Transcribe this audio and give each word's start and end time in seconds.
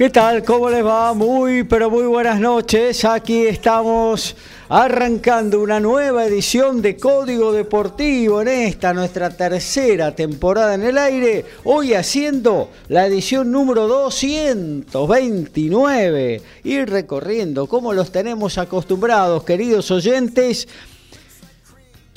¿Qué 0.00 0.08
tal? 0.08 0.42
¿Cómo 0.44 0.70
les 0.70 0.82
va? 0.82 1.12
Muy, 1.12 1.64
pero 1.64 1.90
muy 1.90 2.04
buenas 2.04 2.40
noches. 2.40 3.04
Aquí 3.04 3.46
estamos 3.46 4.34
arrancando 4.70 5.60
una 5.60 5.78
nueva 5.78 6.24
edición 6.24 6.80
de 6.80 6.96
Código 6.96 7.52
Deportivo 7.52 8.40
en 8.40 8.48
esta 8.48 8.94
nuestra 8.94 9.28
tercera 9.28 10.14
temporada 10.14 10.74
en 10.74 10.84
el 10.84 10.96
aire. 10.96 11.44
Hoy 11.64 11.92
haciendo 11.92 12.70
la 12.88 13.04
edición 13.04 13.52
número 13.52 13.88
229 13.88 16.40
y 16.64 16.82
recorriendo 16.86 17.66
como 17.66 17.92
los 17.92 18.10
tenemos 18.10 18.56
acostumbrados, 18.56 19.44
queridos 19.44 19.90
oyentes 19.90 20.66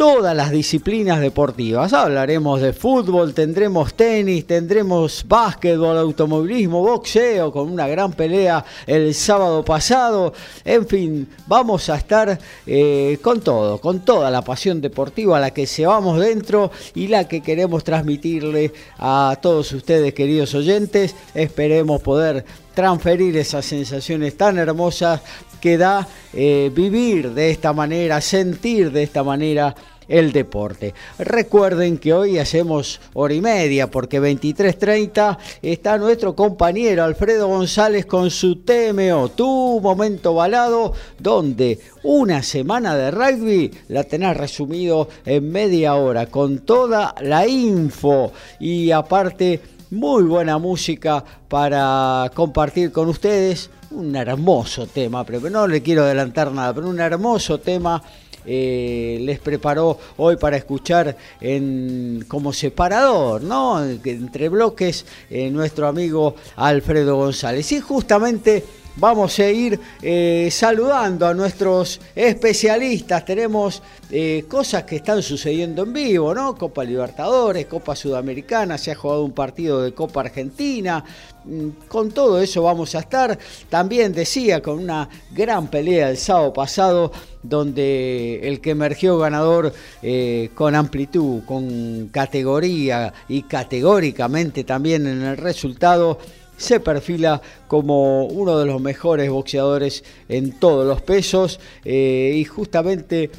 todas 0.03 0.35
las 0.35 0.51
disciplinas 0.51 1.21
deportivas. 1.21 1.93
Hablaremos 1.93 2.59
de 2.59 2.73
fútbol, 2.73 3.33
tendremos 3.33 3.93
tenis, 3.93 4.45
tendremos 4.45 5.23
básquetbol, 5.25 5.97
automovilismo, 5.97 6.81
boxeo, 6.81 7.53
con 7.53 7.71
una 7.71 7.87
gran 7.87 8.11
pelea 8.11 8.65
el 8.85 9.13
sábado 9.13 9.63
pasado. 9.63 10.33
En 10.65 10.85
fin, 10.85 11.29
vamos 11.47 11.87
a 11.87 11.95
estar 11.95 12.37
eh, 12.67 13.17
con 13.21 13.39
todo, 13.39 13.79
con 13.79 14.01
toda 14.01 14.29
la 14.29 14.41
pasión 14.41 14.81
deportiva 14.81 15.37
a 15.37 15.39
la 15.39 15.51
que 15.51 15.65
se 15.65 15.85
vamos 15.85 16.19
dentro 16.19 16.69
y 16.95 17.07
la 17.07 17.25
que 17.25 17.39
queremos 17.39 17.85
transmitirle 17.85 18.73
a 18.97 19.37
todos 19.41 19.71
ustedes, 19.71 20.13
queridos 20.13 20.53
oyentes. 20.53 21.15
Esperemos 21.33 22.01
poder 22.01 22.43
transferir 22.73 23.37
esas 23.37 23.65
sensaciones 23.65 24.35
tan 24.35 24.57
hermosas 24.57 25.21
que 25.61 25.77
da 25.77 26.05
eh, 26.33 26.69
vivir 26.75 27.31
de 27.31 27.51
esta 27.51 27.71
manera, 27.71 28.19
sentir 28.19 28.91
de 28.91 29.03
esta 29.03 29.23
manera 29.23 29.73
el 30.07 30.31
deporte. 30.31 30.93
Recuerden 31.17 31.97
que 31.97 32.13
hoy 32.13 32.37
hacemos 32.37 32.99
hora 33.13 33.33
y 33.33 33.41
media 33.41 33.89
porque 33.89 34.21
23.30 34.21 35.37
está 35.61 35.97
nuestro 35.97 36.35
compañero 36.35 37.03
Alfredo 37.03 37.47
González 37.47 38.05
con 38.05 38.31
su 38.31 38.57
TMO, 38.57 39.29
tu 39.29 39.79
momento 39.81 40.33
balado, 40.33 40.93
donde 41.19 41.79
una 42.03 42.43
semana 42.43 42.95
de 42.95 43.11
rugby 43.11 43.71
la 43.87 44.03
tenés 44.03 44.37
resumido 44.37 45.07
en 45.25 45.51
media 45.51 45.95
hora 45.95 46.27
con 46.27 46.59
toda 46.59 47.15
la 47.21 47.47
info 47.47 48.31
y 48.59 48.91
aparte 48.91 49.61
muy 49.91 50.23
buena 50.23 50.57
música 50.57 51.23
para 51.47 52.31
compartir 52.33 52.91
con 52.91 53.09
ustedes 53.09 53.69
un 53.91 54.15
hermoso 54.15 54.87
tema, 54.87 55.23
pero 55.23 55.49
no 55.49 55.67
le 55.67 55.83
quiero 55.83 56.03
adelantar 56.03 56.51
nada, 56.51 56.73
pero 56.73 56.89
un 56.89 56.99
hermoso 56.99 57.59
tema 57.59 58.01
eh, 58.45 59.17
les 59.21 59.39
preparó 59.39 59.97
hoy 60.17 60.37
para 60.37 60.57
escuchar 60.57 61.15
en, 61.41 62.25
como 62.27 62.53
separador, 62.53 63.41
¿no? 63.41 63.83
Entre 63.83 64.49
bloques, 64.49 65.05
eh, 65.29 65.49
nuestro 65.49 65.87
amigo 65.87 66.35
Alfredo 66.55 67.15
González. 67.17 67.71
Y 67.71 67.79
justamente 67.79 68.63
vamos 68.95 69.39
a 69.39 69.49
ir 69.49 69.79
eh, 70.01 70.49
saludando 70.51 71.27
a 71.27 71.33
nuestros 71.33 71.99
especialistas. 72.15 73.25
Tenemos 73.25 73.81
eh, 74.11 74.45
cosas 74.47 74.83
que 74.83 74.97
están 74.97 75.21
sucediendo 75.21 75.83
en 75.83 75.93
vivo, 75.93 76.33
¿no? 76.33 76.55
Copa 76.55 76.83
Libertadores, 76.83 77.65
Copa 77.65 77.95
Sudamericana, 77.95 78.77
se 78.77 78.91
ha 78.91 78.95
jugado 78.95 79.23
un 79.23 79.31
partido 79.31 79.81
de 79.81 79.93
Copa 79.93 80.21
Argentina. 80.21 81.03
Mm, 81.45 81.69
con 81.87 82.11
todo 82.11 82.41
eso 82.41 82.63
vamos 82.63 82.95
a 82.95 82.99
estar. 82.99 83.37
También 83.69 84.13
decía 84.13 84.61
con 84.61 84.79
una 84.79 85.09
gran 85.31 85.67
pelea 85.67 86.09
el 86.09 86.17
sábado 86.17 86.53
pasado, 86.53 87.11
donde 87.41 88.39
el 88.47 88.61
que 88.61 88.71
emergió 88.71 89.17
ganador 89.17 89.73
eh, 90.01 90.49
con 90.55 90.75
amplitud, 90.75 91.43
con 91.45 92.07
categoría 92.09 93.13
y 93.27 93.43
categóricamente 93.43 94.63
también 94.63 95.07
en 95.07 95.23
el 95.23 95.37
resultado 95.37 96.19
se 96.63 96.79
perfila 96.79 97.41
como 97.67 98.25
uno 98.25 98.57
de 98.57 98.65
los 98.65 98.81
mejores 98.81 99.29
boxeadores 99.29 100.03
en 100.29 100.53
todos 100.53 100.87
los 100.87 101.01
pesos 101.01 101.59
eh, 101.85 102.33
y 102.35 102.43
justamente 102.45 103.29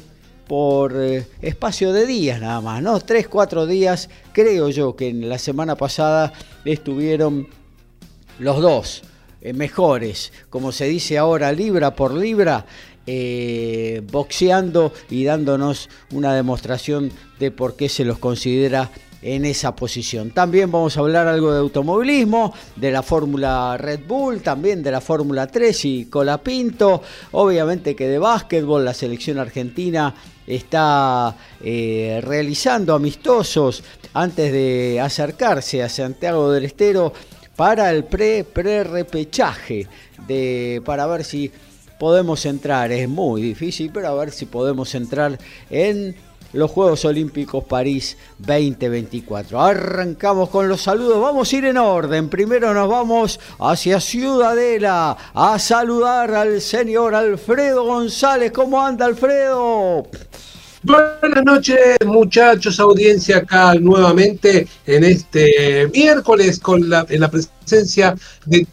por 0.47 0.95
eh, 0.95 1.25
espacio 1.41 1.91
de 1.91 2.05
días 2.05 2.39
nada 2.39 2.61
más, 2.61 2.81
¿no? 2.81 2.99
Tres, 2.99 3.27
cuatro 3.27 3.65
días, 3.65 4.09
creo 4.31 4.69
yo 4.69 4.95
que 4.95 5.09
en 5.09 5.27
la 5.27 5.39
semana 5.39 5.75
pasada 5.75 6.31
estuvieron 6.63 7.47
los 8.39 8.61
dos 8.61 9.01
eh, 9.41 9.53
mejores, 9.53 10.31
como 10.49 10.71
se 10.71 10.85
dice 10.85 11.17
ahora, 11.17 11.51
libra 11.51 11.95
por 11.95 12.13
libra, 12.13 12.65
boxeando 14.11 14.91
y 15.11 15.25
dándonos 15.25 15.89
una 16.11 16.33
demostración 16.33 17.11
de 17.37 17.51
por 17.51 17.75
qué 17.75 17.87
se 17.87 18.03
los 18.03 18.17
considera 18.17 18.89
en 19.21 19.45
esa 19.45 19.75
posición. 19.75 20.31
También 20.31 20.71
vamos 20.71 20.97
a 20.97 20.99
hablar 20.99 21.27
algo 21.27 21.51
de 21.51 21.59
automovilismo, 21.59 22.53
de 22.75 22.91
la 22.91 23.01
Fórmula 23.01 23.77
Red 23.77 24.01
Bull, 24.07 24.41
también 24.41 24.83
de 24.83 24.91
la 24.91 25.01
Fórmula 25.01 25.47
3 25.47 25.85
y 25.85 26.05
Colapinto, 26.05 27.01
obviamente 27.31 27.95
que 27.95 28.07
de 28.07 28.19
básquetbol 28.19 28.85
la 28.85 28.93
selección 28.93 29.39
argentina 29.39 30.13
está 30.45 31.35
eh, 31.63 32.21
realizando 32.23 32.93
amistosos 32.93 33.83
antes 34.13 34.51
de 34.51 34.99
acercarse 35.01 35.81
a 35.81 35.89
Santiago 35.89 36.51
del 36.51 36.65
Estero 36.65 37.13
para 37.55 37.89
el 37.89 38.03
pre-pre-repechaje, 38.03 39.87
de, 40.27 40.81
para 40.85 41.07
ver 41.07 41.23
si 41.23 41.51
podemos 41.99 42.45
entrar, 42.45 42.91
es 42.91 43.07
muy 43.07 43.41
difícil, 43.41 43.89
pero 43.93 44.09
a 44.09 44.13
ver 44.13 44.31
si 44.31 44.45
podemos 44.45 44.93
entrar 44.95 45.39
en 45.69 46.15
los 46.55 46.71
Juegos 46.71 47.05
Olímpicos 47.05 47.63
París 47.65 48.17
2024. 48.39 49.61
Arrancamos 49.61 50.49
con 50.49 50.67
los 50.67 50.81
saludos, 50.81 51.21
vamos 51.21 51.51
a 51.51 51.55
ir 51.55 51.65
en 51.65 51.77
orden. 51.77 52.29
Primero 52.29 52.73
nos 52.73 52.89
vamos 52.89 53.39
hacia 53.59 53.99
Ciudadela 53.99 55.17
a 55.33 55.59
saludar 55.59 56.33
al 56.33 56.61
señor 56.61 57.13
Alfredo 57.13 57.83
González. 57.83 58.51
¿Cómo 58.51 58.81
anda 58.81 59.05
Alfredo? 59.05 60.07
Buenas 60.83 61.43
noches, 61.43 61.97
muchachos, 62.05 62.79
audiencia 62.79 63.37
acá 63.37 63.73
nuevamente 63.73 64.67
en 64.85 65.03
este 65.03 65.89
miércoles 65.91 66.59
con 66.59 66.87
la, 66.87 67.05
en 67.09 67.21
la 67.21 67.31
presencia 67.31 68.15
de 68.45 68.67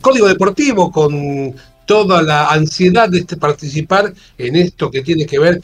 Código 0.00 0.26
Deportivo, 0.26 0.90
con 0.90 1.54
toda 1.84 2.22
la 2.22 2.48
ansiedad 2.48 3.08
de 3.08 3.18
este 3.18 3.36
participar 3.36 4.14
en 4.38 4.56
esto 4.56 4.90
que 4.90 5.02
tiene 5.02 5.26
que 5.26 5.38
ver 5.38 5.60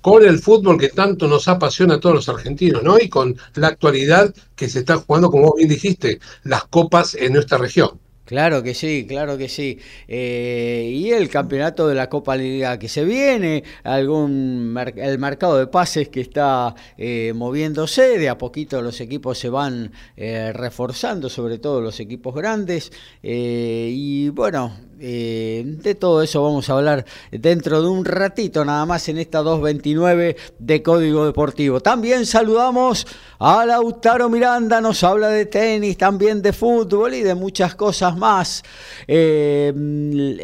con 0.00 0.24
el 0.24 0.38
fútbol 0.38 0.78
que 0.78 0.88
tanto 0.88 1.28
nos 1.28 1.48
apasiona 1.48 1.94
a 1.94 2.00
todos 2.00 2.16
los 2.16 2.28
argentinos, 2.28 2.82
¿no? 2.82 2.98
Y 2.98 3.08
con 3.08 3.36
la 3.54 3.68
actualidad 3.68 4.34
que 4.56 4.68
se 4.68 4.80
está 4.80 4.96
jugando, 4.96 5.30
como 5.30 5.54
bien 5.54 5.68
dijiste, 5.68 6.20
las 6.44 6.64
copas 6.64 7.14
en 7.14 7.32
nuestra 7.32 7.58
región. 7.58 8.00
Claro 8.30 8.62
que 8.62 8.74
sí, 8.74 9.06
claro 9.08 9.36
que 9.36 9.48
sí. 9.48 9.80
Eh, 10.06 10.88
y 10.94 11.10
el 11.10 11.28
campeonato 11.28 11.88
de 11.88 11.96
la 11.96 12.08
Copa 12.08 12.36
Liga 12.36 12.78
que 12.78 12.88
se 12.88 13.04
viene, 13.04 13.64
algún 13.82 14.72
el 14.96 15.18
mercado 15.18 15.58
de 15.58 15.66
pases 15.66 16.10
que 16.10 16.20
está 16.20 16.76
eh, 16.96 17.32
moviéndose, 17.34 18.18
de 18.18 18.28
a 18.28 18.38
poquito 18.38 18.82
los 18.82 19.00
equipos 19.00 19.36
se 19.36 19.48
van 19.48 19.90
eh, 20.16 20.52
reforzando, 20.52 21.28
sobre 21.28 21.58
todo 21.58 21.80
los 21.80 21.98
equipos 21.98 22.32
grandes. 22.32 22.92
y 23.20 24.28
bueno, 24.28 24.76
de 25.00 25.96
todo 25.98 26.22
eso 26.22 26.42
vamos 26.42 26.68
a 26.68 26.74
hablar 26.74 27.06
dentro 27.30 27.80
de 27.80 27.88
un 27.88 28.04
ratito 28.04 28.64
nada 28.64 28.84
más 28.84 29.08
en 29.08 29.16
esta 29.16 29.38
229 29.38 30.36
de 30.58 30.82
Código 30.82 31.24
Deportivo. 31.24 31.80
También 31.80 32.26
saludamos 32.26 33.06
a 33.38 33.64
Lautaro 33.64 34.28
Miranda, 34.28 34.80
nos 34.80 35.02
habla 35.02 35.28
de 35.28 35.46
tenis, 35.46 35.96
también 35.96 36.42
de 36.42 36.52
fútbol 36.52 37.14
y 37.14 37.22
de 37.22 37.34
muchas 37.34 37.74
cosas 37.74 38.16
más. 38.16 38.62
Eh, 39.06 39.72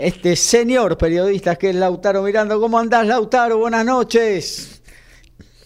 este 0.00 0.36
señor 0.36 0.96
periodista 0.96 1.56
que 1.56 1.70
es 1.70 1.76
Lautaro 1.76 2.22
Mirando. 2.22 2.58
¿Cómo 2.58 2.78
andás, 2.78 3.06
Lautaro? 3.06 3.58
Buenas 3.58 3.84
noches. 3.84 4.75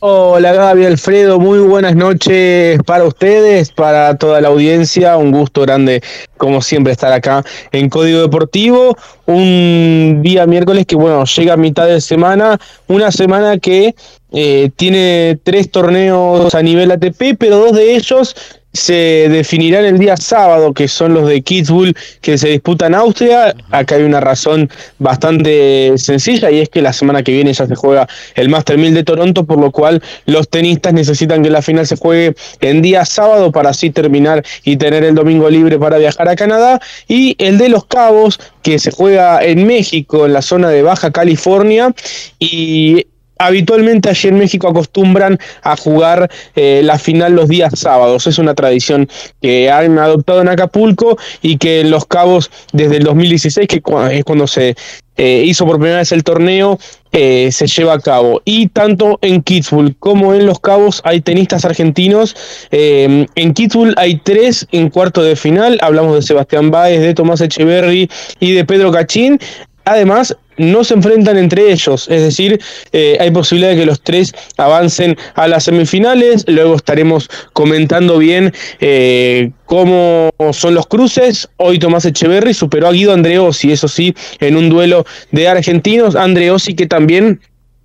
Hola 0.02 0.54
Gaby, 0.54 0.86
Alfredo, 0.86 1.38
muy 1.38 1.58
buenas 1.58 1.94
noches 1.94 2.80
para 2.86 3.04
ustedes, 3.04 3.70
para 3.70 4.16
toda 4.16 4.40
la 4.40 4.48
audiencia, 4.48 5.18
un 5.18 5.30
gusto 5.30 5.60
grande 5.60 6.00
como 6.38 6.62
siempre 6.62 6.94
estar 6.94 7.12
acá 7.12 7.44
en 7.70 7.90
Código 7.90 8.22
Deportivo, 8.22 8.96
un 9.26 10.20
día 10.22 10.46
miércoles 10.46 10.86
que 10.86 10.96
bueno, 10.96 11.26
llega 11.26 11.52
a 11.52 11.58
mitad 11.58 11.86
de 11.86 12.00
semana, 12.00 12.58
una 12.88 13.12
semana 13.12 13.58
que 13.58 13.94
eh, 14.32 14.70
tiene 14.74 15.38
tres 15.42 15.70
torneos 15.70 16.54
a 16.54 16.62
nivel 16.62 16.92
ATP, 16.92 17.36
pero 17.38 17.58
dos 17.58 17.76
de 17.76 17.94
ellos 17.94 18.34
se 18.72 19.28
definirán 19.28 19.84
el 19.84 19.98
día 19.98 20.16
sábado, 20.16 20.72
que 20.72 20.86
son 20.88 21.14
los 21.14 21.28
de 21.28 21.42
Kitzbühel 21.42 21.96
que 22.20 22.38
se 22.38 22.48
disputan 22.48 22.94
en 22.94 23.00
Austria. 23.00 23.54
Acá 23.70 23.96
hay 23.96 24.02
una 24.04 24.20
razón 24.20 24.70
bastante 24.98 25.92
sencilla 25.96 26.50
y 26.50 26.60
es 26.60 26.68
que 26.68 26.80
la 26.80 26.92
semana 26.92 27.22
que 27.22 27.32
viene 27.32 27.52
ya 27.52 27.66
se 27.66 27.74
juega 27.74 28.08
el 28.34 28.48
Master 28.48 28.78
1000 28.78 28.94
de 28.94 29.04
Toronto, 29.04 29.44
por 29.44 29.58
lo 29.58 29.70
cual 29.70 30.02
los 30.26 30.48
tenistas 30.48 30.92
necesitan 30.92 31.42
que 31.42 31.50
la 31.50 31.62
final 31.62 31.86
se 31.86 31.96
juegue 31.96 32.34
en 32.60 32.82
día 32.82 33.04
sábado 33.04 33.50
para 33.50 33.70
así 33.70 33.90
terminar 33.90 34.44
y 34.64 34.76
tener 34.76 35.04
el 35.04 35.14
domingo 35.14 35.50
libre 35.50 35.78
para 35.78 35.98
viajar 35.98 36.28
a 36.28 36.36
Canadá. 36.36 36.80
Y 37.08 37.34
el 37.38 37.58
de 37.58 37.68
Los 37.68 37.84
Cabos, 37.86 38.38
que 38.62 38.78
se 38.78 38.90
juega 38.90 39.42
en 39.44 39.66
México, 39.66 40.26
en 40.26 40.32
la 40.32 40.42
zona 40.42 40.68
de 40.68 40.82
Baja 40.82 41.10
California. 41.10 41.92
Y 42.38 43.06
habitualmente 43.40 44.10
allí 44.10 44.28
en 44.28 44.38
México 44.38 44.68
acostumbran 44.68 45.38
a 45.62 45.76
jugar 45.76 46.30
eh, 46.54 46.82
la 46.84 46.98
final 46.98 47.32
los 47.32 47.48
días 47.48 47.72
sábados. 47.74 48.26
Es 48.26 48.38
una 48.38 48.54
tradición 48.54 49.08
que 49.40 49.70
han 49.70 49.98
adoptado 49.98 50.42
en 50.42 50.48
Acapulco 50.48 51.18
y 51.42 51.56
que 51.56 51.80
en 51.80 51.90
Los 51.90 52.04
Cabos 52.06 52.50
desde 52.72 52.98
el 52.98 53.04
2016, 53.04 53.66
que 53.66 53.82
es 54.12 54.24
cuando 54.24 54.46
se 54.46 54.76
eh, 55.16 55.42
hizo 55.44 55.66
por 55.66 55.76
primera 55.76 55.98
vez 55.98 56.12
el 56.12 56.22
torneo, 56.22 56.78
eh, 57.12 57.50
se 57.50 57.66
lleva 57.66 57.94
a 57.94 58.00
cabo. 58.00 58.42
Y 58.44 58.68
tanto 58.68 59.18
en 59.22 59.42
Kitzbühel 59.42 59.96
como 59.98 60.34
en 60.34 60.46
Los 60.46 60.60
Cabos 60.60 61.00
hay 61.04 61.20
tenistas 61.20 61.64
argentinos. 61.64 62.36
en 62.70 63.54
Kitzbühel 63.54 63.94
hay 63.96 64.16
tres 64.22 64.66
en 64.70 64.90
cuarto 64.90 65.22
de 65.22 65.34
final. 65.34 65.78
Hablamos 65.80 66.14
de 66.14 66.22
Sebastián 66.22 66.70
Báez, 66.70 67.00
de 67.00 67.14
Tomás 67.14 67.40
Echeverry 67.40 68.10
y 68.38 68.52
de 68.52 68.64
Pedro 68.64 68.92
Cachín. 68.92 69.38
Además, 69.84 70.36
no 70.60 70.84
se 70.84 70.94
enfrentan 70.94 71.38
entre 71.38 71.72
ellos, 71.72 72.06
es 72.10 72.20
decir, 72.20 72.60
eh, 72.92 73.16
hay 73.18 73.30
posibilidad 73.30 73.70
de 73.70 73.78
que 73.78 73.86
los 73.86 74.02
tres 74.02 74.34
avancen 74.58 75.16
a 75.34 75.48
las 75.48 75.64
semifinales, 75.64 76.44
luego 76.48 76.76
estaremos 76.76 77.30
comentando 77.54 78.18
bien 78.18 78.52
eh, 78.80 79.52
cómo 79.64 80.28
son 80.52 80.74
los 80.74 80.86
cruces, 80.86 81.48
hoy 81.56 81.78
Tomás 81.78 82.04
Echeverry 82.04 82.52
superó 82.52 82.88
a 82.88 82.92
Guido 82.92 83.14
Andreossi, 83.14 83.72
eso 83.72 83.88
sí, 83.88 84.14
en 84.38 84.56
un 84.56 84.68
duelo 84.68 85.06
de 85.30 85.48
argentinos, 85.48 86.14
Andreossi 86.14 86.74
que 86.74 86.86
también 86.86 87.40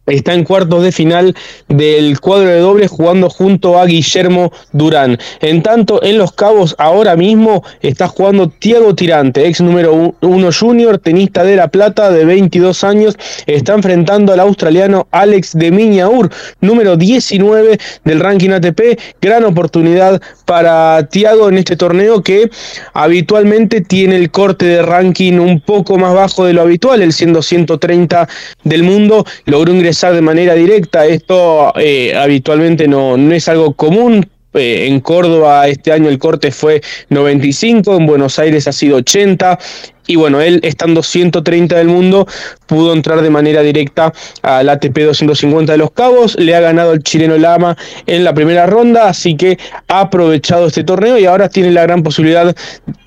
está 0.07 0.33
en 0.33 0.43
cuartos 0.43 0.83
de 0.83 0.91
final 0.91 1.35
del 1.67 2.19
cuadro 2.19 2.49
de 2.49 2.59
doble 2.59 2.87
jugando 2.87 3.29
junto 3.29 3.79
a 3.79 3.85
Guillermo 3.85 4.51
Durán. 4.71 5.17
En 5.41 5.63
tanto, 5.63 6.03
en 6.03 6.17
Los 6.17 6.31
Cabos 6.33 6.75
ahora 6.77 7.15
mismo 7.15 7.63
está 7.81 8.07
jugando 8.07 8.49
Tiago 8.49 8.93
Tirante, 8.93 9.47
ex 9.47 9.61
número 9.61 10.15
uno 10.21 10.49
junior, 10.51 10.99
tenista 10.99 11.43
de 11.43 11.55
La 11.55 11.69
Plata 11.69 12.11
de 12.11 12.25
22 12.25 12.83
años, 12.83 13.17
está 13.47 13.73
enfrentando 13.73 14.31
al 14.33 14.39
australiano 14.39 15.07
Alex 15.11 15.53
de 15.53 15.71
Miñaur, 15.71 16.29
número 16.61 16.97
19 16.97 17.79
del 18.03 18.19
ranking 18.19 18.51
ATP. 18.51 18.99
Gran 19.21 19.45
oportunidad 19.45 20.21
para 20.45 21.07
Tiago 21.09 21.49
en 21.49 21.57
este 21.57 21.75
torneo 21.75 22.21
que 22.21 22.49
habitualmente 22.93 23.81
tiene 23.81 24.17
el 24.17 24.29
corte 24.29 24.65
de 24.65 24.81
ranking 24.81 25.39
un 25.39 25.59
poco 25.61 25.97
más 25.97 26.13
bajo 26.13 26.45
de 26.45 26.53
lo 26.53 26.61
habitual, 26.61 27.01
el 27.01 27.13
siendo 27.13 27.41
130 27.41 28.27
del 28.63 28.83
mundo, 28.83 29.25
logró 29.45 29.73
ingresar 29.73 29.94
de 30.01 30.21
manera 30.21 30.53
directa. 30.53 31.05
Esto 31.05 31.73
eh, 31.77 32.13
habitualmente 32.15 32.87
no, 32.87 33.17
no 33.17 33.33
es 33.33 33.47
algo 33.47 33.73
común, 33.73 34.27
eh, 34.55 34.87
en 34.87 34.99
Córdoba 34.99 35.67
este 35.67 35.91
año 35.91 36.09
el 36.09 36.17
corte 36.17 36.51
fue 36.51 36.81
95, 37.09 37.97
en 37.97 38.05
Buenos 38.05 38.39
Aires 38.39 38.67
ha 38.67 38.71
sido 38.71 38.97
80. 38.97 39.59
Y 40.07 40.17
bueno, 40.17 40.39
él 40.39 40.59
estando 40.63 41.01
130 41.01 41.75
del 41.77 41.87
mundo, 41.87 42.27
pudo 42.67 42.93
entrar 42.93 43.21
de 43.21 43.31
manera 43.31 43.61
directa 43.61 44.13
al 44.43 44.69
ATP 44.69 44.99
250 44.99 45.71
de 45.71 45.77
los 45.79 45.91
Cabos, 45.91 46.35
le 46.35 46.55
ha 46.55 46.59
ganado 46.59 46.93
el 46.93 47.01
chileno 47.01 47.37
Lama 47.37 47.75
en 48.05 48.23
la 48.23 48.33
primera 48.33 48.67
ronda, 48.67 49.09
así 49.09 49.35
que 49.35 49.57
ha 49.87 50.01
aprovechado 50.01 50.67
este 50.67 50.83
torneo 50.83 51.17
y 51.17 51.25
ahora 51.25 51.49
tiene 51.49 51.71
la 51.71 51.81
gran 51.81 52.03
posibilidad 52.03 52.55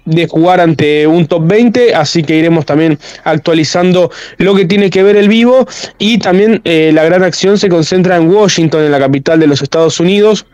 de 0.06 0.26
jugar 0.26 0.60
ante 0.60 1.06
un 1.06 1.26
top 1.26 1.46
20, 1.46 1.94
así 1.94 2.24
que 2.24 2.36
iremos 2.36 2.66
también 2.66 2.98
actualizando 3.22 4.10
lo 4.38 4.56
que 4.56 4.64
tiene 4.64 4.90
que 4.90 5.04
ver 5.04 5.16
el 5.16 5.28
vivo 5.28 5.68
y 5.98 6.18
también 6.18 6.60
eh, 6.64 6.90
la 6.92 7.04
gran 7.04 7.22
acción 7.22 7.58
se 7.58 7.68
concentra 7.68 8.16
en 8.16 8.28
Washington, 8.28 8.82
en 8.82 8.90
la 8.90 8.98
capital 8.98 9.38
de 9.38 9.46
los 9.46 9.62
Estados 9.62 10.00
Unidos 10.00 10.46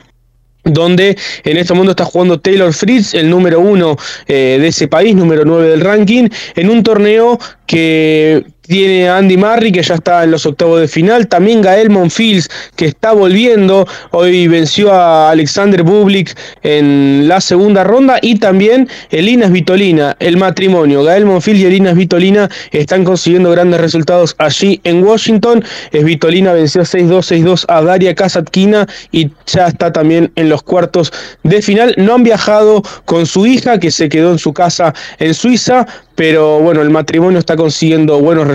donde 0.65 1.17
en 1.45 1.57
este 1.57 1.75
mundo 1.75 1.91
está 1.93 2.05
jugando 2.05 2.41
Taylor 2.41 2.73
Fritz, 2.73 3.15
el 3.15 3.31
número 3.31 3.61
uno 3.61 3.97
eh, 4.27 4.59
de 4.61 4.69
ese 4.69 4.89
país, 4.89 5.15
número 5.15 5.45
nueve 5.45 5.69
del 5.69 5.81
ranking, 5.81 6.29
en 6.57 6.71
un 6.71 6.83
torneo 6.83 7.39
que 7.67 8.45
tiene 8.67 9.09
a 9.09 9.19
Andy 9.19 9.37
Murray, 9.37 9.73
que 9.73 9.83
ya 9.83 9.95
está 9.95 10.25
en 10.25 10.31
los 10.31 10.47
octavos 10.47 10.81
de 10.81 10.89
final. 10.89 11.29
También 11.29 11.61
Gael 11.61 11.91
Monfils, 11.91 12.49
que 12.77 12.87
está 12.87 13.13
volviendo. 13.13 13.87
Hoy 14.11 14.49
venció 14.49 14.93
a 14.93 15.31
Alexander 15.31 15.83
Bublik 15.83 16.37
en 16.63 17.29
la 17.29 17.41
segunda 17.41 17.85
ronda. 17.85 18.19
Y 18.23 18.39
también 18.39 18.89
Elinas 19.11 19.53
Vitolina, 19.53 20.17
el 20.19 20.37
matrimonio. 20.37 21.05
Gael 21.05 21.27
Monfils 21.27 21.61
y 21.61 21.67
Elinas 21.67 21.95
Vitolina 21.95 22.49
están 22.73 23.05
consiguiendo 23.05 23.51
grandes 23.51 23.81
resultados 23.81 24.35
allí 24.39 24.81
en 24.85 25.05
Washington. 25.05 25.63
Vitolina 25.93 26.53
venció 26.53 26.83
6-2, 26.83 27.45
6-2 27.45 27.65
a 27.69 27.83
Daria 27.83 28.15
Kasatkina 28.15 28.87
y 29.13 29.31
ya 29.47 29.67
está 29.67 29.93
también 29.93 30.33
en 30.37 30.49
los 30.49 30.63
cuartos 30.63 31.13
de 31.43 31.61
final. 31.61 31.95
No 31.99 32.15
han 32.15 32.23
viajado 32.23 32.83
con 33.05 33.27
su 33.27 33.47
hija, 33.47 33.79
que 33.79 33.91
se 33.91 34.09
quedó 34.09 34.33
en 34.33 34.39
su 34.39 34.53
casa 34.53 34.95
en 35.19 35.35
Suiza, 35.35 35.87
pero 36.15 36.61
bueno, 36.61 36.81
el 36.81 36.91
matrimonio 36.91 37.41
está 37.41 37.57
consiguiendo 37.57 38.21
buenos 38.21 38.47
resultados 38.47 38.54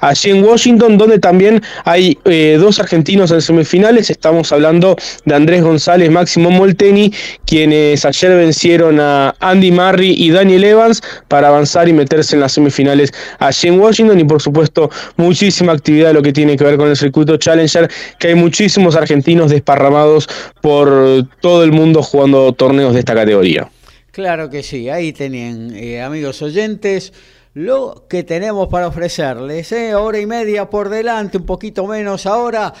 allí 0.00 0.30
en 0.30 0.44
Washington, 0.44 0.98
donde 0.98 1.18
también 1.18 1.62
hay 1.84 2.18
eh, 2.24 2.56
dos 2.58 2.78
argentinos 2.78 3.30
en 3.30 3.40
semifinales. 3.40 4.10
Estamos 4.10 4.52
hablando 4.52 4.96
de 5.24 5.34
Andrés 5.34 5.62
González, 5.62 6.10
Máximo 6.10 6.50
Molteni, 6.50 7.12
quienes 7.46 8.04
ayer 8.04 8.36
vencieron 8.36 9.00
a 9.00 9.34
Andy 9.40 9.70
Murray 9.70 10.14
y 10.16 10.30
Daniel 10.30 10.64
Evans 10.64 11.02
para 11.28 11.48
avanzar 11.48 11.88
y 11.88 11.92
meterse 11.92 12.36
en 12.36 12.40
las 12.40 12.52
semifinales 12.52 13.12
allí 13.38 13.68
en 13.68 13.80
Washington. 13.80 14.18
Y 14.20 14.24
por 14.24 14.40
supuesto, 14.40 14.90
muchísima 15.16 15.72
actividad 15.72 16.12
lo 16.12 16.22
que 16.22 16.32
tiene 16.32 16.56
que 16.56 16.64
ver 16.64 16.76
con 16.76 16.88
el 16.88 16.96
circuito 16.96 17.36
Challenger, 17.36 17.90
que 18.18 18.28
hay 18.28 18.34
muchísimos 18.34 18.96
argentinos 18.96 19.50
desparramados 19.50 20.28
por 20.60 21.26
todo 21.40 21.64
el 21.64 21.72
mundo 21.72 22.02
jugando 22.02 22.52
torneos 22.52 22.94
de 22.94 23.00
esta 23.00 23.14
categoría. 23.14 23.68
Claro 24.12 24.50
que 24.50 24.62
sí, 24.62 24.88
ahí 24.88 25.12
tenían, 25.12 25.72
eh, 25.76 26.02
amigos 26.02 26.42
oyentes, 26.42 27.12
lo 27.54 28.06
que 28.08 28.22
tenemos 28.22 28.68
para 28.68 28.88
ofrecerles. 28.88 29.72
¿eh? 29.72 29.94
Hora 29.94 30.18
y 30.18 30.26
media 30.26 30.70
por 30.70 30.88
delante, 30.88 31.38
un 31.38 31.46
poquito 31.46 31.86
menos 31.86 32.26
ahora, 32.26 32.72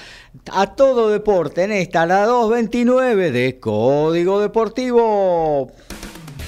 a 0.52 0.74
todo 0.74 1.10
deporte 1.10 1.64
en 1.64 1.72
esta, 1.72 2.06
la 2.06 2.26
229 2.26 3.30
de 3.32 3.58
Código 3.58 4.40
Deportivo. 4.40 5.70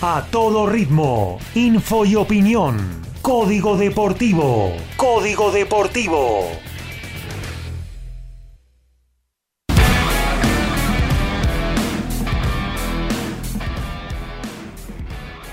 A 0.01 0.27
todo 0.31 0.67
ritmo, 0.67 1.39
info 1.55 2.05
y 2.05 2.17
opinión. 2.17 3.03
Código 3.23 3.77
Deportivo. 3.77 4.73
Código 4.97 5.53
Deportivo. 5.53 6.49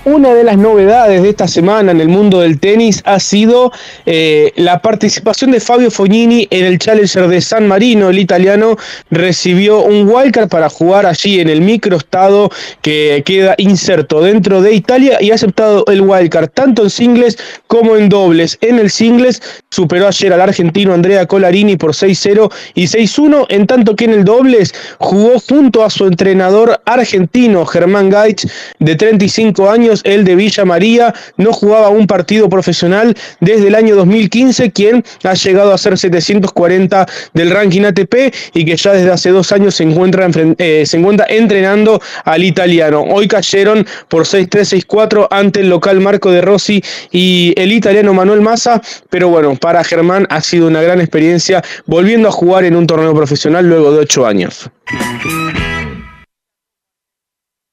Una 0.06 0.32
de 0.32 0.44
las 0.44 0.56
novedades 0.56 1.22
de 1.22 1.28
esta 1.28 1.46
semana 1.46 1.92
en 1.92 2.00
el 2.00 2.08
mundo 2.08 2.40
del 2.40 2.58
tenis 2.58 3.02
ha 3.04 3.20
sido 3.20 3.70
eh, 4.06 4.50
la 4.56 4.80
participación 4.80 5.50
de 5.50 5.60
Fabio 5.60 5.90
Fognini 5.90 6.48
en 6.50 6.64
el 6.64 6.78
Challenger 6.78 7.28
de 7.28 7.42
San 7.42 7.68
Marino. 7.68 8.08
El 8.08 8.18
italiano 8.18 8.78
recibió 9.10 9.82
un 9.82 10.08
wildcard 10.08 10.48
para 10.48 10.70
jugar 10.70 11.04
allí 11.04 11.40
en 11.40 11.50
el 11.50 11.60
microestado 11.60 12.50
que 12.80 13.22
queda 13.26 13.54
inserto 13.58 14.22
dentro 14.22 14.62
de 14.62 14.72
Italia 14.72 15.18
y 15.20 15.32
ha 15.32 15.34
aceptado 15.34 15.84
el 15.88 16.00
wildcard 16.00 16.48
tanto 16.48 16.84
en 16.84 16.88
singles 16.88 17.36
como 17.66 17.94
en 17.94 18.08
dobles. 18.08 18.56
En 18.62 18.78
el 18.78 18.90
singles 18.90 19.42
superó 19.68 20.08
ayer 20.08 20.32
al 20.32 20.40
argentino 20.40 20.94
Andrea 20.94 21.26
Colarini 21.26 21.76
por 21.76 21.92
6-0 21.92 22.50
y 22.74 22.84
6-1, 22.84 23.44
en 23.50 23.66
tanto 23.66 23.94
que 23.96 24.06
en 24.06 24.14
el 24.14 24.24
dobles 24.24 24.74
jugó 24.98 25.38
junto 25.40 25.84
a 25.84 25.90
su 25.90 26.06
entrenador 26.06 26.80
argentino 26.86 27.66
Germán 27.66 28.08
Gaich 28.08 28.50
de 28.78 28.96
35 28.96 29.68
años 29.68 29.89
el 30.04 30.24
de 30.24 30.34
Villa 30.34 30.64
María, 30.64 31.14
no 31.36 31.52
jugaba 31.52 31.88
un 31.88 32.06
partido 32.06 32.48
profesional 32.48 33.16
desde 33.40 33.68
el 33.68 33.74
año 33.74 33.96
2015, 33.96 34.70
quien 34.70 35.04
ha 35.24 35.34
llegado 35.34 35.72
a 35.72 35.78
ser 35.78 35.98
740 35.98 37.06
del 37.34 37.50
ranking 37.50 37.82
ATP 37.82 38.34
y 38.54 38.64
que 38.64 38.76
ya 38.76 38.92
desde 38.92 39.10
hace 39.10 39.30
dos 39.30 39.52
años 39.52 39.74
se 39.74 39.84
encuentra, 39.84 40.28
eh, 40.58 40.84
se 40.86 40.96
encuentra 40.96 41.26
entrenando 41.28 42.00
al 42.24 42.44
italiano. 42.44 43.02
Hoy 43.02 43.28
cayeron 43.28 43.86
por 44.08 44.24
6-3-6-4 44.24 45.28
ante 45.30 45.60
el 45.60 45.68
local 45.68 46.00
Marco 46.00 46.30
de 46.30 46.40
Rossi 46.40 46.82
y 47.10 47.52
el 47.56 47.72
italiano 47.72 48.14
Manuel 48.14 48.40
Massa, 48.40 48.80
pero 49.08 49.28
bueno, 49.28 49.54
para 49.56 49.84
Germán 49.84 50.26
ha 50.30 50.40
sido 50.40 50.66
una 50.66 50.82
gran 50.82 51.00
experiencia 51.00 51.62
volviendo 51.86 52.28
a 52.28 52.32
jugar 52.32 52.64
en 52.64 52.76
un 52.76 52.86
torneo 52.86 53.14
profesional 53.14 53.66
luego 53.66 53.92
de 53.92 54.00
ocho 54.00 54.26
años. 54.26 54.70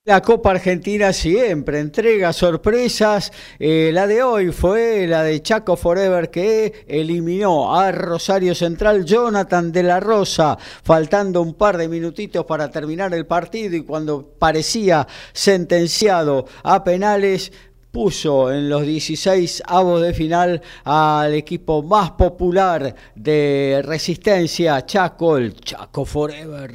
La 0.07 0.21
Copa 0.21 0.51
Argentina 0.51 1.11
siempre 1.11 1.81
entrega 1.81 2.31
sorpresas. 2.31 3.29
Eh, 3.59 3.89
la 3.91 4.07
de 4.07 4.23
hoy 4.23 4.53
fue 4.53 5.05
la 5.05 5.21
de 5.21 5.41
Chaco 5.41 5.75
Forever 5.75 6.31
que 6.31 6.85
eliminó 6.87 7.77
a 7.77 7.91
Rosario 7.91 8.55
Central 8.55 9.03
Jonathan 9.03 9.69
de 9.69 9.83
la 9.83 9.99
Rosa, 9.99 10.57
faltando 10.57 11.41
un 11.41 11.55
par 11.55 11.75
de 11.75 11.89
minutitos 11.89 12.45
para 12.45 12.71
terminar 12.71 13.13
el 13.13 13.25
partido 13.25 13.75
y 13.75 13.81
cuando 13.81 14.25
parecía 14.39 15.05
sentenciado 15.33 16.45
a 16.63 16.85
penales, 16.85 17.51
puso 17.91 18.49
en 18.49 18.69
los 18.69 18.83
16 18.83 19.63
avos 19.67 20.01
de 20.01 20.13
final 20.13 20.61
al 20.85 21.33
equipo 21.33 21.83
más 21.83 22.11
popular 22.11 22.95
de 23.13 23.81
resistencia, 23.83 24.85
Chaco, 24.85 25.35
el 25.35 25.53
Chaco 25.55 26.05
Forever. 26.05 26.73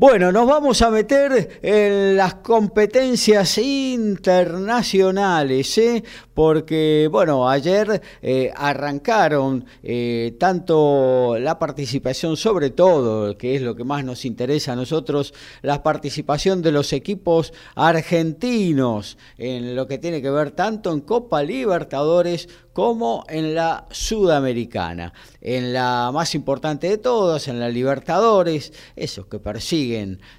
Bueno, 0.00 0.30
nos 0.30 0.46
vamos 0.46 0.80
a 0.82 0.90
meter 0.90 1.58
en 1.60 2.16
las 2.16 2.34
competencias 2.34 3.58
internacionales, 3.58 5.76
¿eh? 5.76 6.04
porque, 6.34 7.08
bueno, 7.10 7.48
ayer 7.48 8.00
eh, 8.22 8.52
arrancaron 8.54 9.64
eh, 9.82 10.36
tanto 10.38 11.36
la 11.40 11.58
participación, 11.58 12.36
sobre 12.36 12.70
todo, 12.70 13.36
que 13.36 13.56
es 13.56 13.62
lo 13.62 13.74
que 13.74 13.82
más 13.82 14.04
nos 14.04 14.24
interesa 14.24 14.74
a 14.74 14.76
nosotros, 14.76 15.34
la 15.62 15.82
participación 15.82 16.62
de 16.62 16.70
los 16.70 16.92
equipos 16.92 17.52
argentinos 17.74 19.18
en 19.36 19.74
lo 19.74 19.88
que 19.88 19.98
tiene 19.98 20.22
que 20.22 20.30
ver 20.30 20.52
tanto 20.52 20.92
en 20.92 21.00
Copa 21.00 21.42
Libertadores 21.42 22.48
como 22.72 23.24
en 23.28 23.56
la 23.56 23.88
Sudamericana. 23.90 25.12
En 25.40 25.72
la 25.72 26.12
más 26.14 26.36
importante 26.36 26.88
de 26.88 26.98
todas, 26.98 27.48
en 27.48 27.58
la 27.58 27.68
Libertadores, 27.68 28.72
esos 28.94 29.26
que 29.26 29.40
persiguen 29.40 29.87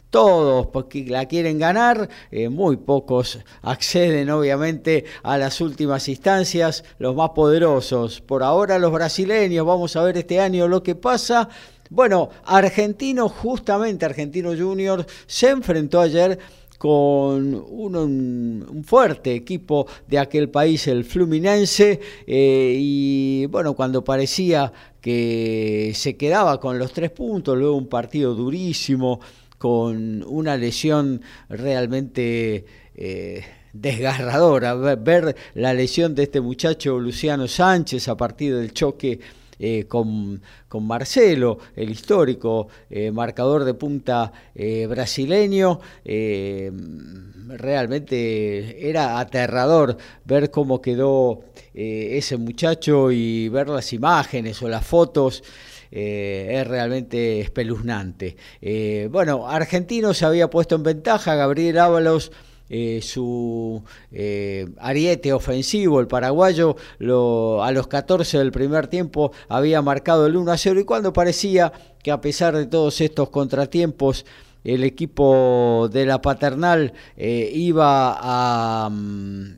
todos 0.10 0.68
porque 0.68 1.06
la 1.06 1.26
quieren 1.26 1.60
ganar, 1.60 2.10
eh, 2.32 2.50
muy 2.50 2.78
pocos 2.78 3.40
acceden 3.62 4.30
obviamente 4.30 5.06
a 5.24 5.38
las 5.38 5.62
últimas 5.62 6.08
instancias, 6.08 6.84
los 6.98 7.16
más 7.16 7.32
poderosos. 7.32 8.22
Por 8.22 8.44
ahora 8.44 8.80
los 8.80 8.92
brasileños, 8.92 9.66
vamos 9.66 9.96
a 9.96 10.04
ver 10.04 10.18
este 10.18 10.40
año 10.40 10.68
lo 10.68 10.84
que 10.84 10.96
pasa. 10.96 11.50
Bueno, 11.90 12.30
Argentino, 12.46 13.30
justamente 13.30 14.06
Argentino 14.06 14.52
Junior, 14.56 15.06
se 15.26 15.50
enfrentó 15.50 16.02
ayer 16.02 16.38
con 16.80 17.54
un, 17.54 18.84
fuerte 18.88 19.36
equipo 19.36 19.86
de 20.08 20.18
aquel 20.18 20.50
país, 20.50 20.88
el 20.88 21.04
Fluminense, 21.04 22.00
eh, 22.26 22.76
y 22.80 23.46
bueno, 23.48 23.76
cuando 23.76 24.04
parecía 24.04 24.72
que 25.02 25.92
se 25.94 26.16
quedaba 26.16 26.60
con 26.60 26.80
los 26.80 26.94
tres 26.94 27.12
puntos, 27.12 27.58
luego 27.58 27.76
un 27.76 27.88
partido 27.88 28.34
durísimo, 28.34 29.20
con 29.60 30.24
una 30.24 30.58
lesión 30.58 31.22
realmente... 31.50 32.66
Eh, 32.96 33.44
desgarradora. 33.72 34.74
Ver 34.96 35.36
la 35.54 35.76
lesión 35.76 36.16
de 36.16 36.24
este 36.24 36.42
muchacho 36.42 37.00
Luciano 37.00 37.48
Sánchez 37.48 38.08
a 38.08 38.18
partir 38.18 38.56
del 38.56 38.74
choque 38.74 39.20
eh, 39.62 39.88
con, 39.88 40.42
Marcelo, 40.82 41.60
el 41.76 41.90
histórico 41.90 42.70
eh, 42.90 43.12
marcador 43.12 43.66
de 43.66 43.74
punta 43.74 44.32
eh, 44.56 44.88
brasileño. 44.88 45.82
realmente 47.48 48.90
era 48.90 49.20
aterrador 49.20 49.98
ver 50.24 50.50
cómo 50.50 50.82
quedó 50.82 51.42
ese 51.74 52.38
muchacho 52.38 53.12
y 53.12 53.50
ver 53.50 53.68
las 53.68 53.92
imágenes 53.92 54.62
o 54.62 54.70
las 54.70 54.86
fotos. 54.86 55.44
es 55.92 56.68
realmente 56.68 57.42
espeluznante. 57.42 58.38
bueno, 59.10 59.48
Argentino 59.48 60.14
se 60.14 60.26
había 60.26 60.50
puesto 60.50 60.76
en 60.76 60.84
ventaja, 60.84 61.36
Gabriel 61.36 61.80
Ábalos 61.80 62.32
eh, 62.72 63.00
su 63.02 63.84
eh, 64.12 64.68
ariete 64.78 65.34
ofensivo, 65.34 66.00
el 66.00 66.08
paraguayo, 66.08 66.76
lo, 67.00 67.64
a 67.64 67.72
los 67.72 67.88
14 67.88 68.38
del 68.38 68.52
primer 68.52 68.88
tiempo 68.88 69.32
había 69.48 69.82
marcado 69.82 70.28
el 70.28 70.36
1 70.38 70.52
a 70.52 70.58
0 70.58 70.80
y 70.80 70.84
cuando 70.84 71.12
parecía 71.12 71.74
que 72.04 72.12
a 72.12 72.22
pesar 72.22 72.56
de 72.56 72.68
todos 72.68 73.02
estos 73.02 73.32
contratiempos, 73.32 74.24
el 74.64 74.84
equipo 74.84 75.90
de 75.92 76.06
la 76.06 76.22
paternal 76.22 76.94
eh, 77.18 77.52
iba 77.54 78.18
a... 78.20 78.90
Mm, 78.90 79.58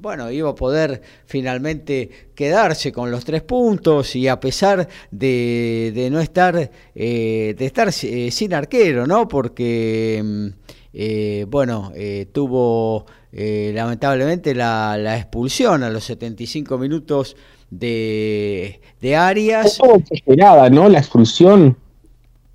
bueno, 0.00 0.30
iba 0.30 0.50
a 0.50 0.54
poder 0.54 1.00
finalmente 1.24 2.30
quedarse 2.34 2.92
con 2.92 3.10
los 3.10 3.24
tres 3.24 3.42
puntos 3.42 4.14
y 4.16 4.28
a 4.28 4.40
pesar 4.40 4.88
de, 5.12 5.92
de 5.94 6.10
no 6.10 6.20
estar, 6.20 6.70
de 6.94 7.56
estar 7.58 7.92
sin 7.92 8.54
arquero, 8.54 9.06
¿no? 9.06 9.28
Porque 9.28 10.20
mm, 10.24 10.48
eh, 10.92 11.46
bueno, 11.48 11.92
eh, 11.94 12.26
tuvo 12.32 13.06
eh, 13.32 13.72
lamentablemente 13.74 14.54
la, 14.54 15.16
expulsión 15.16 15.82
a 15.82 15.90
los 15.90 16.04
75 16.04 16.78
minutos 16.78 17.36
de, 17.70 18.80
de 19.00 19.16
Arias. 19.16 19.78
Un 19.80 19.88
poco 19.88 20.02
exagerada, 20.10 20.70
¿no? 20.70 20.88
La 20.88 20.98
expulsión. 20.98 21.76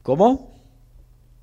¿Cómo? 0.01 0.51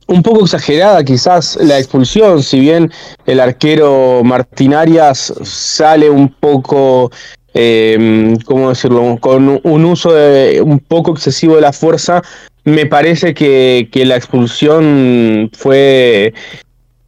Un 0.06 0.22
poco 0.22 0.44
exagerada 0.44 1.04
quizás 1.04 1.56
la 1.62 1.78
expulsión, 1.78 2.42
si 2.42 2.58
bien 2.58 2.90
el 3.26 3.38
arquero 3.38 4.22
Martín 4.24 4.74
Arias 4.74 5.32
sale 5.44 6.10
un 6.10 6.28
poco 6.28 7.12
eh, 7.54 8.36
¿cómo 8.44 8.68
decirlo? 8.68 9.18
Con 9.20 9.60
un 9.62 9.84
uso 9.84 10.12
de, 10.12 10.60
un 10.62 10.78
poco 10.78 11.12
excesivo 11.12 11.56
de 11.56 11.62
la 11.62 11.72
fuerza, 11.72 12.22
me 12.64 12.86
parece 12.86 13.34
que, 13.34 13.88
que 13.90 14.04
la 14.04 14.16
expulsión 14.16 15.50
fue 15.52 16.32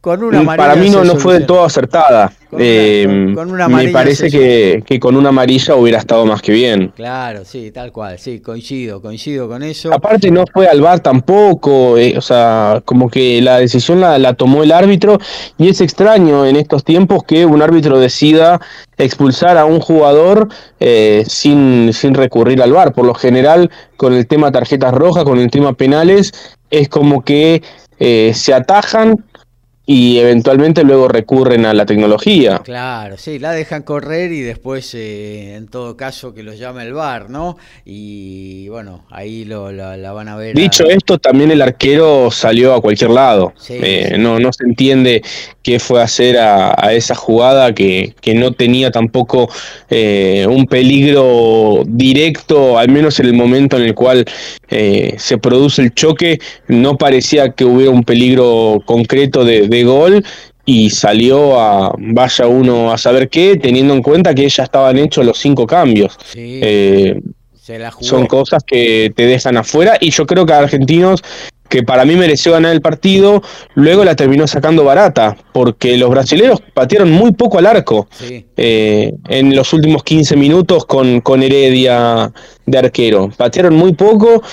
Para 0.03 0.75
mí 0.75 0.89
no, 0.89 1.05
no 1.05 1.15
fue 1.15 1.35
del 1.35 1.45
todo 1.45 1.63
acertada. 1.63 2.33
Eh, 2.59 3.07
me 3.07 3.87
parece 3.87 4.29
que, 4.29 4.83
que, 4.85 4.99
con 4.99 5.15
una 5.15 5.29
amarilla 5.29 5.75
hubiera 5.75 5.97
estado 5.97 6.25
más 6.25 6.41
que 6.41 6.51
bien. 6.51 6.91
Claro, 6.93 7.45
sí, 7.45 7.71
tal 7.71 7.93
cual, 7.93 8.19
sí, 8.19 8.41
coincido, 8.41 9.01
coincido 9.01 9.47
con 9.47 9.63
eso. 9.63 9.93
Aparte 9.93 10.29
no 10.29 10.43
fue 10.51 10.67
al 10.67 10.81
bar 10.81 10.99
tampoco, 10.99 11.97
eh, 11.97 12.17
o 12.17 12.21
sea, 12.21 12.81
como 12.83 13.09
que 13.09 13.41
la 13.41 13.59
decisión 13.59 14.01
la, 14.01 14.33
tomó 14.33 14.61
el 14.61 14.73
árbitro 14.73 15.19
y 15.57 15.69
es 15.69 15.79
extraño 15.79 16.45
en 16.45 16.57
estos 16.57 16.83
tiempos 16.83 17.23
que 17.23 17.45
un 17.45 17.61
árbitro 17.61 17.97
decida 17.97 18.59
expulsar 18.97 19.57
a 19.57 19.63
un 19.63 19.79
jugador 19.79 20.49
eh, 20.81 21.23
sin, 21.27 21.93
sin 21.93 22.13
recurrir 22.13 22.61
al 22.61 22.73
bar. 22.73 22.93
Por 22.93 23.05
lo 23.05 23.13
general, 23.13 23.71
con 23.95 24.13
el 24.13 24.27
tema 24.27 24.51
tarjetas 24.51 24.93
rojas, 24.93 25.23
con 25.23 25.39
el 25.39 25.49
tema 25.49 25.71
penales, 25.71 26.33
es 26.69 26.89
como 26.89 27.23
que 27.23 27.63
se 28.33 28.53
atajan 28.53 29.15
y 29.85 30.17
eventualmente 30.17 30.83
luego 30.83 31.09
recurren 31.09 31.65
a 31.65 31.73
la 31.73 31.85
tecnología. 31.85 32.59
Claro, 32.63 33.17
sí, 33.17 33.37
la 33.37 33.51
dejan 33.51 33.83
correr 33.83 34.31
y 34.31 34.41
después, 34.41 34.93
eh, 34.95 35.55
en 35.55 35.67
todo 35.67 35.97
caso, 35.97 36.33
que 36.33 36.41
los 36.41 36.57
llame 36.57 36.83
el 36.83 36.93
bar, 36.93 37.29
¿no? 37.29 37.57
Y 37.83 38.69
bueno, 38.69 39.05
ahí 39.09 39.43
lo, 39.43 39.71
la, 39.71 40.11
van 40.13 40.29
a 40.29 40.37
ver. 40.37 40.55
Dicho 40.55 40.85
esto, 40.85 41.17
también 41.17 41.51
el 41.51 41.61
arquero 41.61 42.31
salió 42.31 42.73
a 42.73 42.81
cualquier 42.81 43.09
lado. 43.09 43.53
Eh, 43.67 44.15
no, 44.17 44.39
no 44.39 44.53
se 44.53 44.63
entiende 44.63 45.21
qué 45.63 45.79
fue 45.79 46.01
hacer 46.01 46.37
a, 46.37 46.93
esa 46.93 47.15
jugada 47.15 47.73
que, 47.73 48.13
que, 48.21 48.35
no 48.35 48.51
tenía 48.51 48.91
tampoco 48.91 49.49
eh, 49.89 50.45
un 50.49 50.67
peligro 50.67 51.83
directo, 51.87 52.77
al 52.77 52.89
menos 52.89 53.19
en 53.19 53.27
el 53.27 53.33
momento 53.33 53.77
en 53.77 53.83
el 53.83 53.95
cual 53.95 54.25
se 54.69 55.37
produce 55.37 55.83
el 55.83 55.93
choque, 55.93 56.39
no 56.67 56.97
parecía 56.97 57.51
que 57.51 57.63
hubiera 57.63 57.91
un 57.91 58.03
peligro 58.03 58.81
concreto 58.85 59.45
de 59.45 59.67
de 59.67 59.83
gol 59.83 60.23
y 60.65 60.89
salió 60.89 61.59
a 61.59 61.93
vaya 61.97 62.47
uno 62.47 62.91
a 62.91 62.97
saber 62.97 63.29
qué, 63.29 63.57
teniendo 63.57 63.93
en 63.93 64.01
cuenta 64.01 64.33
que 64.33 64.47
ya 64.47 64.63
estaban 64.63 64.97
hechos 64.97 65.25
los 65.25 65.37
cinco 65.37 65.67
cambios. 65.67 66.17
Eh, 66.35 67.19
son 68.01 68.27
cosas 68.27 68.63
que 68.65 69.11
te 69.15 69.25
dejan 69.25 69.57
afuera 69.57 69.97
y 69.99 70.11
yo 70.11 70.25
creo 70.25 70.45
que 70.45 70.53
a 70.53 70.59
argentinos 70.59 71.23
que 71.73 71.81
para 71.81 72.05
mí 72.05 72.15
mereció 72.15 72.51
ganar 72.51 72.71
el 72.71 72.81
partido, 72.81 73.41
luego 73.73 74.05
la 74.05 74.15
terminó 74.15 74.45
sacando 74.45 74.83
barata, 74.83 75.35
porque 75.51 75.97
los 75.97 76.07
brasileños 76.11 76.61
patearon 76.71 77.09
muy 77.09 77.31
poco 77.31 77.57
al 77.57 77.65
arco 77.65 78.07
eh, 78.57 79.11
en 79.27 79.55
los 79.55 79.73
últimos 79.73 80.03
15 80.03 80.35
minutos 80.35 80.85
con, 80.85 81.19
con 81.21 81.41
Heredia 81.41 82.31
de 82.67 82.77
arquero. 82.77 83.31
Patearon 83.35 83.73
muy 83.75 83.93
poco 83.93 84.43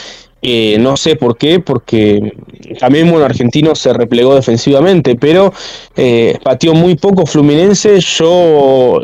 Eh, 0.42 0.78
no 0.80 0.96
sé 0.96 1.16
por 1.16 1.36
qué, 1.36 1.60
porque 1.60 2.32
también 2.78 3.10
bueno, 3.10 3.26
Argentino 3.26 3.74
se 3.74 3.92
replegó 3.92 4.34
defensivamente, 4.34 5.14
pero 5.14 5.52
eh, 5.96 6.38
pateó 6.42 6.72
muy 6.72 6.94
poco 6.94 7.26
Fluminense. 7.26 8.00
Yo, 8.00 8.98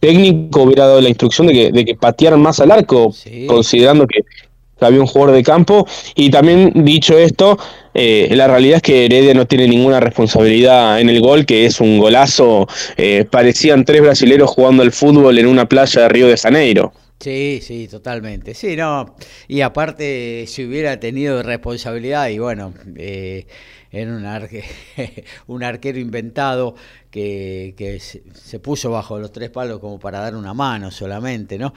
técnico, 0.00 0.62
hubiera 0.64 0.88
dado 0.88 1.00
la 1.00 1.08
instrucción 1.08 1.46
de 1.46 1.52
que, 1.52 1.70
de 1.70 1.84
que 1.84 1.94
patearan 1.94 2.42
más 2.42 2.58
al 2.58 2.72
arco, 2.72 3.14
considerando 3.46 4.04
que 4.08 4.24
había 4.80 5.00
un 5.00 5.06
jugador 5.06 5.34
de 5.34 5.42
campo. 5.42 5.86
Y 6.14 6.30
también 6.30 6.72
dicho 6.74 7.18
esto, 7.18 7.58
eh, 7.94 8.28
la 8.32 8.46
realidad 8.48 8.76
es 8.76 8.82
que 8.82 9.06
Heredia 9.06 9.34
no 9.34 9.46
tiene 9.46 9.66
ninguna 9.68 10.00
responsabilidad 10.00 11.00
en 11.00 11.08
el 11.08 11.20
gol, 11.20 11.46
que 11.46 11.66
es 11.66 11.80
un 11.80 11.98
golazo. 11.98 12.66
Eh, 12.96 13.24
parecían 13.30 13.84
tres 13.84 14.02
brasileros 14.02 14.50
jugando 14.50 14.82
al 14.82 14.92
fútbol 14.92 15.38
en 15.38 15.46
una 15.46 15.68
playa 15.68 16.02
de 16.02 16.08
Río 16.08 16.28
de 16.28 16.36
Janeiro. 16.36 16.92
Sí, 17.20 17.60
sí, 17.62 17.86
totalmente. 17.86 18.54
Sí, 18.54 18.76
no. 18.76 19.14
Y 19.46 19.60
aparte, 19.60 20.44
si 20.46 20.64
hubiera 20.64 20.98
tenido 20.98 21.42
responsabilidad, 21.42 22.28
y 22.28 22.38
bueno, 22.38 22.72
eh, 22.96 23.46
era 23.90 24.12
un, 24.12 24.24
un 25.46 25.64
arquero 25.64 25.98
inventado 25.98 26.74
que, 27.10 28.00
se, 28.00 28.60
puso 28.60 28.90
bajo 28.90 29.18
los 29.18 29.32
tres 29.32 29.50
palos 29.50 29.80
como 29.80 29.98
para 29.98 30.20
dar 30.20 30.36
una 30.36 30.54
mano 30.54 30.90
solamente, 30.90 31.58
¿no? 31.58 31.74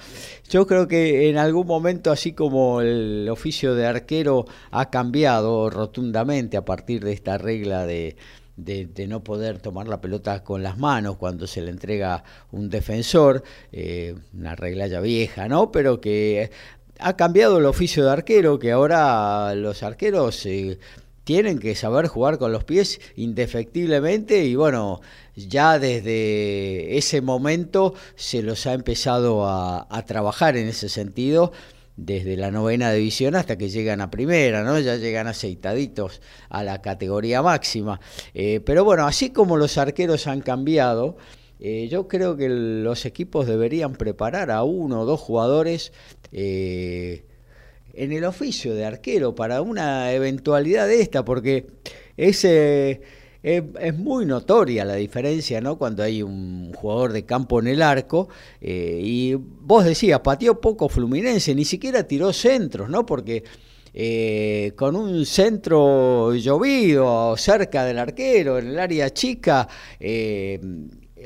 Yo 0.50 0.68
creo 0.68 0.88
que 0.88 1.30
en 1.30 1.38
algún 1.38 1.66
momento, 1.66 2.12
así 2.12 2.34
como 2.34 2.82
el 2.82 3.28
oficio 3.30 3.74
de 3.76 3.88
arquero 3.88 4.46
ha 4.72 4.90
cambiado 4.90 5.70
rotundamente 5.70 6.58
a 6.58 6.66
partir 6.66 7.04
de 7.04 7.14
esta 7.14 7.38
regla 7.38 7.86
de, 7.86 8.16
de, 8.58 9.08
no 9.08 9.24
poder 9.24 9.60
tomar 9.60 9.88
la 9.88 10.00
pelota 10.02 10.44
con 10.44 10.62
las 10.62 10.78
manos 10.78 11.18
cuando 11.18 11.48
se 11.48 11.62
le 11.62 11.72
entrega 11.72 12.24
un 12.52 12.70
defensor, 12.70 13.44
eh, 13.72 14.16
una 14.34 14.56
regla 14.56 14.88
ya 14.88 15.00
vieja, 15.00 15.48
¿no? 15.48 15.72
Pero 15.72 16.00
que 16.00 16.52
ha 17.00 17.16
cambiado 17.16 17.58
el 17.58 17.66
oficio 17.66 18.06
de 18.06 18.12
arquero, 18.12 18.60
que 18.60 18.72
ahora 18.72 19.56
los 19.56 19.82
arqueros... 19.82 20.46
Eh, 20.46 20.78
tienen 21.24 21.60
que 21.60 21.76
saber 21.76 22.08
jugar 22.08 22.38
con 22.38 22.52
los 22.52 22.64
pies 22.64 23.00
indefectiblemente 23.16 24.46
y 24.46 24.56
bueno, 24.56 25.02
ya 25.36 25.80
desde 25.80 26.98
ese 26.98 27.22
momento 27.22 27.94
se 28.16 28.42
los 28.42 28.68
ha 28.68 28.74
empezado 28.74 29.48
a, 29.48 29.88
trabajar 30.06 30.58
en 30.58 30.68
ese 30.68 30.90
sentido 30.90 31.52
desde 31.96 32.36
la 32.36 32.52
novena 32.52 32.92
división 32.92 33.36
hasta 33.36 33.58
que 33.58 33.70
llegan 33.70 34.02
a 34.02 34.10
primera, 34.12 34.64
¿no? 34.64 34.80
Ya 34.80 34.98
llegan 34.98 35.28
aceitaditos 35.28 36.22
a 36.50 36.64
la 36.64 36.82
categoría 36.82 37.42
máxima. 37.42 38.02
Eh, 38.34 38.62
pero 38.66 38.84
bueno, 38.84 39.06
así 39.06 39.30
como 39.30 39.58
los 39.58 39.78
arqueros 39.78 40.28
han 40.28 40.42
cambiado, 40.42 41.18
eh, 41.60 41.88
yo 41.90 42.08
creo 42.08 42.36
que 42.36 42.50
los 42.50 43.06
equipos 43.06 43.48
deberían 43.48 43.94
preparar 43.94 44.52
a 44.52 44.64
uno 44.64 45.02
o 45.02 45.06
dos 45.06 45.22
jugadores 45.22 45.94
eh, 46.32 47.26
en 47.94 48.12
el 48.12 48.26
oficio 48.26 48.74
de 48.76 48.86
arquero 48.86 49.36
para 49.36 49.62
una 49.62 50.12
eventualidad 50.12 50.88
de 50.88 51.02
esta, 51.02 51.24
porque 51.24 51.68
es, 52.18 52.44
es, 53.44 53.98
muy 53.98 54.26
notoria 54.26 54.86
la 54.86 54.96
diferencia 54.96 55.60
¿no? 55.62 55.78
cuando 55.78 56.02
hay 56.02 56.24
un 56.24 56.74
jugador 56.74 57.12
de 57.14 57.26
campo 57.26 57.60
en 57.60 57.68
el 57.68 57.82
arco. 57.82 58.30
Eh, 58.62 59.00
y 59.04 59.34
vos 59.36 59.86
decías, 59.86 60.22
pateó 60.22 60.60
poco 60.60 60.90
Fluminense, 60.90 61.54
ni 61.54 61.66
siquiera 61.66 62.08
tiró 62.08 62.34
centros, 62.34 62.90
¿no? 62.90 63.06
porque 63.06 63.44
eh, 63.94 64.74
con 64.76 64.96
un 64.96 65.26
centro 65.26 66.34
llovido 66.34 67.38
cerca 67.38 67.84
del 67.86 68.00
arquero, 68.00 68.58
en 68.58 68.70
el 68.70 68.80
área 68.80 69.12
chica, 69.12 69.68
eh, 70.00 70.60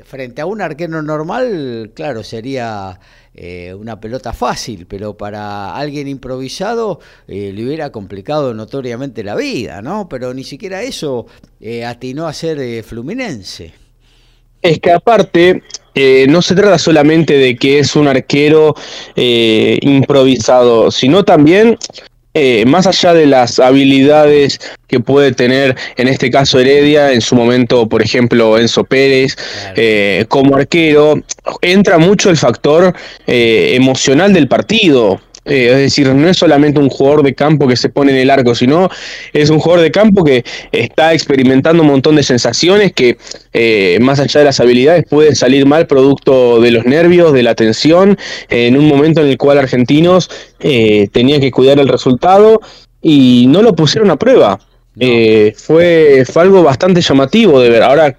frente 0.04 0.42
a 0.42 0.46
un 0.46 0.60
arquero 0.60 1.02
normal, 1.02 1.92
claro, 1.94 2.22
sería 2.22 2.98
eh, 3.40 3.72
una 3.72 4.00
pelota 4.00 4.32
fácil, 4.32 4.86
pero 4.88 5.16
para 5.16 5.76
alguien 5.76 6.08
improvisado 6.08 6.98
eh, 7.28 7.52
le 7.54 7.64
hubiera 7.64 7.92
complicado 7.92 8.52
notoriamente 8.52 9.22
la 9.22 9.36
vida, 9.36 9.80
¿no? 9.80 10.08
Pero 10.08 10.34
ni 10.34 10.42
siquiera 10.42 10.82
eso 10.82 11.26
eh, 11.60 11.84
atinó 11.84 12.26
a 12.26 12.32
ser 12.32 12.82
Fluminense. 12.82 13.72
Es 14.60 14.80
que 14.80 14.90
aparte, 14.90 15.62
no 16.28 16.42
se 16.42 16.56
trata 16.56 16.78
solamente 16.78 17.34
de 17.34 17.54
que 17.54 17.78
es 17.78 17.94
un 17.94 18.08
arquero 18.08 18.74
improvisado, 19.14 20.90
sino 20.90 21.24
también 21.24 21.78
eh, 22.34 22.64
más 22.66 22.86
allá 22.86 23.14
de 23.14 23.26
las 23.26 23.58
habilidades 23.58 24.60
que 24.86 25.00
puede 25.00 25.32
tener 25.32 25.76
en 25.96 26.08
este 26.08 26.30
caso 26.30 26.60
Heredia, 26.60 27.12
en 27.12 27.20
su 27.20 27.34
momento, 27.34 27.88
por 27.88 28.02
ejemplo, 28.02 28.58
Enzo 28.58 28.84
Pérez, 28.84 29.36
eh, 29.76 30.24
como 30.28 30.56
arquero, 30.56 31.22
entra 31.62 31.98
mucho 31.98 32.30
el 32.30 32.36
factor 32.36 32.94
eh, 33.26 33.72
emocional 33.74 34.32
del 34.32 34.46
partido. 34.48 35.20
Eh, 35.48 35.70
es 35.70 35.76
decir, 35.78 36.14
no 36.14 36.28
es 36.28 36.36
solamente 36.36 36.78
un 36.78 36.90
jugador 36.90 37.22
de 37.22 37.34
campo 37.34 37.66
que 37.66 37.76
se 37.76 37.88
pone 37.88 38.12
en 38.12 38.18
el 38.18 38.30
arco, 38.30 38.54
sino 38.54 38.90
es 39.32 39.48
un 39.48 39.58
jugador 39.58 39.82
de 39.82 39.90
campo 39.90 40.22
que 40.22 40.44
está 40.72 41.14
experimentando 41.14 41.82
un 41.82 41.88
montón 41.88 42.16
de 42.16 42.22
sensaciones 42.22 42.92
que, 42.92 43.16
eh, 43.54 43.98
más 44.00 44.20
allá 44.20 44.40
de 44.40 44.44
las 44.44 44.60
habilidades, 44.60 45.06
puede 45.08 45.34
salir 45.34 45.64
mal 45.64 45.86
producto 45.86 46.60
de 46.60 46.70
los 46.70 46.84
nervios, 46.84 47.32
de 47.32 47.42
la 47.42 47.54
tensión, 47.54 48.18
en 48.50 48.76
un 48.76 48.86
momento 48.86 49.22
en 49.22 49.28
el 49.28 49.38
cual 49.38 49.58
Argentinos 49.58 50.30
eh, 50.60 51.08
tenían 51.12 51.40
que 51.40 51.50
cuidar 51.50 51.78
el 51.78 51.88
resultado 51.88 52.60
y 53.00 53.46
no 53.48 53.62
lo 53.62 53.74
pusieron 53.74 54.10
a 54.10 54.16
prueba. 54.16 54.60
fue, 55.56 56.24
fue 56.30 56.42
algo 56.42 56.62
bastante 56.62 57.00
llamativo 57.00 57.60
de 57.60 57.70
ver. 57.70 57.82
Ahora, 57.84 58.18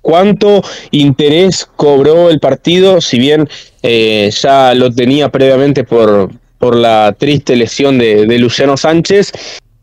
cuánto 0.00 0.62
interés 0.92 1.66
cobró 1.74 2.30
el 2.30 2.38
partido, 2.38 3.00
si 3.00 3.18
bien 3.18 3.48
ya 3.82 4.74
lo 4.74 4.92
tenía 4.92 5.30
previamente 5.30 5.84
por, 5.84 6.30
por 6.58 6.76
la 6.76 7.14
triste 7.16 7.56
lesión 7.56 7.98
de, 7.98 8.38
Luciano 8.38 8.76
Sánchez. 8.76 9.32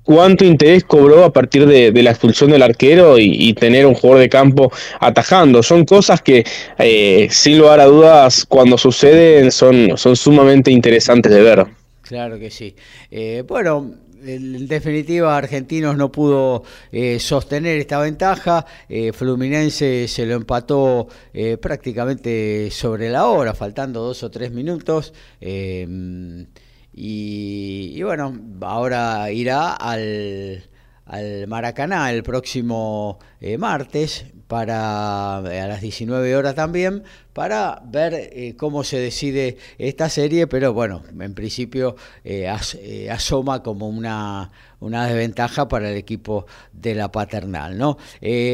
¿Cuánto 0.03 0.45
interés 0.45 0.83
cobró 0.83 1.23
a 1.23 1.33
partir 1.33 1.65
de, 1.65 1.91
la 2.03 2.11
expulsión 2.11 2.51
del 2.51 2.61
arquero 2.61 3.17
y, 3.17 3.53
tener 3.53 3.87
un 3.87 3.95
jugador 3.95 4.19
de 4.19 4.29
campo 4.29 4.71
atajando? 4.99 5.63
Son 5.63 5.83
cosas 5.83 6.21
que, 6.21 6.45
eh, 6.77 7.27
sin 7.31 7.57
lugar 7.57 7.79
a 7.79 7.85
dudas, 7.85 8.45
cuando 8.47 8.77
suceden 8.77 9.51
son, 9.51 9.97
son 9.97 10.15
sumamente 10.15 10.69
interesantes 10.69 11.31
de 11.31 11.41
ver. 11.41 11.65
Claro 12.03 12.37
que 12.37 12.51
sí. 12.51 12.75
Eh, 13.09 13.43
bueno, 13.47 13.95
en 14.23 14.67
definitiva, 14.67 15.35
Argentinos 15.35 15.97
no 15.97 16.11
pudo 16.11 16.61
eh, 16.91 17.19
sostener 17.19 17.79
esta 17.79 17.99
ventaja. 17.99 18.63
Fluminense 19.13 20.07
se 20.07 20.27
lo 20.27 20.35
empató 20.35 21.07
prácticamente 21.59 22.69
sobre 22.69 23.09
la 23.09 23.25
hora, 23.25 23.55
faltando 23.55 24.03
dos 24.03 24.21
o 24.21 24.29
tres 24.29 24.51
minutos. 24.51 25.13
Y, 26.97 28.01
bueno, 28.03 28.39
ahora 28.61 29.29
irá 29.29 29.73
al, 29.73 30.63
al 31.05 31.45
Maracaná 31.47 32.09
el 32.09 32.23
próximo 32.23 33.19
eh, 33.41 33.57
martes 33.57 34.25
para 34.47 35.43
eh, 35.51 35.59
a 35.59 35.67
las 35.67 35.81
19 35.81 36.35
horas 36.37 36.55
también 36.55 37.03
para 37.33 37.81
ver 37.85 38.13
eh, 38.13 38.55
cómo 38.57 38.83
se 38.85 38.97
decide 38.97 39.57
esta 39.77 40.07
serie 40.07 40.47
pero 40.47 40.73
bueno 40.73 41.03
en 41.19 41.33
principio 41.33 41.95
asoma 43.09 43.61
como 43.61 43.89
una, 43.89 44.51
una 44.79 45.05
desventaja 45.07 45.67
para 45.67 45.89
el 45.89 45.97
equipo 45.97 46.45
de 46.71 46.95
la 46.95 47.11
paternal 47.11 47.77
no 47.77 47.97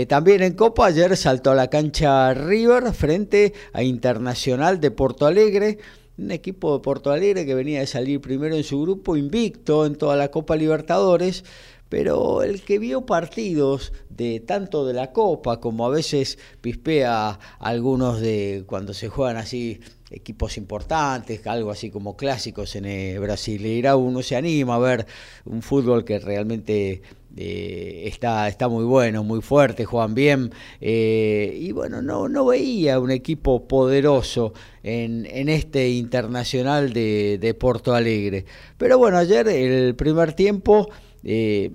también 0.08 0.42
en 0.42 0.54
Copa 0.54 0.88
ayer 0.88 1.16
saltó 1.16 1.52
a 1.52 1.56
la 1.56 1.70
cancha 1.70 2.34
River 2.34 2.94
frente 2.94 3.54
a 3.74 3.84
Internacional 3.84 4.80
de 4.80 4.92
Porto 4.92 5.26
Alegre 5.26 5.78
un 6.22 6.32
equipo 6.32 6.74
de 6.74 6.84
Porto 6.84 7.12
Alegre 7.12 7.46
que 7.46 7.56
venía 7.56 7.80
de 7.80 7.88
salir 7.88 8.22
primero 8.22 8.56
en 8.56 8.64
su 8.64 8.82
grupo, 8.82 9.18
invicto 9.18 9.86
en 9.86 9.96
toda 9.96 10.16
la 10.16 10.30
Copa 10.30 10.56
Libertadores, 10.56 11.44
pero 11.90 12.44
el 12.44 12.62
que 12.62 12.80
vio 12.80 13.06
partidos 13.06 13.92
de 14.10 14.40
tanto 14.40 14.86
de 14.86 14.94
la 14.94 15.12
Copa 15.12 15.60
como 15.60 15.86
a 15.86 15.90
veces 15.90 16.38
pispea 16.62 17.38
algunos 17.60 18.22
de 18.22 18.64
cuando 18.66 18.94
se 18.94 19.10
juegan 19.10 19.38
así 19.38 19.82
equipos 20.10 20.58
importantes, 20.58 21.46
algo 21.48 21.72
así 21.72 21.90
como 21.90 22.16
clásicos 22.16 22.76
en 22.76 22.86
eh, 22.86 23.20
Brasil. 23.20 23.86
uno 23.96 24.22
se 24.22 24.36
anima 24.36 24.76
a 24.76 24.80
ver 24.80 25.06
un 25.46 25.62
fútbol 25.62 26.06
que 26.06 26.20
realmente 26.20 27.02
eh, 27.38 28.04
está, 28.06 28.48
está 28.48 28.68
muy 28.68 28.84
bueno, 28.84 29.24
muy 29.24 29.42
fuerte, 29.42 29.86
juegan 29.86 30.14
bien. 30.14 30.52
Eh, 30.80 31.58
y 31.60 31.72
bueno, 31.72 32.02
no, 32.02 32.28
no 32.28 32.46
veía 32.46 33.00
un 33.00 33.12
equipo 33.12 33.68
poderoso 33.68 34.54
en, 34.84 35.26
en 35.26 35.50
este 35.50 35.90
internacional 35.90 36.94
de, 36.94 37.38
de, 37.40 37.54
Porto 37.54 37.94
Alegre. 37.94 38.46
Pero 38.78 38.98
bueno, 38.98 39.18
ayer 39.18 39.48
el 39.48 39.96
primer 39.96 40.34
tiempo 40.34 40.90
eh, 41.24 41.72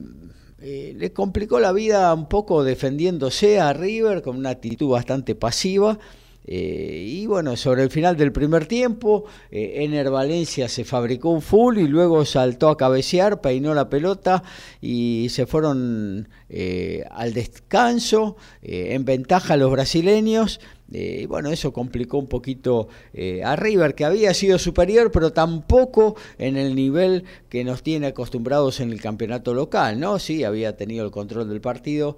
le 0.97 1.13
complicó 1.13 1.61
la 1.61 1.73
vida 1.73 2.13
un 2.13 2.29
poco 2.29 2.65
defendiéndose 2.65 3.61
a 3.61 3.73
River 3.73 4.23
con 4.23 4.37
una 4.37 4.51
actitud 4.51 4.91
bastante 4.91 5.35
pasiva. 5.35 5.99
Eh, 6.47 7.05
y 7.07 7.27
bueno, 7.27 7.57
sobre 7.57 7.83
el 7.83 7.91
final 7.91 8.17
del 8.17 8.33
primer 8.33 8.67
tiempo, 8.67 9.25
eh, 9.51 9.85
Ener 9.85 10.11
Valencia 10.11 10.69
se 10.69 10.85
fabricó 10.85 11.31
un 11.31 11.43
full 11.43 11.79
y 11.79 11.89
luego 11.89 12.25
saltó 12.25 12.69
a 12.69 12.77
cabecear, 12.77 13.41
peinó 13.41 13.75
la 13.75 13.91
pelota 13.91 14.45
y 14.81 15.27
se 15.31 15.47
fueron 15.47 16.29
eh, 16.49 17.05
al 17.11 17.35
descanso 17.35 18.37
en 18.63 19.05
ventaja 19.05 19.57
los 19.57 19.71
brasileños 19.71 20.61
Eh, 20.93 21.21
y 21.23 21.27
bueno, 21.27 21.51
eso 21.51 21.73
complicó 21.73 22.19
un 22.19 22.29
poquito 22.29 22.89
eh, 23.13 23.43
a 23.45 23.57
River, 23.57 23.95
que 23.95 24.05
había 24.05 24.33
sido 24.35 24.59
superior, 24.59 25.11
pero 25.11 25.33
tampoco 25.33 26.17
en 26.39 26.57
el 26.57 26.75
nivel 26.75 27.25
que 27.49 27.65
nos 27.65 27.83
tiene 27.83 28.09
acostumbrados 28.09 28.81
en 28.81 28.93
el 28.93 29.01
campeonato 29.01 29.55
local, 29.55 29.99
¿no? 29.99 30.19
Sí, 30.19 30.45
había 30.45 30.77
tenido 30.77 31.05
el 31.05 31.11
control 31.11 31.49
del 31.49 31.61
partido, 31.61 32.17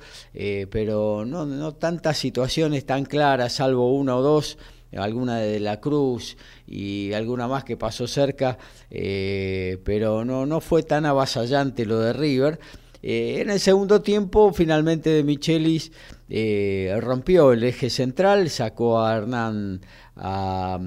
pero 0.70 1.24
no, 1.24 1.46
no 1.46 1.74
tantas 1.74 2.18
situaciones 2.18 2.84
tan 2.84 3.04
claras, 3.04 3.54
salvo 3.54 3.92
una 3.92 4.16
o 4.16 4.22
dos 4.22 4.58
alguna 4.96 5.38
de 5.38 5.60
la 5.60 5.80
Cruz 5.80 6.36
y 6.66 7.12
alguna 7.12 7.48
más 7.48 7.64
que 7.64 7.76
pasó 7.76 8.06
cerca, 8.06 8.58
eh, 8.90 9.78
pero 9.84 10.24
no, 10.24 10.46
no 10.46 10.60
fue 10.60 10.82
tan 10.82 11.04
avasallante 11.06 11.84
lo 11.84 11.98
de 12.00 12.12
River. 12.12 12.58
Eh, 13.02 13.40
en 13.40 13.50
el 13.50 13.60
segundo 13.60 14.02
tiempo, 14.02 14.52
finalmente 14.52 15.10
de 15.10 15.22
Michelis 15.22 15.92
eh, 16.28 16.96
rompió 17.00 17.52
el 17.52 17.62
eje 17.64 17.90
central, 17.90 18.50
sacó 18.50 19.00
a 19.00 19.16
Hernán 19.16 19.80
a, 20.16 20.78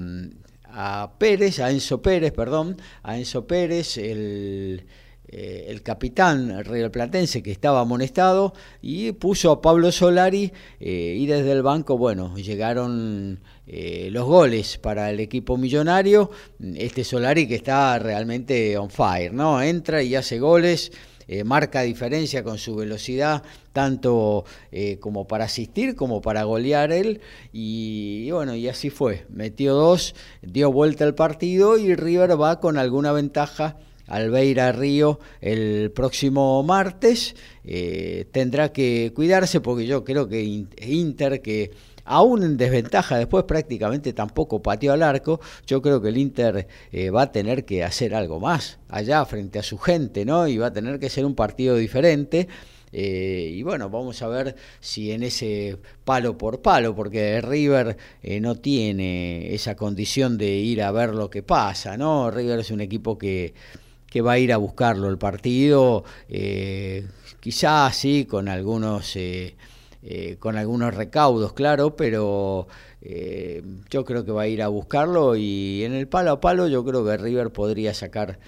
Pérez, 1.18 1.60
a 1.60 1.70
Enzo 1.70 2.02
Pérez, 2.02 2.32
perdón, 2.32 2.76
a 3.02 3.18
Enzo 3.18 3.46
Pérez, 3.46 3.96
el 3.96 4.84
eh, 5.34 5.68
el 5.70 5.82
capitán 5.82 6.62
Platense 6.92 7.42
que 7.42 7.52
estaba 7.52 7.80
amonestado 7.80 8.52
y 8.82 9.12
puso 9.12 9.50
a 9.50 9.62
Pablo 9.62 9.90
Solari 9.90 10.52
eh, 10.78 11.16
y 11.18 11.24
desde 11.24 11.52
el 11.52 11.62
banco, 11.62 11.96
bueno, 11.96 12.36
llegaron 12.36 13.40
los 13.66 14.26
goles 14.26 14.76
para 14.76 15.10
el 15.10 15.20
equipo 15.20 15.56
millonario. 15.56 16.30
Este 16.76 17.04
Solari 17.04 17.48
que 17.48 17.54
está 17.54 17.98
realmente 17.98 18.76
on 18.76 18.90
fire, 18.90 19.32
¿no? 19.32 19.62
Entra 19.62 20.02
y 20.02 20.14
hace 20.14 20.38
goles. 20.38 20.92
Marca 21.44 21.82
diferencia 21.82 22.42
con 22.42 22.58
su 22.58 22.76
velocidad, 22.76 23.42
tanto 23.72 24.44
como 25.00 25.26
para 25.26 25.44
asistir 25.44 25.94
como 25.94 26.20
para 26.20 26.44
golear 26.44 26.92
él. 26.92 27.20
Y, 27.52 28.24
y, 28.26 28.30
bueno, 28.30 28.54
y 28.54 28.68
así 28.68 28.90
fue. 28.90 29.26
Metió 29.30 29.74
dos, 29.74 30.14
dio 30.42 30.72
vuelta 30.72 31.04
al 31.04 31.14
partido 31.14 31.78
y 31.78 31.94
River 31.94 32.40
va 32.40 32.60
con 32.60 32.78
alguna 32.78 33.12
ventaja 33.12 33.76
Albeira 34.06 34.72
Río 34.72 35.20
el 35.40 35.90
próximo 35.90 36.62
martes. 36.62 37.34
Eh, 37.64 38.26
tendrá 38.30 38.72
que 38.72 39.12
cuidarse 39.14 39.60
porque 39.60 39.86
yo 39.86 40.04
creo 40.04 40.28
que 40.28 40.42
Inter, 40.42 41.40
que 41.40 41.70
aún 42.04 42.42
en 42.42 42.56
desventaja, 42.56 43.16
después 43.18 43.44
prácticamente 43.44 44.12
tampoco 44.12 44.62
pateó 44.62 44.92
al 44.92 45.02
arco, 45.02 45.40
yo 45.66 45.82
creo 45.82 46.00
que 46.00 46.08
el 46.08 46.18
Inter 46.18 46.66
eh, 46.90 47.10
va 47.10 47.22
a 47.22 47.32
tener 47.32 47.64
que 47.64 47.84
hacer 47.84 48.14
algo 48.14 48.40
más 48.40 48.78
allá 48.88 49.24
frente 49.24 49.58
a 49.58 49.62
su 49.62 49.78
gente, 49.78 50.24
¿no? 50.24 50.48
Y 50.48 50.58
va 50.58 50.68
a 50.68 50.72
tener 50.72 50.98
que 50.98 51.10
ser 51.10 51.24
un 51.24 51.34
partido 51.34 51.76
diferente. 51.76 52.48
Eh, 52.94 53.50
y 53.54 53.62
bueno, 53.62 53.88
vamos 53.88 54.20
a 54.20 54.28
ver 54.28 54.54
si 54.80 55.12
en 55.12 55.22
ese 55.22 55.78
palo 56.04 56.36
por 56.36 56.60
palo, 56.60 56.94
porque 56.94 57.40
River 57.40 57.96
no 58.42 58.56
tiene 58.56 59.54
esa 59.54 59.76
condición 59.76 60.36
de 60.36 60.50
ir 60.50 60.82
a 60.82 60.92
ver 60.92 61.14
lo 61.14 61.30
que 61.30 61.42
pasa, 61.42 61.96
¿no? 61.96 62.30
River 62.30 62.58
es 62.60 62.70
un 62.70 62.82
equipo 62.82 63.16
que 63.16 63.54
que 64.12 64.20
va 64.20 64.32
a 64.32 64.38
ir 64.38 64.52
a 64.52 64.58
buscarlo 64.58 65.08
el 65.08 65.16
partido, 65.16 66.04
eh, 66.28 67.06
quizás 67.40 67.96
sí, 67.96 68.26
con 68.26 68.46
algunos, 68.46 69.16
eh, 70.02 70.32
eh, 70.32 70.36
con 70.38 70.56
algunos 70.56 70.94
recaudos, 70.94 71.52
claro, 71.52 71.96
pero 71.96 72.66
yo 73.90 74.04
creo 74.04 74.24
que 74.24 74.30
va 74.30 74.42
a 74.42 74.46
ir 74.46 74.62
a 74.62 74.68
buscarlo 74.68 75.34
y 75.34 75.82
en 75.84 75.92
el 75.92 76.06
palo 76.06 76.30
a 76.30 76.40
palo 76.40 76.68
yo 76.68 76.84
creo 76.84 77.04
que 77.04 77.16
River 77.16 77.50
podría 77.50 77.94
sacar 77.94 78.38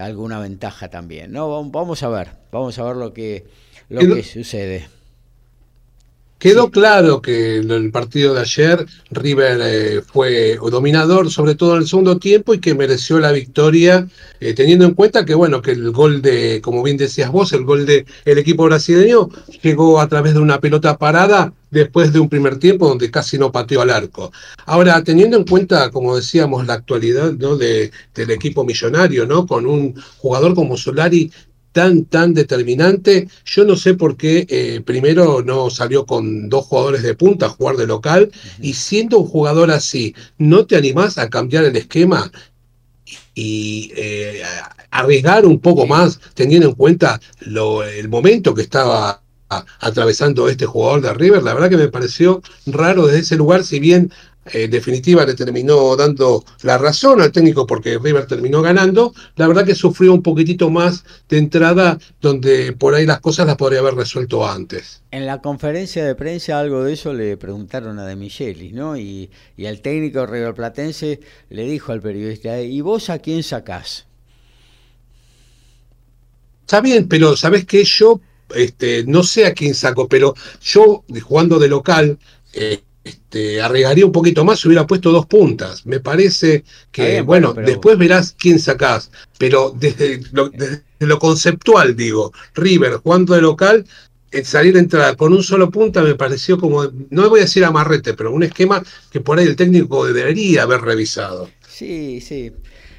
alguna 0.00 0.40
ventaja 0.40 0.88
también. 0.90 1.32
¿no? 1.32 1.70
Vamos 1.70 2.02
a 2.02 2.08
ver, 2.08 2.28
vamos 2.52 2.78
a 2.78 2.84
ver 2.84 2.96
lo 2.96 3.12
que, 3.14 3.46
lo 3.88 4.00
que 4.00 4.22
sucede. 4.22 4.88
Quedó 6.38 6.70
claro 6.70 7.20
que 7.20 7.56
en 7.56 7.70
el 7.72 7.90
partido 7.90 8.32
de 8.32 8.42
ayer 8.42 8.86
River 9.10 9.60
eh, 9.60 10.02
fue 10.02 10.56
dominador, 10.70 11.32
sobre 11.32 11.56
todo 11.56 11.74
en 11.74 11.82
el 11.82 11.88
segundo 11.88 12.18
tiempo, 12.18 12.54
y 12.54 12.60
que 12.60 12.76
mereció 12.76 13.18
la 13.18 13.32
victoria, 13.32 14.06
eh, 14.38 14.54
teniendo 14.54 14.84
en 14.84 14.94
cuenta 14.94 15.24
que, 15.24 15.34
bueno, 15.34 15.60
que 15.60 15.72
el 15.72 15.90
gol 15.90 16.22
de, 16.22 16.60
como 16.62 16.84
bien 16.84 16.96
decías 16.96 17.32
vos, 17.32 17.52
el 17.52 17.64
gol 17.64 17.86
del 17.86 18.06
el 18.24 18.38
equipo 18.38 18.64
brasileño 18.64 19.28
llegó 19.62 20.00
a 20.00 20.08
través 20.08 20.34
de 20.34 20.40
una 20.40 20.60
pelota 20.60 20.96
parada 20.96 21.52
después 21.70 22.12
de 22.12 22.20
un 22.20 22.28
primer 22.28 22.58
tiempo 22.58 22.88
donde 22.88 23.10
casi 23.10 23.36
no 23.36 23.52
pateó 23.52 23.82
al 23.82 23.90
arco. 23.90 24.32
Ahora, 24.64 25.02
teniendo 25.02 25.36
en 25.36 25.44
cuenta, 25.44 25.90
como 25.90 26.16
decíamos, 26.16 26.66
la 26.66 26.74
actualidad 26.74 27.32
¿no? 27.32 27.56
de, 27.56 27.90
del 28.14 28.30
equipo 28.30 28.64
millonario, 28.64 29.26
¿no? 29.26 29.46
Con 29.46 29.66
un 29.66 29.94
jugador 30.18 30.54
como 30.54 30.76
Solari 30.76 31.30
tan, 31.78 32.06
tan 32.06 32.34
determinante. 32.34 33.28
Yo 33.44 33.64
no 33.64 33.76
sé 33.76 33.94
por 33.94 34.16
qué 34.16 34.44
eh, 34.48 34.82
primero 34.84 35.44
no 35.44 35.70
salió 35.70 36.04
con 36.06 36.48
dos 36.48 36.66
jugadores 36.66 37.04
de 37.04 37.14
punta 37.14 37.46
a 37.46 37.50
jugar 37.50 37.76
de 37.76 37.86
local 37.86 38.32
y 38.60 38.72
siendo 38.72 39.20
un 39.20 39.28
jugador 39.28 39.70
así, 39.70 40.12
¿no 40.38 40.66
te 40.66 40.74
animás 40.74 41.18
a 41.18 41.30
cambiar 41.30 41.64
el 41.66 41.76
esquema 41.76 42.32
y 43.32 43.92
eh, 43.94 44.42
arriesgar 44.90 45.46
un 45.46 45.60
poco 45.60 45.86
más 45.86 46.18
teniendo 46.34 46.66
en 46.66 46.74
cuenta 46.74 47.20
lo, 47.42 47.84
el 47.84 48.08
momento 48.08 48.54
que 48.56 48.62
estaba 48.62 49.22
atravesando 49.48 50.48
este 50.48 50.66
jugador 50.66 51.00
de 51.00 51.14
River. 51.14 51.44
La 51.44 51.54
verdad 51.54 51.70
que 51.70 51.76
me 51.76 51.88
pareció 51.88 52.42
raro 52.66 53.06
desde 53.06 53.20
ese 53.20 53.36
lugar, 53.36 53.62
si 53.62 53.78
bien 53.78 54.12
en 54.52 54.70
definitiva 54.70 55.24
le 55.24 55.34
terminó 55.34 55.96
dando 55.96 56.44
la 56.62 56.78
razón 56.78 57.20
al 57.20 57.32
técnico 57.32 57.66
porque 57.66 57.98
River 57.98 58.26
terminó 58.26 58.62
ganando, 58.62 59.12
la 59.36 59.46
verdad 59.48 59.64
que 59.64 59.74
sufrió 59.74 60.12
un 60.12 60.22
poquitito 60.22 60.70
más 60.70 61.04
de 61.28 61.38
entrada 61.38 61.98
donde 62.20 62.72
por 62.72 62.94
ahí 62.94 63.06
las 63.06 63.20
cosas 63.20 63.46
las 63.46 63.56
podría 63.56 63.80
haber 63.80 63.94
resuelto 63.94 64.46
antes. 64.46 65.02
En 65.10 65.26
la 65.26 65.40
conferencia 65.40 66.04
de 66.04 66.14
prensa 66.14 66.58
algo 66.58 66.84
de 66.84 66.92
eso 66.92 67.12
le 67.12 67.36
preguntaron 67.36 67.98
a 67.98 68.06
De 68.06 68.16
Michelis, 68.16 68.72
¿no? 68.72 68.96
Y, 68.96 69.30
y 69.56 69.66
el 69.66 69.80
técnico 69.80 70.26
River 70.26 70.54
Platense 70.54 71.20
le 71.50 71.64
dijo 71.64 71.92
al 71.92 72.00
periodista, 72.00 72.60
¿y 72.60 72.80
vos 72.80 73.10
a 73.10 73.18
quién 73.18 73.42
sacás? 73.42 74.06
Está 76.62 76.80
bien, 76.82 77.08
pero 77.08 77.36
¿sabes 77.36 77.64
qué? 77.64 77.82
Yo 77.84 78.20
este, 78.54 79.04
no 79.04 79.22
sé 79.22 79.46
a 79.46 79.54
quién 79.54 79.74
saco, 79.74 80.08
pero 80.08 80.34
yo 80.60 81.04
jugando 81.22 81.58
de 81.58 81.68
local, 81.68 82.18
eh, 82.52 82.82
este, 83.08 83.60
arriesgaría 83.60 84.06
un 84.06 84.12
poquito 84.12 84.44
más 84.44 84.60
si 84.60 84.68
hubiera 84.68 84.86
puesto 84.86 85.10
dos 85.10 85.26
puntas. 85.26 85.86
Me 85.86 86.00
parece 86.00 86.64
que, 86.90 87.20
bueno, 87.22 87.54
después 87.54 87.98
verás 87.98 88.34
quién 88.38 88.58
sacás. 88.58 89.10
Pero 89.38 89.74
desde 89.76 90.20
lo, 90.32 91.18
conceptual, 91.18 91.96
digo, 91.96 92.32
River 92.54 92.94
jugando 93.02 93.34
de 93.34 93.42
local, 93.42 93.84
salir 94.44 94.76
a 94.76 94.80
entrar 94.80 95.16
con 95.16 95.32
un 95.32 95.42
solo 95.42 95.70
punta 95.70 96.02
me 96.02 96.14
pareció 96.14 96.58
como, 96.58 96.84
no 97.10 97.28
voy 97.30 97.40
a 97.40 97.44
decir 97.44 97.64
amarrete, 97.64 98.14
pero 98.14 98.32
un 98.32 98.42
esquema 98.42 98.82
que 99.10 99.20
por 99.20 99.38
ahí 99.38 99.46
el 99.46 99.56
técnico 99.56 100.06
debería 100.06 100.62
haber 100.62 100.82
revisado. 100.82 101.48
Sí, 101.68 102.20
sí. 102.20 102.52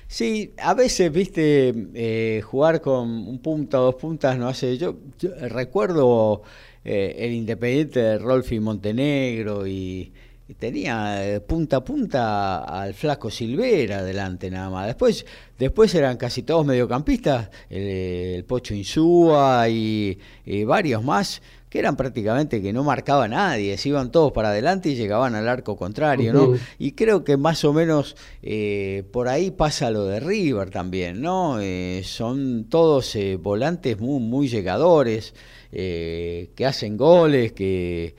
Sí, 0.07 0.53
a 0.57 0.73
veces, 0.73 1.11
viste, 1.11 1.71
eh, 1.93 2.41
jugar 2.43 2.81
con 2.81 3.07
un 3.07 3.39
punta 3.43 3.79
o 3.79 3.85
dos 3.85 3.95
puntas 3.95 4.39
no 4.39 4.47
hace. 4.47 4.75
yo 4.75 4.95
recuerdo 5.39 6.41
eh, 6.85 7.15
el 7.19 7.33
Independiente 7.33 7.99
de 7.99 8.17
Rolfi 8.17 8.59
Montenegro 8.59 9.67
y, 9.67 10.13
tenía 10.57 11.27
eh, 11.27 11.41
punta 11.41 11.77
a 11.77 11.83
punta 11.83 12.63
al 12.63 12.95
flaco 12.95 13.29
Silvera 13.29 13.99
adelante 13.99 14.49
nada 14.49 14.71
más. 14.71 14.87
Después, 14.87 15.23
después 15.59 15.93
eran 15.93 16.17
casi 16.17 16.41
todos 16.41 16.65
mediocampistas, 16.65 17.49
el, 17.69 18.43
Pocho 18.45 18.73
Insúa 18.73 19.69
y, 19.69 20.17
varios 20.65 21.03
más 21.03 21.41
que 21.69 21.77
eran 21.77 21.95
prácticamente 21.95 22.63
que 22.63 22.73
no 22.73 22.83
marcaba 22.83 23.27
nadie, 23.27 23.77
se 23.77 23.89
iban 23.89 24.11
todos 24.11 24.31
para 24.31 24.49
adelante 24.49 24.89
y 24.89 24.95
llegaban 24.95 25.35
al 25.35 25.47
arco 25.47 25.77
contrario, 25.77 26.33
¿no? 26.33 26.55
Y 26.79 26.93
creo 26.93 27.23
que 27.23 27.37
más 27.37 27.63
o 27.63 27.73
menos 27.73 28.15
eh, 28.41 29.03
por 29.11 29.27
ahí 29.27 29.51
pasa 29.51 29.91
lo 29.91 30.05
de 30.05 30.19
River 30.19 30.71
también, 30.71 31.21
¿no? 31.21 31.59
son 32.01 32.65
todos 32.69 33.15
volantes 33.39 33.99
muy, 33.99 34.19
muy 34.19 34.47
llegadores. 34.47 35.35
Eh, 35.71 36.49
que 36.55 36.65
hacen 36.65 36.97
goles, 36.97 37.51
que... 37.51 38.15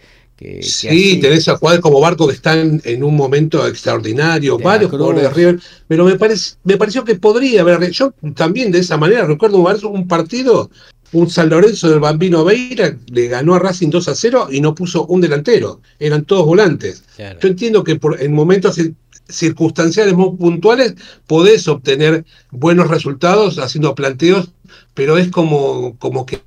sí, 0.63 1.19
tenés 1.21 1.49
a 1.49 1.57
jugadores 1.57 1.83
como 1.83 2.01
Barco 2.01 2.29
que 2.29 2.35
están 2.35 2.81
en 2.85 3.03
un 3.03 3.17
momento 3.17 3.67
extraordinario, 3.67 4.57
varios 4.59 4.91
jugadores 4.91 5.23
de 5.23 5.31
River, 5.31 5.61
pero 5.89 6.05
me, 6.05 6.17
parece, 6.17 6.55
me 6.65 6.77
pareció 6.77 7.05
que 7.05 7.17
podría 7.17 7.63
haber, 7.63 7.91
yo 7.91 8.15
también 8.35 8.71
de 8.71 8.79
esa 8.79 8.97
manera 8.97 9.27
recuerdo 9.27 9.59
un 9.59 10.07
partido, 10.07 10.71
un 11.13 11.29
San 11.29 11.51
Lorenzo 11.51 11.91
del 11.91 11.99
Bambino 11.99 12.45
Veira 12.45 12.97
le 13.11 13.27
ganó 13.27 13.55
a 13.57 13.59
Racing 13.59 13.91
2 13.91 14.09
a 14.09 14.15
0 14.15 14.49
y 14.53 14.61
no 14.61 14.75
puso 14.75 15.07
un 15.07 15.21
delantero, 15.21 15.81
eran 15.99 16.25
todos 16.25 16.47
volantes. 16.47 17.03
Yo 17.19 17.49
entiendo 17.49 17.83
que 17.83 17.97
por, 17.97 18.23
en 18.23 18.33
momentos 18.33 18.79
circunstanciales 19.29 20.15
muy 20.15 20.37
puntuales 20.37 20.95
podés 21.27 21.67
obtener 21.69 22.25
buenos 22.51 22.89
resultados 22.89 23.59
haciendo 23.59 23.95
planteos, 23.95 24.53
pero 24.95 25.19
es 25.19 25.31
como, 25.31 25.97
como 25.99 26.27
que 26.27 26.41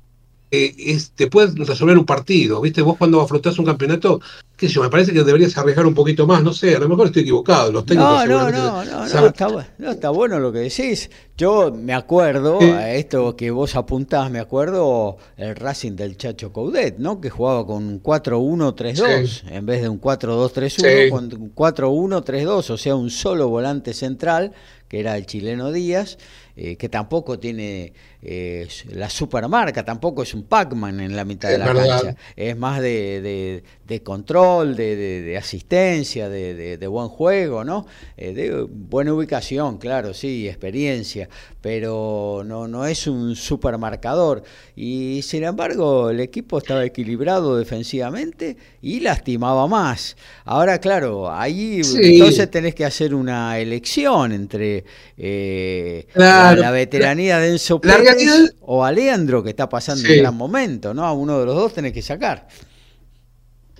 te 1.14 1.26
puede 1.28 1.64
resolver 1.64 1.96
un 1.96 2.04
partido, 2.04 2.60
¿viste? 2.60 2.82
Vos 2.82 2.96
cuando 2.96 3.20
afrontás 3.20 3.58
un 3.58 3.64
campeonato, 3.64 4.20
qué 4.56 4.68
sé 4.68 4.74
yo, 4.74 4.82
me 4.82 4.90
parece 4.90 5.12
que 5.12 5.22
deberías 5.22 5.56
arriesgar 5.56 5.86
un 5.86 5.94
poquito 5.94 6.26
más, 6.26 6.42
no 6.42 6.52
sé, 6.52 6.74
a 6.74 6.78
lo 6.78 6.88
mejor 6.88 7.06
estoy 7.06 7.22
equivocado, 7.22 7.72
los 7.72 7.84
técnicos 7.84 8.26
No, 8.26 8.50
no, 8.50 8.50
no, 8.50 8.84
no, 8.84 9.06
no, 9.06 9.26
está, 9.26 9.48
no, 9.78 9.90
está 9.90 10.10
bueno 10.10 10.38
lo 10.38 10.52
que 10.52 10.60
decís. 10.60 11.10
Yo 11.36 11.72
me 11.72 11.94
acuerdo, 11.94 12.60
a 12.60 12.92
esto 12.92 13.34
que 13.36 13.50
vos 13.50 13.74
apuntás, 13.74 14.30
me 14.30 14.38
acuerdo 14.38 15.16
el 15.36 15.56
Racing 15.56 15.96
del 15.96 16.16
Chacho 16.16 16.52
Coudet, 16.52 16.98
¿no? 16.98 17.20
Que 17.20 17.28
jugaba 17.28 17.66
con 17.66 17.84
un 17.84 18.02
4-1-3-2 18.02 19.50
en 19.50 19.66
vez 19.66 19.82
de 19.82 19.88
un 19.88 20.00
4-2-3-1, 20.00 21.10
con 21.10 21.24
un 21.24 21.54
4-1-3-2, 21.54 22.70
o 22.70 22.76
sea, 22.76 22.94
un 22.94 23.10
solo 23.10 23.48
volante 23.48 23.94
central, 23.94 24.52
que 24.88 25.00
era 25.00 25.16
el 25.16 25.26
chileno 25.26 25.72
Díaz, 25.72 26.18
eh, 26.56 26.76
que 26.76 26.88
tampoco 26.88 27.40
tiene 27.40 27.94
eh, 28.26 28.66
la 28.92 29.10
supermarca, 29.10 29.84
tampoco 29.84 30.22
es 30.22 30.32
un 30.32 30.44
Pac-Man 30.44 31.00
en 31.00 31.14
la 31.14 31.26
mitad 31.26 31.50
de 31.50 31.58
la 31.58 31.66
cancha, 31.66 32.16
es 32.34 32.56
más 32.56 32.80
de, 32.80 33.62
control, 34.02 34.74
de, 34.74 35.36
asistencia, 35.38 36.30
de, 36.30 36.86
buen 36.86 37.08
juego, 37.08 37.64
¿no? 37.64 37.86
Eh, 38.16 38.32
de 38.32 38.62
buena 38.62 39.12
ubicación, 39.12 39.76
claro, 39.76 40.14
sí, 40.14 40.48
experiencia, 40.48 41.28
pero 41.60 42.42
no, 42.46 42.66
no 42.66 42.86
es 42.86 43.06
un 43.06 43.36
supermarcador. 43.36 44.42
Y 44.74 45.20
sin 45.22 45.44
embargo, 45.44 46.08
el 46.08 46.20
equipo 46.20 46.56
estaba 46.56 46.82
equilibrado 46.82 47.58
defensivamente 47.58 48.56
y 48.80 49.00
lastimaba 49.00 49.66
más. 49.66 50.16
Ahora, 50.46 50.78
claro, 50.78 51.30
ahí 51.30 51.82
entonces 52.00 52.50
tenés 52.50 52.74
que 52.74 52.86
hacer 52.86 53.14
una 53.14 53.58
elección 53.58 54.32
entre 54.32 54.84
eh, 55.18 56.06
la, 56.14 56.70
veteranía 56.70 57.38
de 57.38 57.50
Enzo 57.50 57.80
Pérez 57.80 58.13
o 58.60 58.84
a 58.84 58.92
Leandro, 58.92 59.42
que 59.42 59.50
está 59.50 59.68
pasando 59.68 60.08
un 60.08 60.16
gran 60.16 60.34
momento, 60.36 60.94
¿no? 60.94 61.04
A 61.04 61.12
uno 61.12 61.40
de 61.40 61.46
los 61.46 61.54
dos 61.54 61.74
tenés 61.74 61.92
que 61.92 62.02
sacar. 62.02 62.46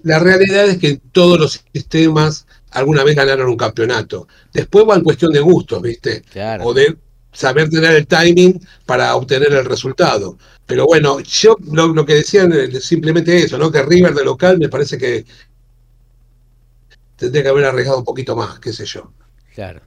La 0.03 0.19
realidad 0.19 0.69
es 0.69 0.79
que 0.79 1.01
todos 1.13 1.39
los 1.39 1.65
sistemas 1.73 2.47
alguna 2.73 3.05
vez 3.05 3.17
ganaron 3.17 3.49
un 3.49 3.57
campeonato. 3.57 4.29
Después 4.53 4.85
va 4.89 4.97
en 4.97 5.03
cuestión 5.05 5.33
de 5.33 5.41
gustos, 5.41 5.81
¿viste? 5.81 6.23
O 6.63 6.75
de 6.75 6.97
saber 7.33 7.69
tener 7.69 7.95
el 7.95 8.07
timing 8.07 8.61
para 8.87 9.15
obtener 9.17 9.53
el 9.53 9.65
resultado. 9.65 10.39
Pero 10.67 10.87
bueno, 10.87 11.21
yo 11.21 11.57
lo, 11.73 12.07
que 12.07 12.15
decían 12.15 12.53
es 12.53 12.85
simplemente 12.85 13.37
eso, 13.43 13.59
¿no? 13.59 13.71
Que 13.71 13.83
River 13.83 14.15
de 14.15 14.25
local 14.25 14.59
me 14.59 14.69
parece 14.69 14.99
que 14.99 15.25
tendría 17.17 17.43
que 17.43 17.49
haber 17.49 17.65
arriesgado 17.65 17.99
un 17.99 18.05
poquito 18.05 18.37
más, 18.37 18.59
qué 18.61 18.73
sé 18.73 18.85
yo. 18.87 19.13
Claro. 19.55 19.81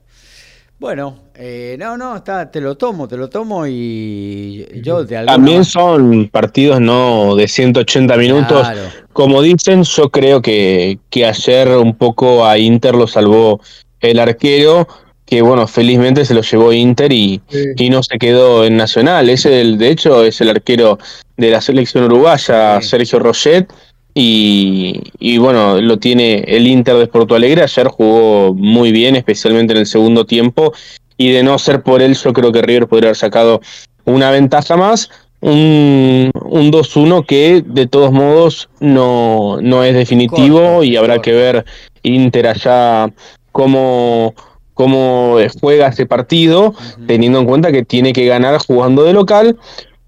Bueno, 0.78 1.18
eh, 1.34 1.76
no, 1.76 1.96
no, 1.96 2.16
está, 2.16 2.48
te 2.52 2.60
lo 2.60 2.76
tomo, 2.76 3.08
te 3.08 3.16
lo 3.16 3.28
tomo 3.28 3.66
y 3.66 4.64
yo 4.80 5.04
de 5.04 5.16
alguna 5.16 5.34
También 5.34 5.64
son 5.64 6.28
partidos 6.28 6.80
no 6.80 7.34
de 7.34 7.48
180 7.48 8.16
minutos. 8.16 8.64
Como 9.12 9.42
dicen, 9.42 9.82
yo 9.82 10.08
creo 10.10 10.40
que, 10.40 11.00
que 11.10 11.26
ayer 11.26 11.76
un 11.76 11.96
poco 11.96 12.46
a 12.46 12.58
Inter 12.58 12.94
lo 12.94 13.08
salvó 13.08 13.60
el 13.98 14.20
arquero, 14.20 14.86
que 15.26 15.42
bueno, 15.42 15.66
felizmente 15.66 16.24
se 16.24 16.34
lo 16.34 16.42
llevó 16.42 16.72
Inter 16.72 17.12
y, 17.12 17.40
y 17.76 17.90
no 17.90 18.04
se 18.04 18.16
quedó 18.16 18.64
en 18.64 18.76
Nacional. 18.76 19.28
Ese, 19.28 19.50
de 19.50 19.90
hecho, 19.90 20.22
es 20.22 20.40
el 20.40 20.50
arquero 20.50 21.00
de 21.36 21.50
la 21.50 21.60
selección 21.60 22.04
uruguaya, 22.04 22.80
Sergio 22.82 23.18
Roget 23.18 23.68
y, 24.20 25.38
bueno, 25.38 25.80
lo 25.80 25.98
tiene 25.98 26.44
el 26.48 26.66
Inter 26.66 26.96
de 26.96 27.06
Porto 27.06 27.36
Alegre. 27.36 27.62
Ayer 27.62 27.86
jugó 27.86 28.52
muy 28.52 28.90
bien, 28.90 29.14
especialmente 29.14 29.74
en 29.74 29.78
el 29.78 29.86
segundo 29.86 30.26
tiempo. 30.26 30.72
Y 31.16 31.30
de 31.30 31.44
no 31.44 31.56
ser 31.58 31.82
por 31.82 32.02
él, 32.02 32.16
yo 32.16 32.32
creo 32.32 32.50
que 32.50 32.62
River 32.62 32.88
podría 32.88 33.10
haber 33.10 33.16
sacado 33.16 33.60
una 34.04 34.32
ventaja 34.32 34.76
más. 34.76 35.08
Un, 35.40 36.32
un 36.34 36.72
2-1 36.72 37.26
que 37.26 37.62
de 37.64 37.86
todos 37.86 38.10
modos 38.10 38.68
no, 38.80 39.60
no 39.62 39.84
es 39.84 39.94
definitivo 39.94 40.82
y 40.82 40.96
habrá 40.96 41.22
que 41.22 41.30
ver 41.30 41.64
Inter 42.02 42.48
allá 42.48 43.12
cómo, 43.52 44.34
cómo 44.74 45.36
juega 45.60 45.86
ese 45.86 46.06
partido, 46.06 46.74
teniendo 47.06 47.38
en 47.38 47.46
cuenta 47.46 47.70
que 47.70 47.84
tiene 47.84 48.12
que 48.12 48.26
ganar 48.26 48.58
jugando 48.66 49.04
de 49.04 49.12
local, 49.12 49.56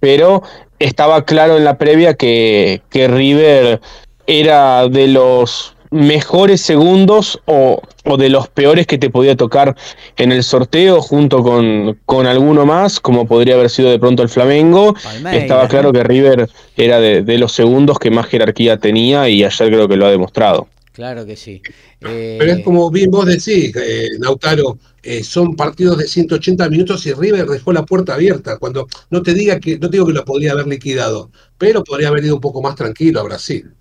pero 0.01 0.43
estaba 0.81 1.25
claro 1.25 1.57
en 1.57 1.65
la 1.65 1.79
previa 1.79 2.15
que, 2.15 2.83
que 2.91 3.07
River 3.07 3.81
era 4.27 4.89
de 4.89 5.07
los 5.07 5.77
mejores 5.91 6.61
segundos 6.61 7.41
o, 7.47 7.83
o, 8.05 8.17
de 8.17 8.29
los 8.29 8.49
peores 8.49 8.87
que 8.87 8.97
te 8.97 9.11
podía 9.11 9.37
tocar 9.37 9.77
en 10.17 10.31
el 10.33 10.45
sorteo 10.45 11.03
junto 11.03 11.43
con, 11.43 11.99
con 12.07 12.27
alguno 12.27 12.65
más, 12.65 13.01
como 13.01 13.27
podría 13.27 13.55
haber 13.55 13.71
sido 13.71 13.91
de 13.91 13.99
pronto 13.99 14.23
el 14.23 14.29
Flamengo. 14.29 14.95
Estaba 15.33 15.69
claro 15.69 15.93
que 15.93 16.03
River 16.05 16.49
era 16.77 17.01
de, 17.01 17.23
de, 17.23 17.39
los 17.39 17.53
segundos 17.53 17.99
que 17.99 18.11
más 18.11 18.27
jerarquía 18.27 18.79
tenía 18.79 19.29
y 19.29 19.45
ayer 19.45 19.69
creo 19.69 19.89
que 19.89 19.97
lo 19.97 20.07
ha 20.07 20.11
demostrado. 20.11 20.69
Claro 21.01 21.25
que 21.25 21.35
sí. 21.35 21.63
Pero 21.99 22.45
es 22.45 22.63
como 22.63 22.91
bien 22.91 23.11
vos 23.11 23.25
decís, 23.25 23.75
eh, 23.75 24.11
Nautaro, 24.19 24.79
eh, 25.03 25.25
son 25.25 25.57
partidos 25.57 25.97
de 25.97 26.07
180 26.07 26.69
minutos 26.69 27.07
y 27.07 27.15
River 27.15 27.47
dejó 27.47 27.73
la 27.73 27.87
puerta 27.87 28.13
abierta. 28.13 28.59
Cuando 28.59 28.87
no 29.09 29.23
te 29.23 29.33
diga 29.33 29.59
que, 29.59 29.79
no 29.79 29.89
digo 29.89 30.07
que 30.07 30.13
lo 30.13 30.27
podría 30.27 30.53
haber 30.53 30.67
liquidado, 30.67 31.31
pero 31.57 31.83
podría 31.83 32.09
haber 32.09 32.27
ido 32.27 32.35
un 32.35 32.43
poco 32.43 32.61
más 32.61 32.75
tranquilo 32.75 33.19
a 33.19 33.23
Brasil. 33.23 33.73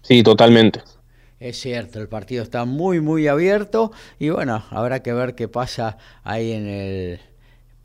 Sí, 0.00 0.22
totalmente. 0.22 0.80
Es 1.40 1.60
cierto, 1.60 2.00
el 2.00 2.08
partido 2.08 2.42
está 2.42 2.64
muy, 2.64 3.02
muy 3.02 3.28
abierto 3.28 3.92
y 4.18 4.30
bueno, 4.30 4.64
habrá 4.70 5.02
que 5.02 5.12
ver 5.12 5.34
qué 5.34 5.48
pasa 5.48 5.98
ahí 6.24 6.52
en 6.52 6.66
el 6.68 7.20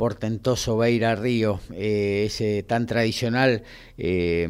portentoso 0.01 0.77
Beira 0.77 1.13
Río, 1.13 1.59
eh, 1.75 2.23
ese 2.25 2.63
tan 2.63 2.87
tradicional 2.87 3.61
eh, 3.99 4.49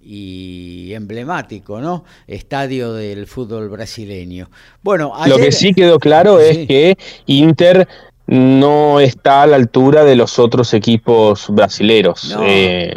y 0.00 0.94
emblemático, 0.94 1.82
¿no? 1.82 2.06
Estadio 2.26 2.94
del 2.94 3.26
fútbol 3.26 3.68
brasileño. 3.68 4.48
Bueno, 4.82 5.12
lo 5.26 5.36
que 5.36 5.52
sí 5.52 5.74
quedó 5.74 5.98
claro 5.98 6.40
es 6.40 6.66
que 6.66 6.96
Inter 7.26 7.86
no 8.26 8.98
está 8.98 9.42
a 9.42 9.46
la 9.46 9.56
altura 9.56 10.02
de 10.02 10.16
los 10.16 10.38
otros 10.38 10.72
equipos 10.72 11.44
brasileros. 11.50 12.34
Eh, 12.42 12.94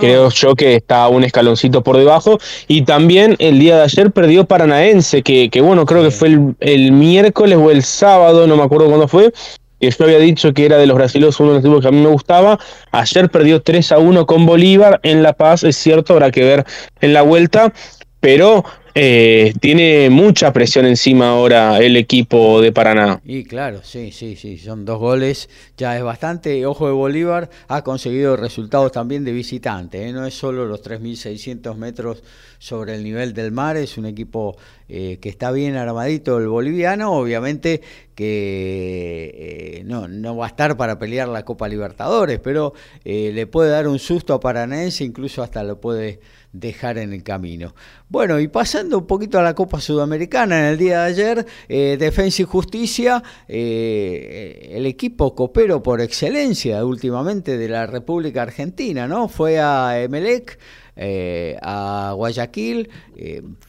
creo 0.00 0.30
yo 0.30 0.54
que 0.54 0.76
está 0.76 1.06
un 1.08 1.24
escaloncito 1.24 1.82
por 1.82 1.98
debajo. 1.98 2.38
Y 2.66 2.82
también 2.86 3.36
el 3.40 3.58
día 3.58 3.76
de 3.76 3.82
ayer 3.82 4.10
perdió 4.10 4.46
Paranaense, 4.46 5.22
que, 5.22 5.50
que 5.50 5.60
bueno, 5.60 5.84
creo 5.84 6.02
que 6.02 6.10
fue 6.10 6.28
el, 6.28 6.56
el, 6.60 6.92
miércoles 6.92 7.58
o 7.60 7.70
el 7.70 7.82
sábado, 7.82 8.46
no 8.46 8.56
me 8.56 8.62
acuerdo 8.62 8.86
cuándo 8.86 9.06
fue, 9.06 9.32
que 9.80 9.90
yo 9.90 10.04
había 10.04 10.18
dicho 10.18 10.52
que 10.52 10.66
era 10.66 10.76
de 10.76 10.86
los 10.86 10.96
brasileños 10.96 11.40
uno 11.40 11.50
de 11.50 11.54
los 11.56 11.64
equipos 11.64 11.80
que 11.80 11.88
a 11.88 11.90
mí 11.90 12.00
me 12.00 12.10
gustaba. 12.10 12.58
Ayer 12.92 13.30
perdió 13.30 13.62
3 13.62 13.92
a 13.92 13.98
1 13.98 14.26
con 14.26 14.46
Bolívar 14.46 15.00
en 15.02 15.22
La 15.22 15.32
Paz, 15.32 15.64
es 15.64 15.76
cierto, 15.76 16.12
habrá 16.12 16.30
que 16.30 16.44
ver 16.44 16.64
en 17.00 17.14
la 17.14 17.22
vuelta, 17.22 17.72
pero 18.20 18.64
eh, 18.94 19.54
tiene 19.60 20.10
mucha 20.10 20.52
presión 20.52 20.84
encima 20.84 21.30
ahora 21.30 21.78
el 21.78 21.96
equipo 21.96 22.60
de 22.60 22.72
Paraná. 22.72 23.20
Y 23.24 23.44
claro, 23.44 23.80
sí, 23.82 24.10
sí, 24.12 24.36
sí, 24.36 24.58
son 24.58 24.84
dos 24.84 24.98
goles, 24.98 25.48
ya 25.76 25.96
es 25.96 26.02
bastante. 26.02 26.66
Ojo 26.66 26.86
de 26.86 26.92
Bolívar 26.92 27.50
ha 27.68 27.82
conseguido 27.82 28.36
resultados 28.36 28.92
también 28.92 29.24
de 29.24 29.32
visitante, 29.32 30.06
¿eh? 30.06 30.12
no 30.12 30.26
es 30.26 30.34
solo 30.34 30.66
los 30.66 30.82
3.600 30.82 31.76
metros 31.76 32.22
sobre 32.58 32.94
el 32.94 33.04
nivel 33.04 33.32
del 33.32 33.52
mar, 33.52 33.76
es 33.76 33.96
un 33.96 34.06
equipo 34.06 34.56
eh, 34.90 35.18
que 35.20 35.28
está 35.28 35.52
bien 35.52 35.76
armadito 35.76 36.38
el 36.38 36.48
boliviano, 36.48 37.12
obviamente 37.12 37.80
que 38.14 39.82
no, 39.86 40.08
no 40.08 40.36
va 40.36 40.44
a 40.44 40.48
estar 40.48 40.76
para 40.76 40.98
pelear 40.98 41.28
la 41.28 41.44
Copa 41.46 41.68
Libertadores, 41.68 42.38
pero 42.38 42.74
le 43.02 43.46
puede 43.46 43.70
dar 43.70 43.88
un 43.88 43.98
susto 43.98 44.34
a 44.34 44.40
Paranaense, 44.40 45.04
incluso 45.04 45.42
hasta 45.42 45.64
lo 45.64 45.80
puede 45.80 46.20
dejar 46.52 46.98
en 46.98 47.12
el 47.12 47.22
camino. 47.22 47.74
Bueno, 48.08 48.40
y 48.40 48.48
pasando 48.48 48.98
un 48.98 49.06
poquito 49.06 49.38
a 49.38 49.42
la 49.42 49.54
Copa 49.54 49.80
Sudamericana, 49.80 50.58
en 50.58 50.64
el 50.66 50.78
día 50.78 51.02
de 51.02 51.10
ayer, 51.10 51.46
eh, 51.68 51.96
Defensa 51.98 52.42
y 52.42 52.44
Justicia, 52.44 53.22
eh, 53.46 54.70
el 54.72 54.86
equipo 54.86 55.34
copero 55.34 55.82
por 55.82 56.00
excelencia 56.00 56.84
últimamente 56.84 57.56
de 57.56 57.68
la 57.68 57.86
República 57.86 58.42
Argentina, 58.42 59.06
¿no? 59.06 59.28
Fue 59.28 59.60
a 59.60 60.00
Emelec. 60.00 60.58
Eh, 61.02 61.56
a 61.62 62.12
Guayaquil, 62.14 62.90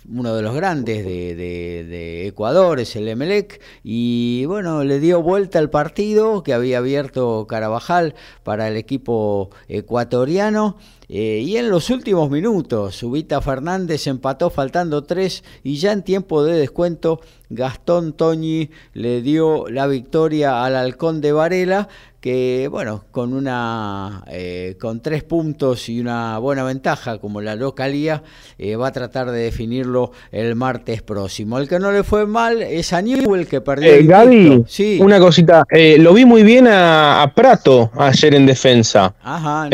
uno 0.10 0.36
de 0.36 0.42
los 0.42 0.54
grandes 0.54 1.06
de, 1.06 1.36
de, 1.36 2.28
Ecuador 2.28 2.82
es 2.82 2.98
el 2.98 3.08
Emelec, 3.08 3.62
y 3.86 4.44
bueno, 4.48 4.84
le 4.84 5.00
dio 5.00 5.22
vuelta 5.22 5.58
al 5.58 5.70
partido 5.70 6.44
que 6.44 6.54
había 6.54 6.80
abierto 6.80 7.48
Carabajal 7.48 8.16
para 8.44 8.68
el 8.68 8.76
equipo 8.76 9.50
ecuatoriano. 9.70 10.76
Eh, 11.14 11.44
y 11.46 11.58
en 11.58 11.70
los 11.70 11.90
últimos 11.90 12.30
minutos, 12.30 13.04
Ubita 13.04 13.42
Fernández 13.42 14.08
empató 14.08 14.50
faltando 14.50 15.04
tres 15.04 15.44
y 15.62 15.76
ya 15.76 15.92
en 15.92 16.04
tiempo 16.04 16.46
de 16.46 16.58
descuento, 16.58 17.20
Gastón 17.50 18.14
Toñi 18.14 18.70
le 18.94 19.22
dio 19.22 19.68
la 19.68 19.88
victoria 19.88 20.64
al 20.64 20.78
Halcón 20.78 21.20
de 21.20 21.34
Varela, 21.34 21.90
que 22.22 22.68
bueno, 22.70 23.04
con 23.10 23.34
una 23.34 24.24
eh, 24.28 24.78
con 24.80 25.02
tres 25.02 25.24
puntos 25.24 25.90
y 25.90 26.00
una 26.00 26.38
buena 26.38 26.64
ventaja 26.64 27.18
como 27.18 27.42
la 27.42 27.56
localía, 27.56 28.22
eh, 28.60 28.76
va 28.76 28.90
a 28.90 28.92
tratar 28.92 29.32
de 29.32 29.40
definirlo 29.40 30.12
el 30.32 30.56
martes 30.56 31.02
próximo. 31.02 31.58
El 31.58 31.68
que 31.68 31.80
no 31.80 31.92
le 31.92 32.04
fue 32.04 32.28
mal 32.28 32.62
es 32.62 32.94
a 32.94 33.02
Newell 33.02 33.48
que 33.48 33.60
perdió. 33.60 33.92
Eh, 33.92 34.04
Gaby, 34.04 34.66
sí. 34.68 35.00
una 35.02 35.20
cosita, 35.20 35.66
lo 35.72 36.14
vi 36.14 36.24
muy 36.26 36.44
bien 36.44 36.68
a, 36.70 37.34
Prato 37.36 37.90
ayer 37.98 38.36
en 38.36 38.46
defensa. 38.46 39.16
Ajá, 39.24 39.68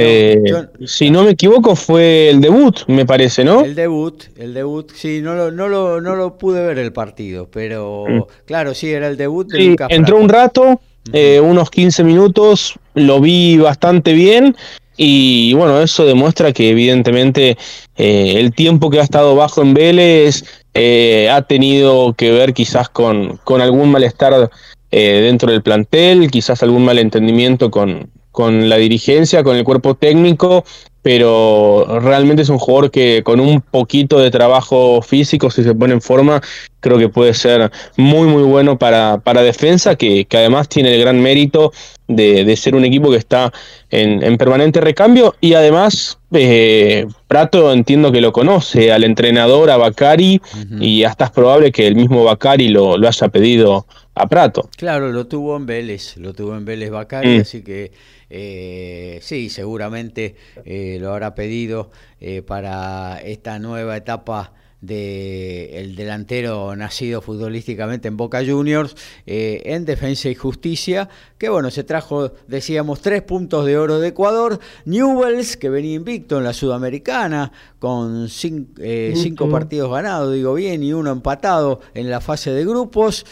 si 0.86 1.10
no 1.10 1.24
me 1.24 1.32
equivoco 1.32 1.76
fue 1.76 2.30
el 2.30 2.40
debut, 2.40 2.86
me 2.88 3.06
parece, 3.06 3.44
¿no? 3.44 3.66
El 3.66 3.76
debut, 3.76 4.24
el 4.38 4.54
debut, 4.54 4.90
sí, 4.94 5.20
no 5.22 5.36
lo, 5.36 5.52
no 5.52 5.68
lo, 5.68 6.00
no 6.00 6.16
lo 6.16 6.38
pude 6.38 6.66
ver 6.66 6.78
el 6.78 6.94
partido, 6.94 7.50
pero 7.52 8.06
mm. 8.08 8.22
claro, 8.46 8.74
sí, 8.74 8.90
era 8.90 9.08
el 9.08 9.18
debut 9.18 9.52
de 9.52 9.76
Entró 9.90 10.18
un 10.18 10.30
rato, 10.30 10.80
eh, 11.14 11.40
unos 11.40 11.70
15 11.70 12.04
minutos, 12.04 12.76
lo 12.94 13.20
vi 13.20 13.58
bastante 13.58 14.14
bien 14.14 14.56
y 14.96 15.54
bueno, 15.54 15.80
eso 15.82 16.06
demuestra 16.06 16.52
que 16.54 16.70
evidentemente 16.70 17.58
eh, 17.98 18.34
el 18.38 18.54
tiempo 18.54 18.90
que 18.90 19.00
ha 19.00 19.04
estado 19.04 19.36
bajo 19.36 19.62
en 19.62 19.74
Vélez 19.74 20.44
eh, 20.74 21.30
ha 21.32 21.42
tenido 21.44 22.14
que 22.14 22.32
ver 22.32 22.54
quizás 22.54 22.90
con, 22.90 23.38
con 23.44 23.62
algún 23.62 23.92
malestar 23.92 24.50
dentro 24.90 25.52
del 25.52 25.62
plantel, 25.62 26.32
quizás 26.32 26.64
algún 26.64 26.86
malentendimiento 26.86 27.70
con, 27.70 28.10
con 28.38 28.70
la 28.70 28.76
dirigencia, 28.76 29.42
con 29.42 29.56
el 29.56 29.64
cuerpo 29.64 29.96
técnico 29.96 30.64
pero 31.08 32.02
realmente 32.02 32.42
es 32.42 32.50
un 32.50 32.58
jugador 32.58 32.92
que 32.92 33.24
con 33.24 33.40
un 33.40 33.62
poquito 33.62 34.20
de 34.20 34.30
trabajo 34.30 35.02
físico, 35.02 35.50
si 35.50 35.64
se 35.64 35.74
pone 35.74 35.94
en 35.94 36.02
forma, 36.02 36.42
creo 36.82 36.98
que 36.98 37.08
puede 37.08 37.34
ser 37.34 37.72
muy 37.96 38.28
muy 38.28 38.44
bueno 38.44 38.78
para, 38.78 39.18
para 39.20 39.42
defensa, 39.42 39.96
que, 39.96 40.26
que 40.26 40.36
además 40.36 40.68
tiene 40.68 40.94
el 40.94 41.00
gran 41.00 41.22
mérito 41.22 41.72
de, 42.10 42.44
de 42.44 42.56
ser 42.58 42.76
un 42.76 42.84
equipo 42.84 43.10
que 43.10 43.16
está 43.16 43.54
en, 43.90 44.22
en 44.22 44.38
permanente 44.38 44.82
recambio. 44.82 45.34
Y 45.40 45.54
además 45.54 46.20
eh, 46.34 47.08
Prato 47.30 47.72
entiendo 47.72 48.12
que 48.12 48.20
lo 48.20 48.34
conoce 48.34 48.92
al 48.92 49.06
entrenador, 49.06 49.70
a 49.70 49.78
Bacari, 49.78 50.42
y 50.82 51.04
hasta 51.04 51.26
es 51.26 51.32
probable 51.32 51.72
que 51.72 51.88
el 51.88 51.96
mismo 51.96 52.26
Bacari 52.26 52.68
lo, 52.68 52.98
lo, 52.98 53.08
haya 53.08 53.30
pedido 53.30 53.86
a 54.18 54.28
Prato. 54.28 54.70
Claro, 54.76 55.12
lo 55.12 55.28
tuvo 55.28 55.56
en 55.56 55.66
Vélez, 55.66 56.18
lo 56.18 56.34
tuvo 56.34 56.56
en 56.56 56.66
Vélez 56.66 56.90
Bacari, 56.90 57.38
mm. 57.38 57.42
así 57.42 57.64
que 57.64 57.92
eh, 58.30 59.20
sí, 59.22 59.50
seguramente 59.50 60.36
eh, 60.66 60.98
lo 61.00 61.14
habrá 61.14 61.36
pedido 61.36 61.92
eh, 62.20 62.42
para 62.42 63.20
esta 63.22 63.60
nueva 63.60 63.96
etapa 63.96 64.54
del 64.82 65.70
el 65.74 65.96
delantero 65.96 66.76
nacido 66.76 67.22
futbolísticamente 67.22 68.08
en 68.08 68.18
Boca 68.18 68.44
Juniors 68.46 68.96
en 69.26 69.86
Defensa 69.86 70.30
y 70.30 70.36
Justicia, 70.36 71.10
que 71.38 71.50
bueno, 71.50 71.72
se 71.72 71.84
trajo, 71.84 72.32
decíamos, 72.48 73.02
tres 73.02 73.24
puntos 73.24 73.66
de 73.66 73.78
oro 73.78 74.00
de 74.00 74.10
Ecuador, 74.10 74.60
Newells, 74.86 75.58
que 75.58 75.70
venía 75.70 75.96
invicto 75.96 76.38
en 76.38 76.44
la 76.44 76.54
Sudamericana, 76.54 77.52
con 77.80 78.30
cinco, 78.30 79.50
partidos 79.50 79.92
ganados, 79.92 80.34
digo 80.34 80.54
bien, 80.54 80.84
y 80.84 80.94
uno 80.94 81.12
empatado 81.12 81.82
en 81.94 82.10
la 82.10 82.22
fase 82.22 82.52
de 82.52 82.66
grupos, 82.66 83.26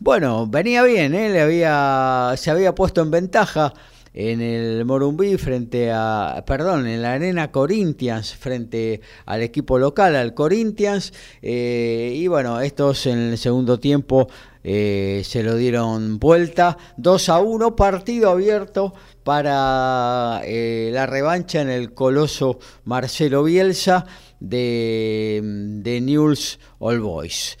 bueno, 0.00 0.46
venía 0.46 0.82
bien, 0.84 1.14
¿eh? 1.14 1.28
Le 1.30 1.40
había, 1.40 2.34
se 2.36 2.50
había 2.50 2.74
puesto 2.74 3.02
en 3.02 3.10
ventaja 3.10 3.74
en 4.14 4.40
el 4.40 4.84
Morumbí 4.84 5.36
frente 5.36 5.90
a, 5.92 6.44
perdón, 6.46 6.86
en 6.86 7.02
la 7.02 7.14
arena 7.14 7.50
Corinthians 7.50 8.34
frente 8.34 9.00
al 9.26 9.42
equipo 9.42 9.76
local, 9.76 10.14
al 10.14 10.34
Corinthians, 10.34 11.12
eh, 11.42 12.12
y 12.14 12.28
bueno, 12.28 12.60
estos 12.60 13.06
en 13.06 13.18
el 13.18 13.38
segundo 13.38 13.80
tiempo 13.80 14.28
eh, 14.62 15.22
se 15.24 15.42
lo 15.42 15.56
dieron 15.56 16.20
vuelta, 16.20 16.78
2 16.96 17.28
a 17.28 17.40
1, 17.40 17.74
partido 17.74 18.30
abierto 18.30 18.94
para 19.24 20.42
eh, 20.44 20.90
la 20.92 21.06
revancha 21.06 21.60
en 21.60 21.68
el 21.68 21.92
coloso 21.92 22.60
Marcelo 22.84 23.42
Bielsa 23.42 24.06
de, 24.38 25.40
de 25.42 26.00
News 26.00 26.60
All 26.78 27.00
Boys. 27.00 27.58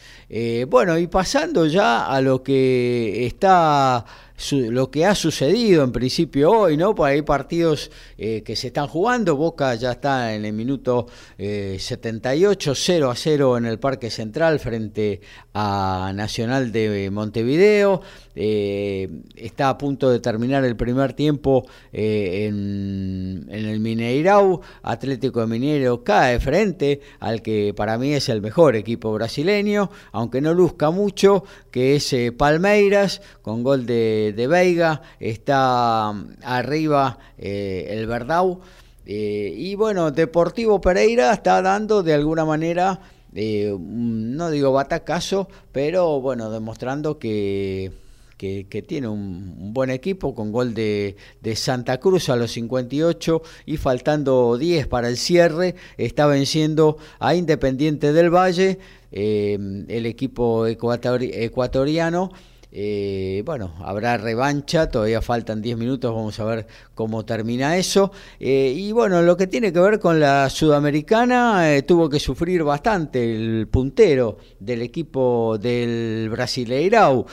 Bueno, 0.68 0.98
y 0.98 1.06
pasando 1.06 1.64
ya 1.66 2.06
a 2.06 2.20
lo 2.20 2.42
que 2.42 3.24
está 3.24 4.04
lo 4.50 4.90
que 4.90 5.06
ha 5.06 5.14
sucedido 5.14 5.84
en 5.84 5.92
principio 5.92 6.50
hoy, 6.50 6.76
¿no? 6.76 6.94
Pues 6.94 7.12
hay 7.12 7.22
partidos 7.22 7.90
eh, 8.18 8.42
que 8.42 8.56
se 8.56 8.68
están 8.68 8.88
jugando. 8.88 9.36
Boca 9.36 9.74
ya 9.74 9.92
está 9.92 10.34
en 10.34 10.44
el 10.44 10.52
minuto 10.52 11.06
78, 11.38 12.72
eh, 12.72 12.74
0 12.76 13.10
a 13.10 13.14
0 13.14 13.58
en 13.58 13.66
el 13.66 13.78
Parque 13.78 14.10
Central 14.10 14.58
frente 14.58 15.20
a 15.54 16.12
Nacional 16.14 16.72
de 16.72 17.10
Montevideo. 17.12 18.02
Eh, 18.34 19.08
está 19.36 19.68
a 19.68 19.78
punto 19.78 20.10
de 20.10 20.18
terminar 20.18 20.64
el 20.64 20.76
primer 20.76 21.12
tiempo 21.12 21.66
en, 21.92 23.46
el 23.50 23.80
Mineirão. 23.80 24.60
Atlético 24.82 25.40
de 25.40 25.46
Mineiro 25.46 26.02
cae 26.02 26.40
frente 26.40 27.00
al 27.20 27.40
que 27.40 27.72
para 27.74 27.98
mí 27.98 28.12
es 28.12 28.28
el 28.28 28.42
mejor 28.42 28.74
equipo 28.74 29.12
brasileño, 29.12 29.90
aunque 30.12 30.40
no 30.40 30.52
luzca 30.52 30.90
mucho, 30.90 31.44
que 31.70 31.96
es 31.96 32.14
Palmeiras, 32.36 33.22
con 33.40 33.62
gol 33.62 33.86
de 33.86 34.23
de, 34.32 34.46
Veiga, 34.46 35.02
está 35.20 36.10
arriba 36.42 37.18
eh, 37.38 37.88
el 37.90 38.06
Verdau. 38.06 38.60
Eh, 39.06 39.52
y 39.56 39.74
bueno, 39.74 40.10
Deportivo 40.10 40.80
Pereira 40.80 41.32
está 41.32 41.60
dando 41.60 42.02
de 42.02 42.14
alguna 42.14 42.44
manera, 42.44 43.00
eh, 43.34 43.76
no 43.78 44.50
digo 44.50 44.72
batacazo, 44.72 45.48
pero 45.72 46.20
bueno, 46.20 46.50
demostrando 46.50 47.18
que, 47.18 47.92
que, 48.38 48.84
tiene 48.86 49.08
un, 49.08 49.72
buen 49.74 49.90
equipo 49.90 50.34
con 50.34 50.52
gol 50.52 50.74
de, 50.74 51.16
de, 51.40 51.56
Santa 51.56 51.98
Cruz 51.98 52.28
a 52.28 52.36
los 52.36 52.52
58 52.52 53.42
y 53.66 53.76
faltando 53.76 54.56
10 54.56 54.86
para 54.86 55.08
el 55.08 55.16
cierre, 55.16 55.74
está 55.98 56.26
venciendo 56.26 56.96
a 57.18 57.34
Independiente 57.34 58.12
del 58.12 58.30
Valle, 58.30 58.78
el 59.10 60.06
equipo 60.06 60.66
ecuatoriano. 60.66 62.30
Eh, 62.76 63.44
bueno, 63.46 63.72
habrá 63.84 64.16
revancha, 64.16 64.88
todavía 64.88 65.22
faltan 65.22 65.62
10 65.62 65.78
minutos, 65.78 66.12
vamos 66.12 66.40
a 66.40 66.44
ver 66.44 66.66
cómo 66.96 67.24
termina 67.24 67.76
eso. 67.76 68.10
Eh, 68.40 68.74
y 68.76 68.90
bueno, 68.90 69.22
lo 69.22 69.36
que 69.36 69.46
tiene 69.46 69.72
que 69.72 69.78
ver 69.78 70.00
con 70.00 70.18
la 70.18 70.50
sudamericana, 70.50 71.72
eh, 71.72 71.82
tuvo 71.82 72.08
que 72.08 72.18
sufrir 72.18 72.64
bastante 72.64 73.22
el 73.32 73.68
puntero 73.68 74.38
del 74.58 74.82
equipo 74.82 75.56
del 75.56 76.28
Brasileirao 76.30 77.24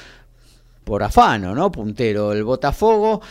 por 0.84 1.02
afano, 1.02 1.56
¿no? 1.56 1.72
Puntero, 1.72 2.34
el 2.34 2.44
Botafogo, 2.44 3.22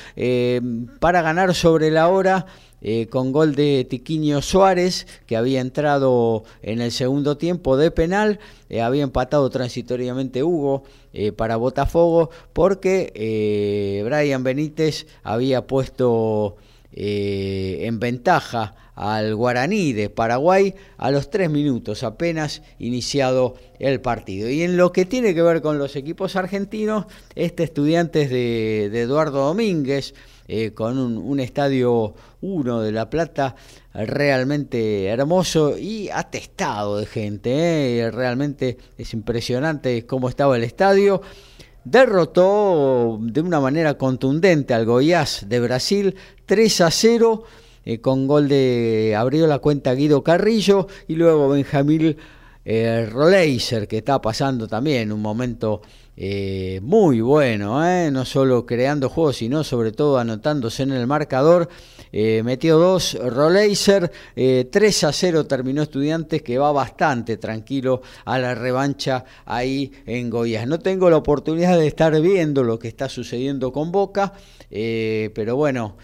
para 0.99 1.23
ganar 1.23 1.55
sobre 1.55 1.92
la 1.92 2.09
hora 2.09 2.44
eh, 2.82 3.08
con 3.08 3.30
gol 3.32 3.54
de 3.54 3.86
Tiquiño 3.88 4.40
Suárez, 4.40 5.06
que 5.26 5.36
había 5.36 5.60
entrado 5.60 6.44
en 6.62 6.80
el 6.80 6.92
segundo 6.92 7.36
tiempo 7.36 7.76
de 7.76 7.90
penal, 7.90 8.38
eh, 8.70 8.80
había 8.80 9.02
empatado 9.02 9.50
transitoriamente 9.50 10.42
Hugo 10.42 10.84
eh, 11.12 11.32
para 11.32 11.56
Botafogo, 11.56 12.30
porque 12.54 14.02
Brian 14.04 14.42
Benítez 14.42 15.06
había 15.22 15.66
puesto 15.66 16.56
en 16.92 18.00
ventaja 18.00 18.74
al 18.96 19.34
Guaraní 19.36 19.92
de 19.92 20.10
Paraguay 20.10 20.74
a 20.98 21.10
los 21.10 21.30
tres 21.30 21.48
minutos 21.48 22.02
apenas 22.02 22.62
iniciado 22.78 23.54
el 23.78 24.00
partido. 24.00 24.50
Y 24.50 24.62
en 24.62 24.76
lo 24.76 24.90
que 24.92 25.04
tiene 25.04 25.34
que 25.34 25.42
ver 25.42 25.62
con 25.62 25.78
los 25.78 25.96
equipos 25.96 26.34
argentinos, 26.34 27.06
este 27.34 27.62
estudiantes 27.62 28.28
de 28.30 28.86
Eduardo 28.86 29.46
Domínguez, 29.46 30.14
con 30.74 30.98
un, 30.98 31.40
estadio 31.40 32.14
1 32.40 32.81
de 32.83 32.92
La 32.92 33.11
Plata 33.11 33.55
realmente 33.92 35.07
hermoso 35.07 35.76
y 35.79 36.09
atestado 36.09 36.98
de 36.98 37.07
gente. 37.07 37.98
Eh, 37.98 38.11
realmente 38.11 38.79
es 38.96 39.12
impresionante 39.12 40.07
cómo 40.07 40.29
estaba 40.29 40.57
el 40.57 40.64
estadio. 40.64 41.22
Derrotó 41.85 43.18
de 43.20 43.40
una 43.40 43.61
manera 43.61 43.94
contundente 43.94 44.74
al 44.74 44.85
Goiás 44.85 45.46
de 45.48 45.61
Brasil 45.61 46.14
3 46.46 46.81
a 46.83 46.90
0 46.90 47.44
eh, 47.85 48.00
con 48.00 48.26
gol 48.26 48.48
de 48.48 49.14
abrió 49.16 49.46
la 49.46 49.61
cuenta 49.61 49.94
Guido 49.94 50.22
Carrillo 50.22 50.87
y 51.09 51.16
luego 51.16 51.48
Benjamín 51.48 52.16
Roleiser 52.64 53.88
que 53.88 53.98
está 53.98 54.20
pasando 54.20 54.68
también 54.68 55.11
un 55.11 55.22
momento 55.22 55.81
eh, 56.22 56.80
muy 56.83 57.22
bueno, 57.22 57.83
¿eh? 57.83 58.11
no 58.11 58.26
solo 58.26 58.66
creando 58.66 59.09
juegos, 59.09 59.38
sino 59.38 59.64
sobre 59.64 59.90
todo 59.90 60.18
anotándose 60.18 60.83
en 60.83 60.90
el 60.90 61.06
marcador. 61.06 61.70
Eh, 62.12 62.42
metió 62.44 62.76
dos, 62.76 63.14
Roleiser, 63.14 64.12
3 64.35 65.04
a 65.04 65.12
0 65.14 65.46
terminó 65.46 65.80
Estudiantes, 65.80 66.42
que 66.42 66.59
va 66.59 66.72
bastante 66.72 67.38
tranquilo 67.38 68.02
a 68.26 68.38
la 68.38 68.54
revancha 68.54 69.24
ahí 69.46 69.92
en 70.04 70.28
Goiás. 70.28 70.66
No 70.66 70.78
tengo 70.78 71.09
la 71.09 71.16
oportunidad 71.16 71.78
de 71.78 71.87
estar 71.87 72.20
viendo 72.20 72.64
lo 72.64 72.78
que 72.78 72.88
está 72.88 73.09
sucediendo 73.09 73.72
con 73.72 73.90
Boca, 73.90 74.35
pero 74.68 75.56
bueno, 75.56 75.96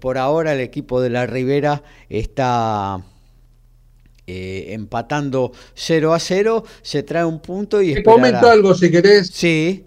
por 0.00 0.18
ahora 0.18 0.52
el 0.52 0.60
equipo 0.60 1.00
de 1.00 1.08
la 1.08 1.24
Ribera 1.24 1.82
está 2.10 3.02
eh, 4.26 4.66
empatando 4.70 5.52
0 5.74 6.14
a 6.14 6.18
0, 6.18 6.64
se 6.82 7.02
trae 7.02 7.24
un 7.24 7.40
punto 7.40 7.82
y... 7.82 7.94
Te 7.94 8.02
comento 8.02 8.48
algo 8.48 8.74
si 8.74 8.90
querés. 8.90 9.28
Sí. 9.28 9.84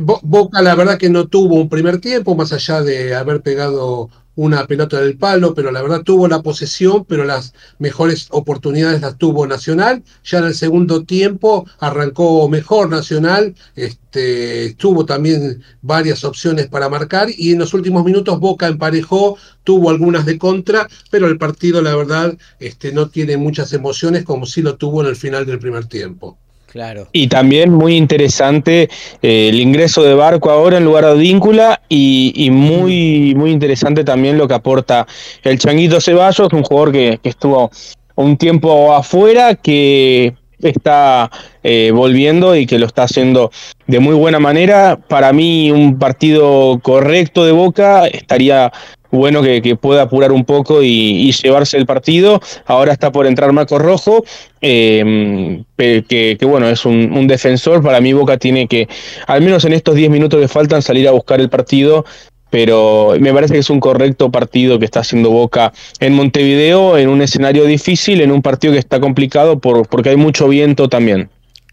Boca 0.00 0.62
la 0.62 0.74
verdad 0.74 0.96
que 0.96 1.10
no 1.10 1.28
tuvo 1.28 1.56
un 1.56 1.68
primer 1.68 2.00
tiempo, 2.00 2.34
más 2.34 2.52
allá 2.52 2.82
de 2.82 3.14
haber 3.14 3.42
pegado 3.42 4.08
una 4.34 4.66
pelota 4.66 5.00
del 5.00 5.16
palo, 5.16 5.54
pero 5.54 5.70
la 5.70 5.82
verdad 5.82 6.02
tuvo 6.02 6.26
la 6.28 6.42
posesión, 6.42 7.04
pero 7.04 7.24
las 7.24 7.54
mejores 7.78 8.28
oportunidades 8.30 9.00
las 9.00 9.18
tuvo 9.18 9.46
Nacional. 9.46 10.02
Ya 10.24 10.38
en 10.38 10.44
el 10.44 10.54
segundo 10.54 11.04
tiempo 11.04 11.66
arrancó 11.78 12.48
mejor 12.48 12.88
Nacional, 12.88 13.54
este, 13.76 14.74
tuvo 14.78 15.04
también 15.04 15.62
varias 15.82 16.24
opciones 16.24 16.68
para 16.68 16.88
marcar 16.88 17.28
y 17.30 17.52
en 17.52 17.58
los 17.58 17.74
últimos 17.74 18.04
minutos 18.04 18.40
Boca 18.40 18.66
emparejó, 18.66 19.36
tuvo 19.64 19.90
algunas 19.90 20.24
de 20.26 20.38
contra, 20.38 20.88
pero 21.10 21.26
el 21.26 21.38
partido 21.38 21.82
la 21.82 21.94
verdad 21.94 22.36
este, 22.58 22.92
no 22.92 23.08
tiene 23.08 23.36
muchas 23.36 23.72
emociones 23.72 24.24
como 24.24 24.46
sí 24.46 24.62
lo 24.62 24.76
tuvo 24.76 25.02
en 25.02 25.08
el 25.08 25.16
final 25.16 25.46
del 25.46 25.58
primer 25.58 25.86
tiempo. 25.86 26.38
Claro. 26.72 27.06
Y 27.12 27.26
también 27.28 27.70
muy 27.70 27.96
interesante 27.96 28.88
eh, 29.20 29.48
el 29.50 29.60
ingreso 29.60 30.02
de 30.02 30.14
Barco 30.14 30.50
ahora 30.50 30.78
en 30.78 30.86
lugar 30.86 31.04
de 31.04 31.14
Víncula 31.16 31.82
y, 31.86 32.48
muy, 32.50 33.34
muy 33.34 33.50
interesante 33.50 34.04
también 34.04 34.38
lo 34.38 34.48
que 34.48 34.54
aporta 34.54 35.06
el 35.42 35.58
Changuito 35.58 36.00
Ceballos, 36.00 36.50
un 36.50 36.62
jugador 36.62 36.92
que, 36.92 37.20
estuvo 37.24 37.70
un 38.14 38.38
tiempo 38.38 38.94
afuera, 38.94 39.54
que 39.54 40.34
está 40.62 41.30
eh, 41.62 41.90
volviendo 41.92 42.56
y 42.56 42.64
que 42.64 42.78
lo 42.78 42.86
está 42.86 43.02
haciendo 43.02 43.50
de 43.86 44.00
muy 44.00 44.14
buena 44.14 44.38
manera. 44.38 44.96
Para 44.96 45.34
mí 45.34 45.70
un 45.70 45.98
partido 45.98 46.80
correcto 46.82 47.44
de 47.44 47.52
Boca 47.52 48.06
estaría 48.06 48.72
bueno 49.12 49.42
que, 49.42 49.76
pueda 49.76 50.02
apurar 50.02 50.32
un 50.32 50.44
poco 50.44 50.82
y, 50.82 51.30
llevarse 51.32 51.76
el 51.76 51.86
partido. 51.86 52.40
Ahora 52.66 52.92
está 52.92 53.12
por 53.12 53.26
entrar 53.26 53.52
Marco 53.52 53.78
Rojo, 53.78 54.24
em, 54.60 55.64
que, 55.76 56.38
bueno, 56.42 56.68
es 56.68 56.84
un, 56.84 57.26
defensor. 57.28 57.82
Para 57.82 58.00
mí 58.00 58.12
Boca 58.12 58.38
tiene 58.38 58.66
que, 58.66 58.88
al 59.26 59.42
menos 59.42 59.64
en 59.64 59.74
estos 59.74 59.94
10 59.94 60.10
minutos 60.10 60.40
que 60.40 60.48
faltan, 60.48 60.82
salir 60.82 61.06
a 61.06 61.12
buscar 61.12 61.40
el 61.40 61.48
partido. 61.48 62.04
Pero 62.50 63.14
me 63.18 63.32
parece 63.32 63.54
que 63.54 63.60
es 63.60 63.70
un 63.70 63.80
correcto 63.80 64.30
partido 64.30 64.78
que 64.78 64.84
está 64.84 65.00
haciendo 65.00 65.30
Boca 65.30 65.72
en 66.00 66.12
Montevideo, 66.12 66.98
en 66.98 67.08
un 67.08 67.22
escenario 67.22 67.64
difícil, 67.64 68.20
en 68.20 68.30
un 68.30 68.42
partido 68.42 68.74
que 68.74 68.78
está 68.78 69.00
complicado 69.00 69.58
por, 69.58 69.88
porque 69.88 70.10
hay 70.10 70.16
mucho 70.16 70.48
viento 70.48 70.86
también. 70.90 71.30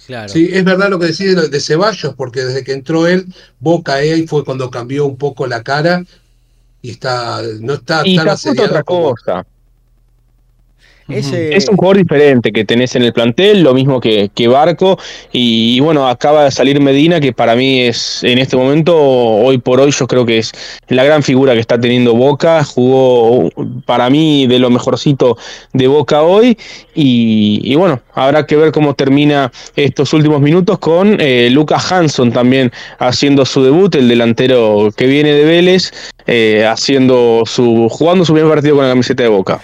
Claro. 0.07 0.29
Sí, 0.29 0.49
es 0.53 0.63
verdad 0.63 0.89
lo 0.89 0.97
que 0.97 1.07
decís 1.07 1.35
de 1.51 1.59
Ceballos, 1.59 2.13
porque 2.15 2.45
desde 2.45 2.63
que 2.63 2.71
entró 2.71 3.07
él, 3.07 3.25
Boca 3.59 3.95
ahí 3.95 4.25
fue 4.25 4.45
cuando 4.45 4.71
cambió 4.71 5.05
un 5.05 5.17
poco 5.17 5.47
la 5.47 5.63
cara 5.63 6.05
y 6.81 6.91
está 6.91 7.41
no 7.59 7.73
está 7.73 8.01
y 8.05 8.15
tan 8.15 8.29
otra 8.29 8.83
cosa. 8.83 9.45
Es 11.09 11.67
un 11.67 11.75
jugador 11.75 11.97
diferente 11.97 12.51
que 12.51 12.65
tenés 12.65 12.95
en 12.95 13.03
el 13.03 13.13
plantel, 13.13 13.63
lo 13.63 13.73
mismo 13.73 13.99
que, 13.99 14.29
Barco. 14.47 14.97
Y, 15.31 15.79
bueno, 15.79 16.07
acaba 16.07 16.45
de 16.45 16.51
salir 16.51 16.79
Medina, 16.79 17.19
que 17.19 17.33
para 17.33 17.55
mí 17.55 17.81
es 17.81 18.23
en 18.23 18.37
este 18.37 18.55
momento, 18.55 18.95
hoy 18.95 19.57
por 19.57 19.79
hoy, 19.79 19.91
yo 19.91 20.07
creo 20.07 20.25
que 20.25 20.39
es 20.39 20.51
la 20.87 21.03
gran 21.03 21.23
figura 21.23 21.53
que 21.53 21.59
está 21.59 21.79
teniendo 21.79 22.13
Boca. 22.15 22.63
Jugó 22.63 23.49
para 23.85 24.09
mí 24.09 24.47
de 24.47 24.59
lo 24.59 24.69
mejorcito 24.69 25.37
de 25.73 25.87
Boca 25.87 26.21
hoy. 26.21 26.57
Y, 26.93 27.75
bueno, 27.75 28.01
habrá 28.13 28.45
que 28.45 28.55
ver 28.55 28.71
cómo 28.71 28.93
termina 28.93 29.51
estos 29.75 30.13
últimos 30.13 30.41
minutos 30.41 30.79
con 30.79 31.17
eh, 31.19 31.49
Lucas 31.51 31.91
Hanson 31.91 32.31
también 32.31 32.71
haciendo 32.99 33.45
su 33.45 33.63
debut, 33.63 33.95
el 33.95 34.09
delantero 34.09 34.91
que 34.95 35.07
viene 35.07 35.33
de 35.33 35.45
Vélez, 35.45 35.91
eh, 36.27 36.65
haciendo 36.65 37.43
su, 37.45 37.87
jugando 37.89 38.25
su 38.25 38.33
primer 38.33 38.51
partido 38.51 38.75
con 38.75 38.85
la 38.85 38.91
camiseta 38.91 39.23
de 39.23 39.29
Boca. 39.29 39.61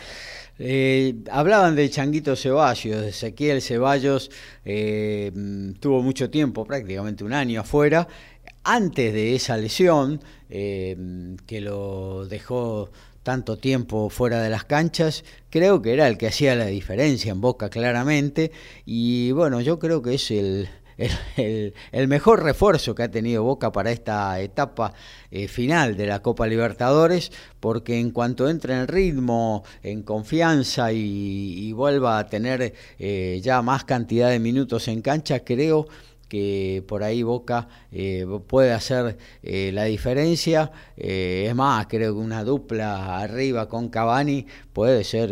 Eh, 0.57 1.15
hablaban 1.31 1.75
de 1.75 1.89
Changuito 1.89 2.35
Ceballos, 2.35 3.01
de 3.01 3.09
Ezequiel 3.09 3.61
Ceballos, 3.61 4.31
eh, 4.63 5.31
tuvo 5.79 6.01
mucho 6.01 6.29
tiempo, 6.29 6.65
prácticamente 6.65 7.23
un 7.23 7.33
año 7.33 7.61
afuera, 7.61 8.07
antes 8.63 9.13
de 9.13 9.35
esa 9.35 9.57
lesión 9.57 10.21
eh, 10.49 11.35
que 11.45 11.61
lo 11.61 12.25
dejó 12.27 12.89
tanto 13.21 13.57
tiempo 13.57 14.09
fuera 14.09 14.41
de 14.41 14.49
las 14.49 14.63
canchas, 14.63 15.25
creo 15.49 15.81
que 15.81 15.93
era 15.93 16.07
el 16.07 16.17
que 16.17 16.27
hacía 16.27 16.55
la 16.55 16.67
diferencia 16.67 17.31
en 17.31 17.41
Boca 17.41 17.69
claramente, 17.69 18.51
y 18.85 19.31
bueno, 19.31 19.59
yo 19.61 19.77
creo 19.77 20.01
que 20.01 20.13
es 20.13 20.31
el, 20.31 20.69
el, 20.97 22.07
mejor 22.07 22.43
refuerzo 22.43 22.95
que 22.95 23.03
ha 23.03 23.11
tenido 23.11 23.43
Boca 23.43 23.71
para 23.71 23.91
esta 23.91 24.39
etapa 24.39 24.93
eh, 25.31 25.47
final 25.47 25.97
de 25.97 26.07
la 26.07 26.21
Copa 26.21 26.47
Libertadores, 26.47 27.31
porque 27.59 27.99
en 27.99 28.11
cuanto 28.11 28.49
entre 28.49 28.75
en 28.75 28.87
ritmo, 28.87 29.63
en 29.83 30.03
confianza 30.03 30.91
y, 30.91 31.71
vuelva 31.73 32.19
a 32.19 32.27
tener 32.27 32.73
eh, 32.99 33.39
ya 33.43 33.61
más 33.61 33.83
cantidad 33.83 34.29
de 34.29 34.39
minutos 34.39 34.87
en 34.87 35.01
cancha, 35.01 35.41
creo 35.41 35.87
por 36.87 37.03
ahí 37.03 37.23
Boca 37.23 37.67
eh, 37.91 38.25
puede 38.47 38.71
hacer 38.73 39.17
eh, 39.43 39.71
la 39.73 39.85
diferencia. 39.85 40.71
Eh, 40.97 41.45
es 41.49 41.55
más, 41.55 41.87
creo 41.87 42.13
que 42.13 42.19
una 42.19 42.43
dupla 42.43 43.19
arriba 43.19 43.69
con 43.69 43.89
Cavani 43.89 44.45
puede 44.73 45.03
ser 45.03 45.29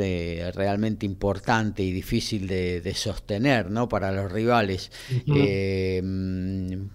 realmente 0.55 1.05
importante 1.05 1.83
y 1.83 1.91
difícil 1.91 2.47
de, 2.47 2.93
sostener 2.95 3.69
¿no? 3.69 3.89
para 3.89 4.11
los 4.11 4.31
rivales. 4.31 4.91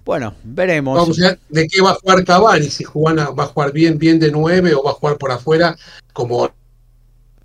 bueno, 0.05 0.35
veremos. 0.45 0.97
Vamos 0.99 1.21
a 1.21 1.29
ver 1.29 1.39
de 1.49 1.67
qué 1.67 1.83
va 1.83 1.91
a 1.91 1.95
jugar 1.95 2.25
Cavani, 2.25 2.69
si 2.69 2.85
Juana 2.85 3.31
va 3.31 3.45
a 3.45 3.49
jugar 3.49 3.73
bien, 3.73 3.99
bien 3.99 4.19
de 4.19 4.31
nueve 4.31 4.75
o 4.75 4.83
va 4.83 4.93
a 4.93 4.95
jugar 4.95 5.19
por 5.19 5.33
afuera 5.33 5.77
como 6.13 6.51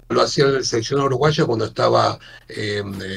lo 0.10 0.22
hacía 0.22 0.46
en 0.46 0.56
el 0.56 0.64
seleccionado 0.64 1.08
uruguayo 1.08 1.48
cuando 1.48 1.66
estaba 1.66 2.20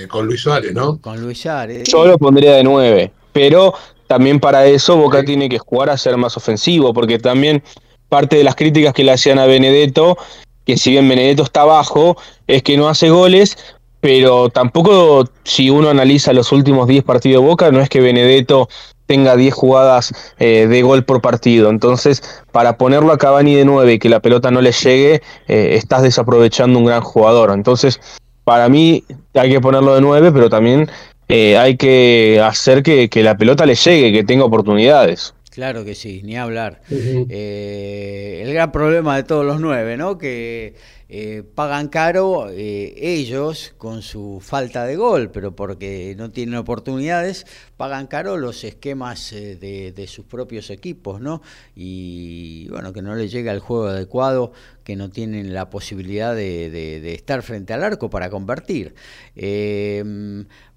con 0.09 0.27
Luis 0.27 0.41
Suárez, 0.41 0.73
¿no? 0.73 0.99
Con 1.01 1.21
Luis 1.21 1.41
Suárez. 1.41 1.87
Yo 1.89 2.07
lo 2.07 2.19
pondría 2.19 2.55
de 2.55 2.65
nueve 2.65 3.13
pero 3.37 3.75
también 4.07 4.41
para 4.41 4.65
eso 4.65 4.97
Boca 4.97 5.23
tiene 5.23 5.51
que 5.51 5.59
jugar 5.59 5.91
a 5.91 5.99
ser 5.99 6.17
más 6.17 6.39
ofensivo, 6.39 6.95
porque 6.95 7.19
también 7.19 7.63
parte 8.09 8.37
de 8.37 8.45
las 8.45 8.55
críticas 8.55 8.95
que 8.95 9.05
le 9.05 9.13
hacían 9.13 9.39
a 9.39 9.45
Benedetto, 9.45 10.17
que 10.65 10.79
si 10.79 10.93
bien 10.93 11.07
Benedetto 11.07 11.43
está 11.43 11.61
abajo, 11.61 12.17
es 12.47 12.63
que 12.63 12.79
no 12.79 12.89
hace 12.89 13.11
goles, 13.11 13.59
pero 14.01 14.49
tampoco 14.49 15.29
si 15.45 15.69
uno 15.69 15.91
analiza 15.91 16.33
los 16.33 16.51
últimos 16.51 16.89
10 16.89 17.05
partidos 17.05 17.43
de 17.43 17.47
Boca, 17.47 17.71
no 17.71 17.83
es 17.83 17.91
que 17.91 18.01
Benedetto 18.01 18.71
tenga 19.05 19.37
10 19.37 19.53
jugadas 19.53 20.15
eh, 20.39 20.67
de 20.67 20.81
gol 20.81 21.05
por 21.05 21.21
partido. 21.21 21.69
Entonces, 21.69 22.23
para 22.53 22.79
ponerlo 22.79 23.13
a 23.13 23.19
Cavani 23.19 23.55
de 23.55 23.67
9 23.67 23.93
y 23.93 23.99
que 23.99 24.09
la 24.09 24.21
pelota 24.21 24.51
no 24.51 24.63
le 24.63 24.73
llegue, 24.73 25.21
eh, 25.47 25.75
estás 25.75 26.03
desaprovechando 26.03 26.79
un 26.79 26.87
gran 26.87 27.03
jugador. 27.03 27.51
Entonces, 27.51 28.01
para 28.45 28.71
mí 28.71 29.05
hay 29.35 29.51
que 29.51 29.61
ponerlo 29.61 29.95
de 29.95 30.01
9, 30.01 30.33
pero 30.33 30.49
también 30.49 30.89
eh, 31.29 31.57
hay 31.57 31.77
que 31.77 32.41
hacer 32.43 32.83
que, 32.83 33.09
la 33.23 33.37
pelota 33.37 33.67
le 33.67 33.75
llegue, 33.75 34.13
que 34.13 34.25
tenga 34.25 34.45
oportunidades. 34.45 35.35
Claro 35.51 35.85
que 35.85 35.95
sí, 35.95 36.21
ni 36.23 36.37
hablar. 36.37 36.83
Eh, 36.91 38.43
el 38.45 38.53
gran 38.53 38.71
problema 38.73 39.17
de 39.17 39.23
todos 39.23 39.45
los 39.45 39.59
nueve, 39.59 39.97
¿no? 39.97 40.19
Que 40.19 40.75
eh, 41.09 41.43
pagan 41.55 41.89
caro 41.89 42.49
ellos 42.51 43.75
con 43.79 44.03
su 44.03 44.41
falta 44.43 44.85
de 44.85 44.97
gol, 44.97 45.31
pero 45.31 45.55
porque 45.55 46.15
no 46.17 46.31
tienen 46.31 46.57
oportunidades, 46.57 47.47
pagan 47.77 48.07
caro 48.07 48.37
los 48.37 48.65
esquemas 48.65 49.31
de, 49.31 50.07
sus 50.09 50.25
propios 50.25 50.71
equipos, 50.71 51.21
¿no? 51.21 51.43
Y 51.75 52.69
bueno, 52.69 52.93
que 52.93 53.03
no 53.03 53.15
les 53.15 53.31
llega 53.31 53.53
el 53.53 53.61
juego 53.61 53.87
adecuado, 53.87 54.53
que 54.85 54.97
no 54.97 55.11
tienen 55.11 55.53
la 55.53 55.71
posibilidad 55.71 56.35
de, 56.35 57.15
estar 57.15 57.43
frente 57.43 57.73
al 57.73 57.83
arco 57.83 58.11
para 58.11 58.31
convertir. 58.31 58.95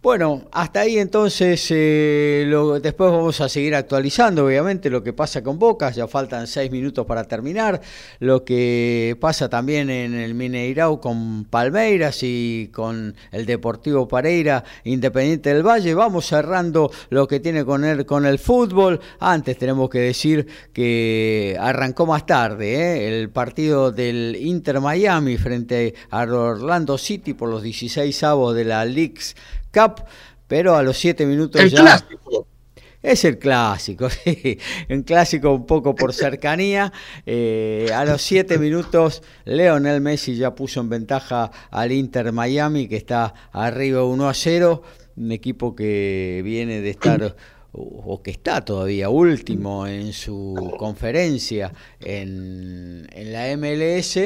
Bueno, 0.02 0.48
hasta 0.54 0.80
ahí 0.80 0.98
entonces, 0.98 1.68
eh, 1.72 2.50
después 2.82 3.12
vamos 3.12 3.42
a 3.42 3.50
seguir 3.50 3.76
actualizando, 3.76 4.46
obviamente, 4.46 4.90
lo 4.90 5.04
que 5.04 5.12
pasa 5.12 5.44
con 5.44 5.60
Boca, 5.60 5.92
ya 5.92 6.08
faltan 6.08 6.48
seis 6.48 6.72
minutos 6.72 7.06
para 7.06 7.26
terminar, 7.26 7.82
lo 8.20 8.46
que 8.46 9.18
pasa 9.20 9.50
también 9.50 9.90
en 9.90 10.14
el 10.20 10.36
Mineirao 10.36 11.00
con 11.00 11.46
Palmeiras 11.46 12.20
y 12.24 12.70
con 12.74 13.16
el 13.32 13.46
Deportivo 13.46 14.08
Pareira, 14.08 14.64
Independiente 14.84 15.54
del 15.54 15.66
Valle, 15.66 15.94
vamos 15.94 16.28
cerrando 16.28 16.92
lo 17.10 17.28
que 17.28 17.40
tiene 17.40 17.66
con 17.66 17.86
el, 17.86 18.06
con 18.06 18.26
el 18.26 18.40
fútbol, 18.40 19.00
antes 19.20 19.58
tenemos 19.58 19.90
que 19.90 20.00
decir 20.00 20.48
que 20.74 21.58
arrancó 21.60 22.06
más 22.06 22.26
tarde 22.26 22.76
¿eh? 22.76 23.20
el 23.20 23.30
partido 23.30 23.92
del 23.92 24.36
Inter 24.40 24.80
Miami 24.82 25.38
frente 25.38 25.96
a 26.10 26.24
Orlando 26.24 26.98
City 26.98 27.34
por 27.34 27.50
los 27.50 27.64
16 27.64 28.24
avos 28.24 28.56
de 28.56 28.66
la 28.66 28.86
Leagues 28.86 29.36
Cup, 29.74 30.04
pero 30.48 30.76
a 30.76 30.84
los 30.84 30.98
7 30.98 31.26
minutos 31.26 31.62
el 31.62 31.72
Clásico. 31.72 32.49
Es 33.02 33.24
el 33.24 33.40
clásico, 33.40 34.10
sí. 34.10 34.58
un 34.90 35.04
clásico 35.04 35.54
un 35.54 35.66
poco 35.66 35.96
por 35.96 36.14
cercanía. 36.14 36.92
Eh, 37.26 37.90
a 37.96 38.04
los 38.04 38.22
7 38.22 38.58
minutos, 38.58 39.24
Leonel 39.46 40.02
Messi 40.02 40.36
ya 40.36 40.54
puso 40.54 40.82
en 40.82 40.90
ventaja 40.90 41.50
al 41.72 41.92
Inter 41.92 42.32
Miami, 42.34 42.88
que 42.88 42.98
está 42.98 43.34
arriba 43.52 44.04
1 44.04 44.28
a 44.28 44.34
0. 44.34 44.82
Un 45.16 45.32
equipo 45.32 45.76
que 45.76 46.42
viene 46.44 46.82
de 46.82 46.90
estar 46.90 47.36
o 47.72 48.22
que 48.24 48.32
está 48.32 48.66
todavía 48.66 49.10
último 49.10 49.86
en 49.86 50.12
su 50.12 50.74
conferencia 50.78 51.72
en, 52.00 53.08
en 53.12 53.32
la 53.32 53.56
MLS 53.56 54.18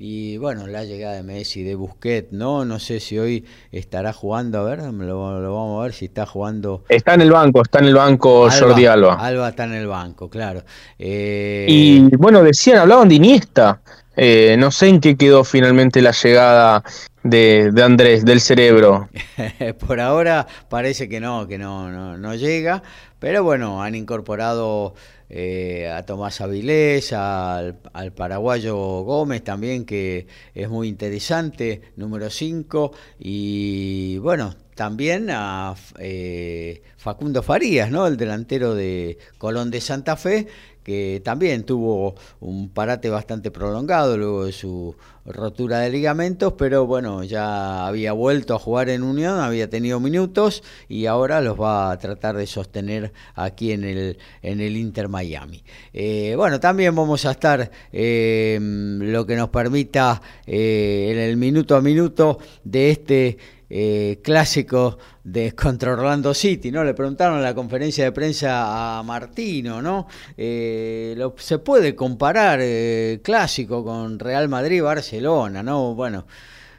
y 0.00 0.38
bueno, 0.38 0.68
la 0.68 0.84
llegada 0.84 1.14
de 1.14 1.24
Messi, 1.24 1.64
de 1.64 1.74
Busquets, 1.74 2.30
¿no? 2.30 2.64
No 2.64 2.78
sé 2.78 3.00
si 3.00 3.18
hoy 3.18 3.44
estará 3.72 4.12
jugando, 4.12 4.60
a 4.60 4.62
ver, 4.62 4.78
lo, 4.78 5.20
vamos 5.20 5.80
a 5.80 5.82
ver 5.82 5.92
si 5.92 6.04
está 6.04 6.24
jugando. 6.24 6.84
Está 6.88 7.14
en 7.14 7.22
el 7.22 7.32
banco, 7.32 7.62
está 7.62 7.80
en 7.80 7.86
el 7.86 7.96
banco 7.96 8.48
Jordi 8.48 8.86
Alba. 8.86 9.14
Alba 9.14 9.48
está 9.48 9.64
en 9.64 9.74
el 9.74 9.88
banco, 9.88 10.30
claro. 10.30 10.62
Eh, 11.00 11.66
y 11.68 12.14
bueno, 12.16 12.44
decían, 12.44 12.78
hablaban 12.78 13.08
de 13.08 13.16
Iniesta. 13.16 13.80
Eh, 14.16 14.54
no 14.56 14.70
sé 14.70 14.86
en 14.86 15.00
qué 15.00 15.16
quedó 15.16 15.42
finalmente 15.42 16.00
la 16.00 16.12
llegada 16.12 16.84
de, 17.24 17.72
Andrés, 17.82 18.24
del 18.24 18.40
cerebro. 18.40 19.08
Por 19.84 20.00
ahora 20.00 20.46
parece 20.68 21.08
que 21.08 21.18
no, 21.18 21.48
que 21.48 21.58
no, 21.58 21.90
no, 21.90 22.16
no 22.16 22.34
llega, 22.36 22.84
pero 23.18 23.42
bueno, 23.42 23.82
han 23.82 23.96
incorporado 23.96 24.94
eh, 25.30 25.88
a 25.88 26.04
Tomás 26.06 26.40
Avilés, 26.40 27.12
al, 27.12 27.76
paraguayo 28.14 28.76
Gómez 29.02 29.44
también, 29.44 29.84
que 29.84 30.26
es 30.54 30.68
muy 30.68 30.88
interesante, 30.88 31.82
número 31.96 32.30
5, 32.30 32.92
y 33.18 34.18
bueno, 34.18 34.54
también 34.74 35.28
a 35.30 35.74
eh, 35.98 36.82
Facundo 36.96 37.42
Farías, 37.42 37.90
¿no? 37.90 38.06
el 38.06 38.16
delantero 38.16 38.74
de 38.74 39.18
Colón 39.36 39.70
de 39.70 39.80
Santa 39.80 40.16
Fe, 40.16 40.46
que 40.88 41.20
también 41.22 41.64
tuvo 41.64 42.14
un 42.40 42.70
parate 42.70 43.10
bastante 43.10 43.50
prolongado 43.50 44.16
luego 44.16 44.46
de 44.46 44.52
su 44.52 44.96
rotura 45.26 45.80
de 45.80 45.90
ligamentos, 45.90 46.54
pero 46.56 46.86
bueno, 46.86 47.22
ya 47.24 47.86
había 47.86 48.14
vuelto 48.14 48.54
a 48.54 48.58
jugar 48.58 48.88
en 48.88 49.02
Unión, 49.02 49.38
había 49.38 49.68
tenido 49.68 50.00
minutos 50.00 50.62
y 50.88 51.04
ahora 51.04 51.42
los 51.42 51.60
va 51.60 51.90
a 51.90 51.98
tratar 51.98 52.38
de 52.38 52.46
sostener 52.46 53.12
aquí 53.34 53.72
en 53.72 53.84
el, 53.84 54.16
en 54.40 54.62
el 54.62 54.78
Inter 54.78 55.08
Miami. 55.08 55.62
Eh, 55.92 56.32
bueno, 56.38 56.58
también 56.58 56.94
vamos 56.94 57.26
a 57.26 57.32
estar 57.32 57.70
eh, 57.92 58.58
lo 58.58 59.26
que 59.26 59.36
nos 59.36 59.50
permita 59.50 60.22
eh, 60.46 61.10
en 61.12 61.18
el 61.18 61.36
minuto 61.36 61.76
a 61.76 61.82
minuto 61.82 62.38
de 62.64 62.90
este 62.92 63.36
eh, 63.70 64.20
clásico 64.22 64.98
de 65.22 65.52
contra 65.56 65.92
Orlando 65.92 66.32
City, 66.32 66.70
¿no? 66.70 66.84
Le 66.84 66.94
preguntaron 66.94 67.36
en 67.36 67.42
la 67.42 67.54
conferencia 67.54 68.04
de 68.04 68.12
prensa 68.12 68.98
a 68.98 69.02
Martino, 69.02 69.82
¿no? 69.82 70.06
Eh, 70.36 71.16
se 71.36 71.58
puede 71.58 71.94
comparar 71.94 72.60
eh, 72.62 73.20
clásico 73.22 73.84
con 73.84 74.18
Real 74.18 74.48
Madrid 74.48 74.82
Barcelona, 74.82 75.62
¿no? 75.62 75.94
Bueno, 75.94 76.26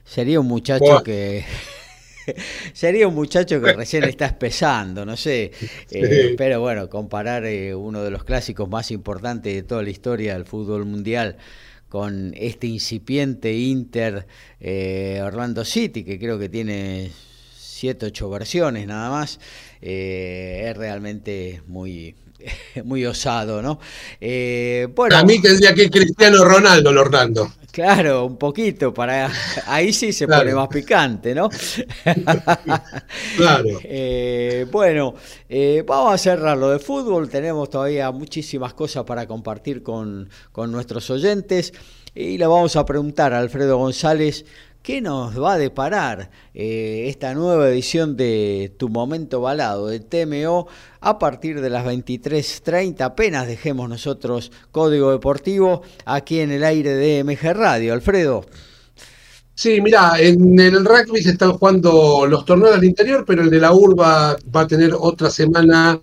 sería 0.04 0.40
un 0.40 0.48
muchacho 0.48 1.04
que 1.04 1.46
sería 2.74 3.08
un 3.08 3.14
muchacho 3.14 3.62
que 3.62 3.74
recién 3.74 4.06
está 4.06 4.26
espesando, 4.26 5.06
no 5.06 5.16
sé. 5.16 5.52
pero 6.38 6.60
bueno, 6.60 6.90
comparar 6.90 7.44
uno 7.76 8.04
de 8.04 8.10
los 8.10 8.24
clásicos 8.24 8.68
más 8.68 8.90
importantes 8.90 9.54
de 9.54 9.62
toda 9.62 9.84
la 9.84 9.92
historia 9.92 10.34
del 10.34 10.46
fútbol 10.46 10.86
mundial 10.86 11.38
con 11.90 12.34
este 12.36 12.68
incipiente 12.68 13.54
Inter 13.54 14.28
eh, 14.60 15.20
Orlando 15.24 15.66
City, 15.66 16.04
que 16.04 16.20
creo 16.20 16.40
que 16.40 16.48
tiene 16.48 17.12
siete, 17.58 18.06
ocho 18.06 18.30
versiones 18.30 18.88
nada 18.88 19.10
más, 19.10 19.40
eh, 19.82 20.68
es 20.70 20.78
realmente 20.78 21.62
muy, 21.68 22.16
muy 22.84 23.06
osado, 23.06 23.62
¿no? 23.62 23.80
Eh, 24.20 24.88
bueno, 24.96 25.18
A 25.18 25.24
mí 25.24 25.42
tendría 25.42 25.74
que 25.74 25.90
Cristiano 25.90 26.44
Ronaldo, 26.44 26.90
Orlando. 26.90 27.52
Claro, 27.72 28.26
un 28.26 28.38
poquito, 28.38 28.94
para 28.94 29.32
ahí 29.68 29.94
sí 29.94 30.12
se 30.12 30.28
pone 30.28 30.54
más 30.54 30.68
picante, 30.68 31.36
¿no? 31.36 31.50
claro. 33.38 33.80
Eh, 33.84 34.66
bueno, 34.72 35.14
eh, 35.48 35.84
vamos 35.86 36.14
a 36.14 36.18
cerrar 36.18 36.58
lo 36.58 36.72
de 36.72 36.80
fútbol, 36.80 37.30
tenemos 37.30 37.70
todavía 37.70 38.12
muchísimas 38.12 38.74
cosas 38.74 39.04
para 39.04 39.28
compartir 39.28 39.84
con, 39.84 40.30
con 40.52 40.72
nuestros 40.72 41.10
oyentes 41.10 41.74
y 42.16 42.38
le 42.38 42.48
vamos 42.48 42.76
a 42.76 42.86
preguntar 42.86 43.34
a 43.34 43.40
Alfredo 43.40 43.78
González 43.78 44.46
¿Qué 44.82 45.02
nos 45.02 45.40
va 45.40 45.54
a 45.54 45.58
deparar 45.58 46.32
eh, 46.54 47.06
esta 47.10 47.34
nueva 47.34 47.70
edición 47.70 48.16
de 48.16 48.74
Tu 48.78 48.88
Momento 48.88 49.42
Balado 49.42 49.88
de 49.88 50.00
TMO 50.00 50.68
a 51.02 51.20
partir 51.20 51.60
de 51.60 51.70
las 51.70 51.86
23.30? 51.86 53.02
Apenas 53.02 53.46
dejemos 53.46 53.90
nosotros 53.90 54.52
Código 54.72 55.12
Deportivo 55.12 55.82
aquí 56.06 56.40
en 56.40 56.52
el 56.52 56.64
aire 56.64 56.96
de 56.96 57.24
MG 57.26 57.54
Radio. 57.54 57.94
Alfredo. 57.94 58.46
Sí, 59.54 59.82
mira, 59.82 60.14
en 60.18 60.58
el 60.58 60.86
rugby 60.86 61.22
se 61.22 61.32
están 61.32 61.52
jugando 61.52 62.26
los 62.26 62.46
torneos 62.46 62.76
del 62.76 62.86
interior, 62.86 63.26
pero 63.28 63.42
el 63.42 63.50
de 63.50 63.60
la 63.60 63.74
urba 63.74 64.38
va 64.56 64.62
a 64.62 64.68
tener 64.68 64.94
otra 64.98 65.30
semana 65.30 66.00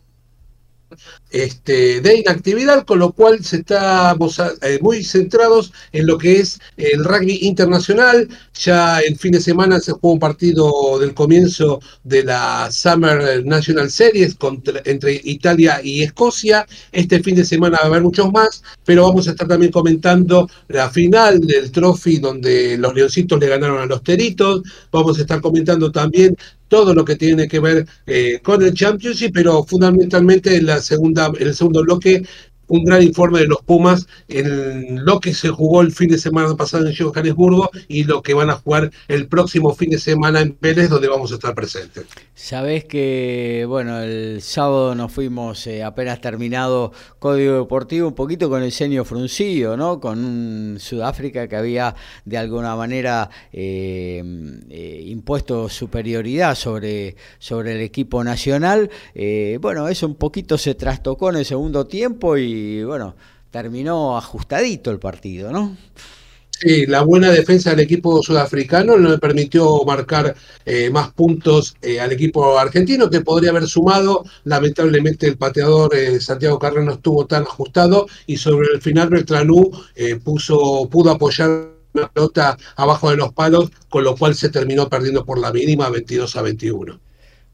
este, 1.30 2.00
de 2.00 2.18
inactividad, 2.18 2.84
con 2.84 2.98
lo 2.98 3.12
cual 3.12 3.44
se 3.44 3.56
estamos 3.58 4.38
eh, 4.38 4.78
muy 4.80 5.02
centrados 5.02 5.72
en 5.92 6.06
lo 6.06 6.18
que 6.18 6.40
es 6.40 6.58
el 6.76 7.04
rugby 7.04 7.38
internacional. 7.42 8.28
Ya 8.54 9.00
el 9.00 9.16
fin 9.18 9.32
de 9.32 9.40
semana 9.40 9.80
se 9.80 9.92
jugó 9.92 10.14
un 10.14 10.18
partido 10.18 10.98
del 10.98 11.14
comienzo 11.14 11.80
de 12.04 12.24
la 12.24 12.70
Summer 12.70 13.44
National 13.44 13.90
Series 13.90 14.36
entre 14.84 15.20
Italia 15.24 15.80
y 15.82 16.02
Escocia. 16.02 16.66
Este 16.92 17.22
fin 17.22 17.34
de 17.34 17.44
semana 17.44 17.78
va 17.78 17.84
a 17.84 17.86
haber 17.88 18.02
muchos 18.02 18.30
más, 18.32 18.62
pero 18.84 19.02
vamos 19.02 19.26
a 19.26 19.32
estar 19.32 19.48
también 19.48 19.72
comentando 19.72 20.48
la 20.68 20.90
final 20.90 21.40
del 21.40 21.70
Trophy 21.70 22.18
donde 22.18 22.78
los 22.78 22.94
Leoncitos 22.94 23.38
le 23.40 23.48
ganaron 23.48 23.80
a 23.80 23.86
los 23.86 24.02
Teritos. 24.02 24.62
Vamos 24.92 25.18
a 25.18 25.22
estar 25.22 25.40
comentando 25.40 25.90
también 25.90 26.36
todo 26.68 26.94
lo 26.94 27.04
que 27.04 27.16
tiene 27.16 27.48
que 27.48 27.60
ver 27.60 27.86
eh, 28.06 28.40
con 28.42 28.62
el 28.62 28.74
Championship, 28.74 29.32
pero 29.32 29.64
fundamentalmente 29.64 30.56
en, 30.56 30.66
la 30.66 30.80
segunda, 30.80 31.15
el 31.38 31.54
segundo 31.54 31.82
bloque 31.82 32.22
un 32.68 32.84
gran 32.84 33.02
informe 33.02 33.40
de 33.40 33.46
los 33.46 33.62
Pumas 33.62 34.06
en 34.28 35.04
lo 35.04 35.20
que 35.20 35.34
se 35.34 35.48
jugó 35.48 35.80
el 35.80 35.92
fin 35.92 36.08
de 36.08 36.18
semana 36.18 36.54
pasado 36.56 36.86
en 36.86 36.94
Johannesburgo 36.94 37.70
y 37.88 38.04
lo 38.04 38.22
que 38.22 38.34
van 38.34 38.50
a 38.50 38.54
jugar 38.56 38.90
el 39.08 39.26
próximo 39.28 39.74
fin 39.74 39.90
de 39.90 39.98
semana 39.98 40.40
en 40.40 40.56
Vélez, 40.60 40.88
donde 40.88 41.08
vamos 41.08 41.32
a 41.32 41.34
estar 41.34 41.54
presentes. 41.54 42.04
Sabés 42.34 42.84
que, 42.84 43.64
bueno, 43.68 44.00
el 44.00 44.42
sábado 44.42 44.94
nos 44.94 45.12
fuimos 45.12 45.66
eh, 45.66 45.82
apenas 45.82 46.20
terminado 46.20 46.92
Código 47.18 47.58
Deportivo, 47.58 48.08
un 48.08 48.14
poquito 48.14 48.48
con 48.48 48.62
el 48.62 48.72
ceño 48.72 49.04
fruncido, 49.04 49.76
¿no? 49.76 50.00
Con 50.00 50.24
un 50.24 50.76
Sudáfrica 50.78 51.48
que 51.48 51.56
había 51.56 51.94
de 52.24 52.38
alguna 52.38 52.76
manera 52.76 53.30
eh, 53.52 54.22
eh, 54.70 55.04
impuesto 55.06 55.68
superioridad 55.68 56.54
sobre, 56.54 57.16
sobre 57.38 57.72
el 57.72 57.80
equipo 57.80 58.22
nacional. 58.22 58.90
bueno, 59.60 59.88
eso 59.88 60.06
un 60.06 60.16
poquito 60.16 60.58
se 60.58 60.74
trastocó 60.74 61.30
en 61.30 61.36
el 61.36 61.44
segundo 61.44 61.86
tiempo 61.86 62.36
y 62.36 62.55
y 62.56 62.84
bueno, 62.84 63.14
terminó 63.50 64.16
ajustadito 64.16 64.90
el 64.90 64.98
partido, 64.98 65.52
¿no? 65.52 65.76
Sí, 66.58 66.86
la 66.86 67.02
buena 67.02 67.30
defensa 67.30 67.70
del 67.70 67.80
equipo 67.80 68.22
sudafricano 68.22 68.96
no 68.96 69.10
le 69.10 69.18
permitió 69.18 69.84
marcar 69.84 70.34
eh, 70.64 70.88
más 70.88 71.12
puntos 71.12 71.76
eh, 71.82 72.00
al 72.00 72.12
equipo 72.12 72.58
argentino 72.58 73.10
que 73.10 73.20
podría 73.20 73.50
haber 73.50 73.66
sumado. 73.66 74.24
Lamentablemente 74.44 75.26
el 75.26 75.36
pateador 75.36 75.94
eh, 75.94 76.18
Santiago 76.18 76.58
Carrera 76.58 76.84
no 76.84 76.92
estuvo 76.92 77.26
tan 77.26 77.42
ajustado 77.42 78.06
y 78.26 78.38
sobre 78.38 78.68
el 78.72 78.80
final 78.80 79.10
Beltranú 79.10 79.70
puso, 80.24 80.88
pudo 80.90 81.10
apoyar 81.10 81.68
una 81.92 82.08
pelota 82.08 82.56
abajo 82.76 83.10
de 83.10 83.16
los 83.16 83.34
palos, 83.34 83.70
con 83.90 84.04
lo 84.04 84.16
cual 84.16 84.34
se 84.34 84.48
terminó 84.48 84.88
perdiendo 84.88 85.26
por 85.26 85.38
la 85.38 85.52
mínima 85.52 85.90
22 85.90 86.36
a 86.36 86.42
21. 86.42 87.05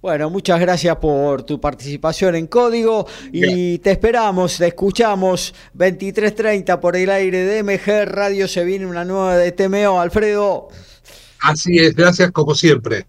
Bueno, 0.03 0.31
muchas 0.31 0.59
gracias 0.59 0.97
por 0.97 1.45
tu 1.45 1.61
participación 1.61 2.35
en 2.35 2.49
Código 2.49 3.07
y 3.31 3.79
te 3.79 3.93
esperamos, 3.93 4.59
te 4.59 4.67
escuchamos 4.67 5.55
23.30 5.77 6.81
por 6.81 6.97
el 6.97 7.09
aire 7.09 7.45
de 7.45 7.63
MG 7.63 8.07
Radio, 8.07 8.49
se 8.49 8.65
viene 8.65 8.85
una 8.85 9.05
nueva 9.05 9.37
de 9.37 9.53
TMO, 9.53 10.01
Alfredo. 10.01 10.71
Así 11.39 11.79
es, 11.79 11.95
gracias 11.95 12.33
como 12.33 12.53
siempre. 12.57 13.07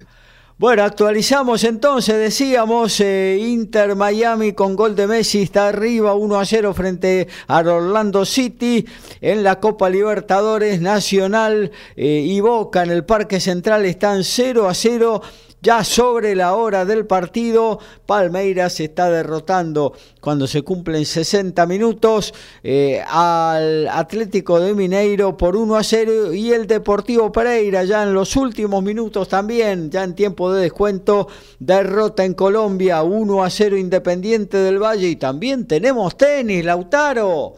Bueno, 0.59 0.83
actualizamos 0.83 1.63
entonces, 1.63 2.15
decíamos, 2.15 2.99
eh, 2.99 3.39
Inter 3.41 3.95
Miami 3.95 4.53
con 4.53 4.75
gol 4.75 4.95
de 4.95 5.07
Messi 5.07 5.41
está 5.41 5.69
arriba 5.69 6.13
1 6.13 6.39
a 6.39 6.45
0 6.45 6.75
frente 6.75 7.27
a 7.47 7.61
Orlando 7.61 8.23
City 8.23 8.85
en 9.19 9.41
la 9.41 9.59
Copa 9.59 9.89
Libertadores 9.89 10.79
Nacional 10.79 11.71
eh, 11.95 12.23
y 12.23 12.39
Boca 12.39 12.83
en 12.83 12.91
el 12.91 13.03
Parque 13.03 13.39
Central 13.39 13.83
están 13.85 14.23
0 14.23 14.69
a 14.69 14.75
0 14.75 15.21
ya 15.63 15.85
sobre 15.85 16.35
la 16.35 16.55
hora 16.55 16.83
del 16.83 17.07
partido, 17.07 17.79
Palmeiras 18.05 18.81
está 18.81 19.09
derrotando 19.09 19.93
cuando 20.19 20.45
se 20.45 20.61
cumplen 20.61 21.05
60 21.05 21.65
minutos 21.67 22.33
eh, 22.63 23.01
al 23.07 23.87
Atlético 23.87 24.59
de 24.59 24.73
Mineiro 24.73 25.37
por 25.37 25.55
1 25.55 25.77
a 25.77 25.83
0 25.83 26.33
y 26.33 26.51
el 26.51 26.67
Deportivo 26.67 27.31
Pereira 27.31 27.85
ya 27.85 28.03
en 28.03 28.13
los 28.13 28.35
últimos 28.35 28.83
minutos 28.83 29.29
también, 29.29 29.89
ya 29.89 30.03
en 30.03 30.15
tiempo 30.15 30.51
de 30.51 30.63
descuento, 30.63 31.29
derrota 31.59 32.25
en 32.25 32.33
Colombia 32.33 33.01
1 33.01 33.43
a 33.43 33.49
0 33.49 33.77
Independiente 33.77 34.57
del 34.57 34.83
Valle 34.83 35.07
y 35.07 35.15
también 35.15 35.65
tenemos 35.65 36.17
tenis, 36.17 36.65
Lautaro. 36.65 37.53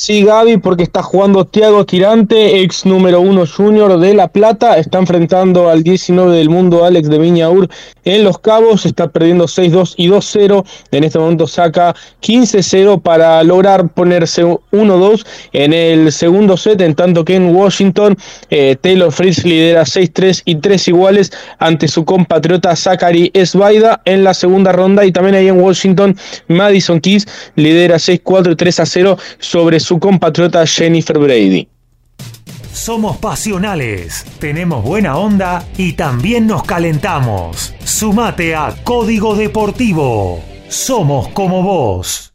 Sí, 0.00 0.22
Gaby, 0.22 0.58
porque 0.58 0.84
está 0.84 1.02
jugando 1.02 1.44
Thiago 1.44 1.84
Tirante, 1.84 2.60
ex 2.60 2.86
número 2.86 3.20
uno 3.20 3.44
junior 3.44 3.98
de 3.98 4.14
La 4.14 4.28
Plata. 4.28 4.78
Está 4.78 4.98
enfrentando 4.98 5.68
al 5.68 5.82
19 5.82 6.36
del 6.36 6.50
mundo, 6.50 6.84
Alex 6.84 7.08
de 7.08 7.18
Viñaur, 7.18 7.68
en 8.04 8.22
Los 8.22 8.38
Cabos. 8.38 8.86
Está 8.86 9.08
perdiendo 9.08 9.46
6-2 9.46 9.94
y 9.96 10.06
2-0. 10.06 10.64
En 10.92 11.02
este 11.02 11.18
momento 11.18 11.48
saca 11.48 11.96
15-0 12.22 13.02
para 13.02 13.42
lograr 13.42 13.88
ponerse 13.88 14.44
1-2 14.44 15.26
en 15.52 15.72
el 15.72 16.12
segundo 16.12 16.56
set. 16.56 16.80
En 16.80 16.94
tanto 16.94 17.24
que 17.24 17.34
en 17.34 17.52
Washington, 17.52 18.16
eh, 18.50 18.76
Taylor 18.80 19.10
Fritz 19.10 19.44
lidera 19.44 19.82
6-3 19.82 20.42
y 20.44 20.54
3 20.54 20.88
iguales 20.88 21.32
ante 21.58 21.88
su 21.88 22.04
compatriota 22.04 22.76
Zachary 22.76 23.32
Esbaida 23.34 24.00
en 24.04 24.22
la 24.22 24.32
segunda 24.32 24.70
ronda. 24.70 25.04
Y 25.04 25.10
también 25.10 25.34
ahí 25.34 25.48
en 25.48 25.60
Washington, 25.60 26.16
Madison 26.46 27.00
Keys 27.00 27.26
lidera 27.56 27.96
6-4 27.96 28.52
y 28.52 28.54
3-0 28.54 29.18
sobre 29.40 29.80
su 29.80 29.87
compatriota 29.96 30.66
Jennifer 30.66 31.18
Brady. 31.18 31.68
Somos 32.72 33.16
pasionales, 33.16 34.24
tenemos 34.38 34.84
buena 34.84 35.16
onda 35.16 35.64
y 35.76 35.94
también 35.94 36.46
nos 36.46 36.62
calentamos. 36.62 37.74
Sumate 37.84 38.54
a 38.54 38.74
Código 38.84 39.34
Deportivo. 39.34 40.42
Somos 40.68 41.28
como 41.28 41.62
vos. 41.62 42.34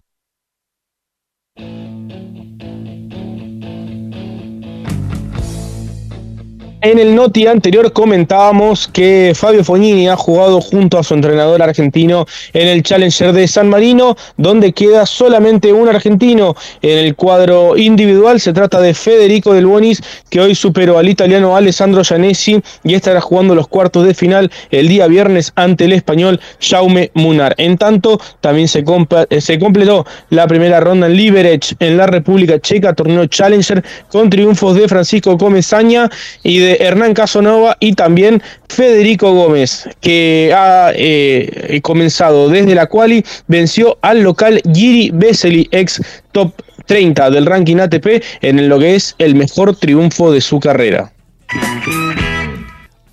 En 6.86 7.00
el 7.00 7.16
noti 7.16 7.48
anterior 7.48 7.94
comentábamos 7.94 8.90
que 8.90 9.32
Fabio 9.34 9.64
Fognini 9.64 10.10
ha 10.10 10.18
jugado 10.18 10.60
junto 10.60 10.98
a 10.98 11.04
su 11.04 11.14
entrenador 11.14 11.62
argentino 11.62 12.26
en 12.52 12.68
el 12.68 12.84
Challenger 12.84 13.32
de 13.32 13.48
San 13.48 13.70
Marino, 13.70 14.18
donde 14.36 14.74
queda 14.74 15.06
solamente 15.06 15.72
un 15.72 15.88
argentino 15.88 16.58
en 16.82 16.98
el 16.98 17.16
cuadro 17.16 17.78
individual. 17.78 18.42
Se 18.42 18.52
trata 18.52 18.82
de 18.82 18.94
Federico 18.94 19.54
Del 19.54 19.66
Bonis, 19.66 20.04
que 20.30 20.42
hoy 20.42 20.56
superó 20.56 20.98
al 20.98 21.08
italiano 21.08 21.56
Alessandro 21.56 22.04
Gianesi 22.04 22.62
y 22.84 22.96
estará 22.96 23.22
jugando 23.22 23.56
los 23.56 23.70
cuartos 23.70 24.06
de 24.06 24.14
final 24.14 24.52
el 24.70 24.90
día 24.90 25.08
viernes 25.08 25.54
ante 25.56 25.86
el 25.86 25.94
español 25.94 26.42
Jaume 26.60 27.12
Munar. 27.14 27.56
En 27.60 27.78
tanto, 27.78 28.20
también 28.42 28.68
se, 28.68 28.84
eh, 29.30 29.40
se 29.40 29.58
completó 29.58 30.06
la 30.32 30.48
primera 30.48 30.82
ronda 30.82 31.08
en 31.08 31.16
Liberec 31.16 31.78
en 31.80 31.96
la 31.96 32.08
República 32.08 32.60
Checa, 32.60 32.94
torneo 32.94 33.26
Challenger, 33.28 33.82
con 34.10 34.30
triunfos 34.30 34.76
de 34.76 34.90
Francisco 34.90 35.38
Comesaña 35.38 36.10
y 36.44 36.60
de 36.60 36.73
Hernán 36.80 37.14
Casanova 37.14 37.78
y 37.80 37.94
también 37.94 38.42
Federico 38.70 39.34
Gómez, 39.34 39.88
que 40.02 40.54
ha 40.56 40.92
eh, 40.96 41.80
comenzado 41.82 42.50
desde 42.50 42.76
la 42.76 42.88
quali, 42.88 43.24
venció 43.48 43.98
al 44.02 44.22
local 44.22 44.62
Giri 44.74 45.12
Vesely, 45.14 45.68
ex 45.72 46.02
top 46.32 46.54
30 46.86 47.30
del 47.30 47.46
ranking 47.46 47.78
ATP, 47.78 48.24
en 48.42 48.68
lo 48.68 48.80
que 48.80 48.96
es 48.96 49.16
el 49.20 49.36
mejor 49.36 49.76
triunfo 49.76 50.32
de 50.32 50.42
su 50.42 50.60
carrera. 50.60 51.12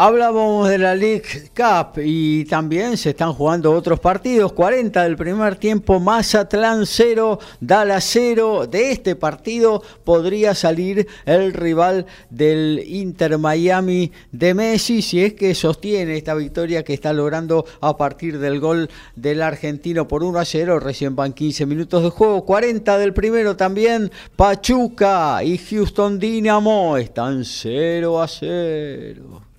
Hablábamos 0.02 0.66
de 0.70 0.78
la 0.78 0.94
League 0.94 1.50
Cup 1.54 2.00
y 2.02 2.46
también 2.46 2.96
se 2.96 3.10
están 3.10 3.34
jugando 3.34 3.70
otros 3.70 4.00
partidos. 4.00 4.54
40 4.54 5.02
del 5.02 5.14
primer 5.14 5.56
tiempo, 5.56 6.00
Mazatlán 6.00 6.86
0, 6.86 7.38
Dallas 7.60 8.08
0. 8.10 8.66
De 8.66 8.92
este 8.92 9.14
partido 9.14 9.82
podría 10.02 10.54
salir 10.54 11.06
el 11.26 11.52
rival 11.52 12.06
del 12.30 12.82
Inter 12.86 13.36
Miami 13.36 14.10
de 14.32 14.54
Messi, 14.54 15.02
si 15.02 15.22
es 15.22 15.34
que 15.34 15.54
sostiene 15.54 16.16
esta 16.16 16.32
victoria 16.32 16.82
que 16.82 16.94
está 16.94 17.12
logrando 17.12 17.66
a 17.82 17.98
partir 17.98 18.38
del 18.38 18.58
gol 18.58 18.88
del 19.16 19.42
argentino 19.42 20.08
por 20.08 20.24
1 20.24 20.38
a 20.38 20.46
0. 20.46 20.80
Recién 20.80 21.14
van 21.14 21.34
15 21.34 21.66
minutos 21.66 22.02
de 22.02 22.08
juego. 22.08 22.46
40 22.46 22.96
del 22.96 23.12
primero 23.12 23.54
también, 23.54 24.10
Pachuca 24.34 25.44
y 25.44 25.58
Houston 25.58 26.18
Dynamo 26.18 26.96
están 26.96 27.44
0 27.44 28.22
a 28.22 28.26
0. 28.26 29.49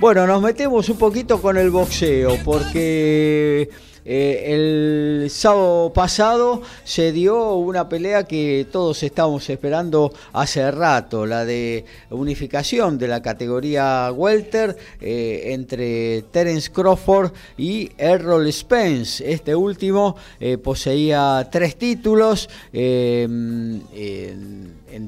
Bueno, 0.00 0.26
nos 0.26 0.42
metemos 0.42 0.88
un 0.88 0.98
poquito 0.98 1.40
con 1.40 1.56
el 1.56 1.70
boxeo 1.70 2.36
porque 2.44 3.70
eh, 4.04 5.22
el 5.22 5.30
sábado 5.30 5.92
pasado 5.92 6.62
se 6.84 7.12
dio 7.12 7.54
una 7.54 7.88
pelea 7.88 8.24
que 8.24 8.66
todos 8.70 9.02
estábamos 9.02 9.48
esperando 9.48 10.12
hace 10.32 10.70
rato, 10.70 11.26
la 11.26 11.44
de 11.44 11.84
unificación 12.10 12.98
de 12.98 13.08
la 13.08 13.22
categoría 13.22 14.10
welter 14.12 14.76
eh, 15.00 15.52
entre 15.52 16.22
Terence 16.30 16.70
Crawford 16.70 17.32
y 17.56 17.90
Errol 17.96 18.52
Spence. 18.52 19.30
Este 19.30 19.54
último 19.54 20.16
eh, 20.40 20.58
poseía 20.58 21.48
tres 21.50 21.76
títulos 21.76 22.48
en 22.72 23.82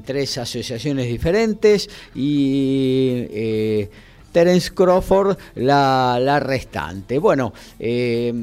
tres 0.05 0.37
asociaciones 0.37 1.07
diferentes 1.07 1.89
y 2.13 3.87
Terence 4.35 4.73
Crawford 4.73 5.37
la, 5.55 6.19
la 6.19 6.41
restante. 6.41 7.19
Bueno, 7.19 7.53
eh, 7.79 8.33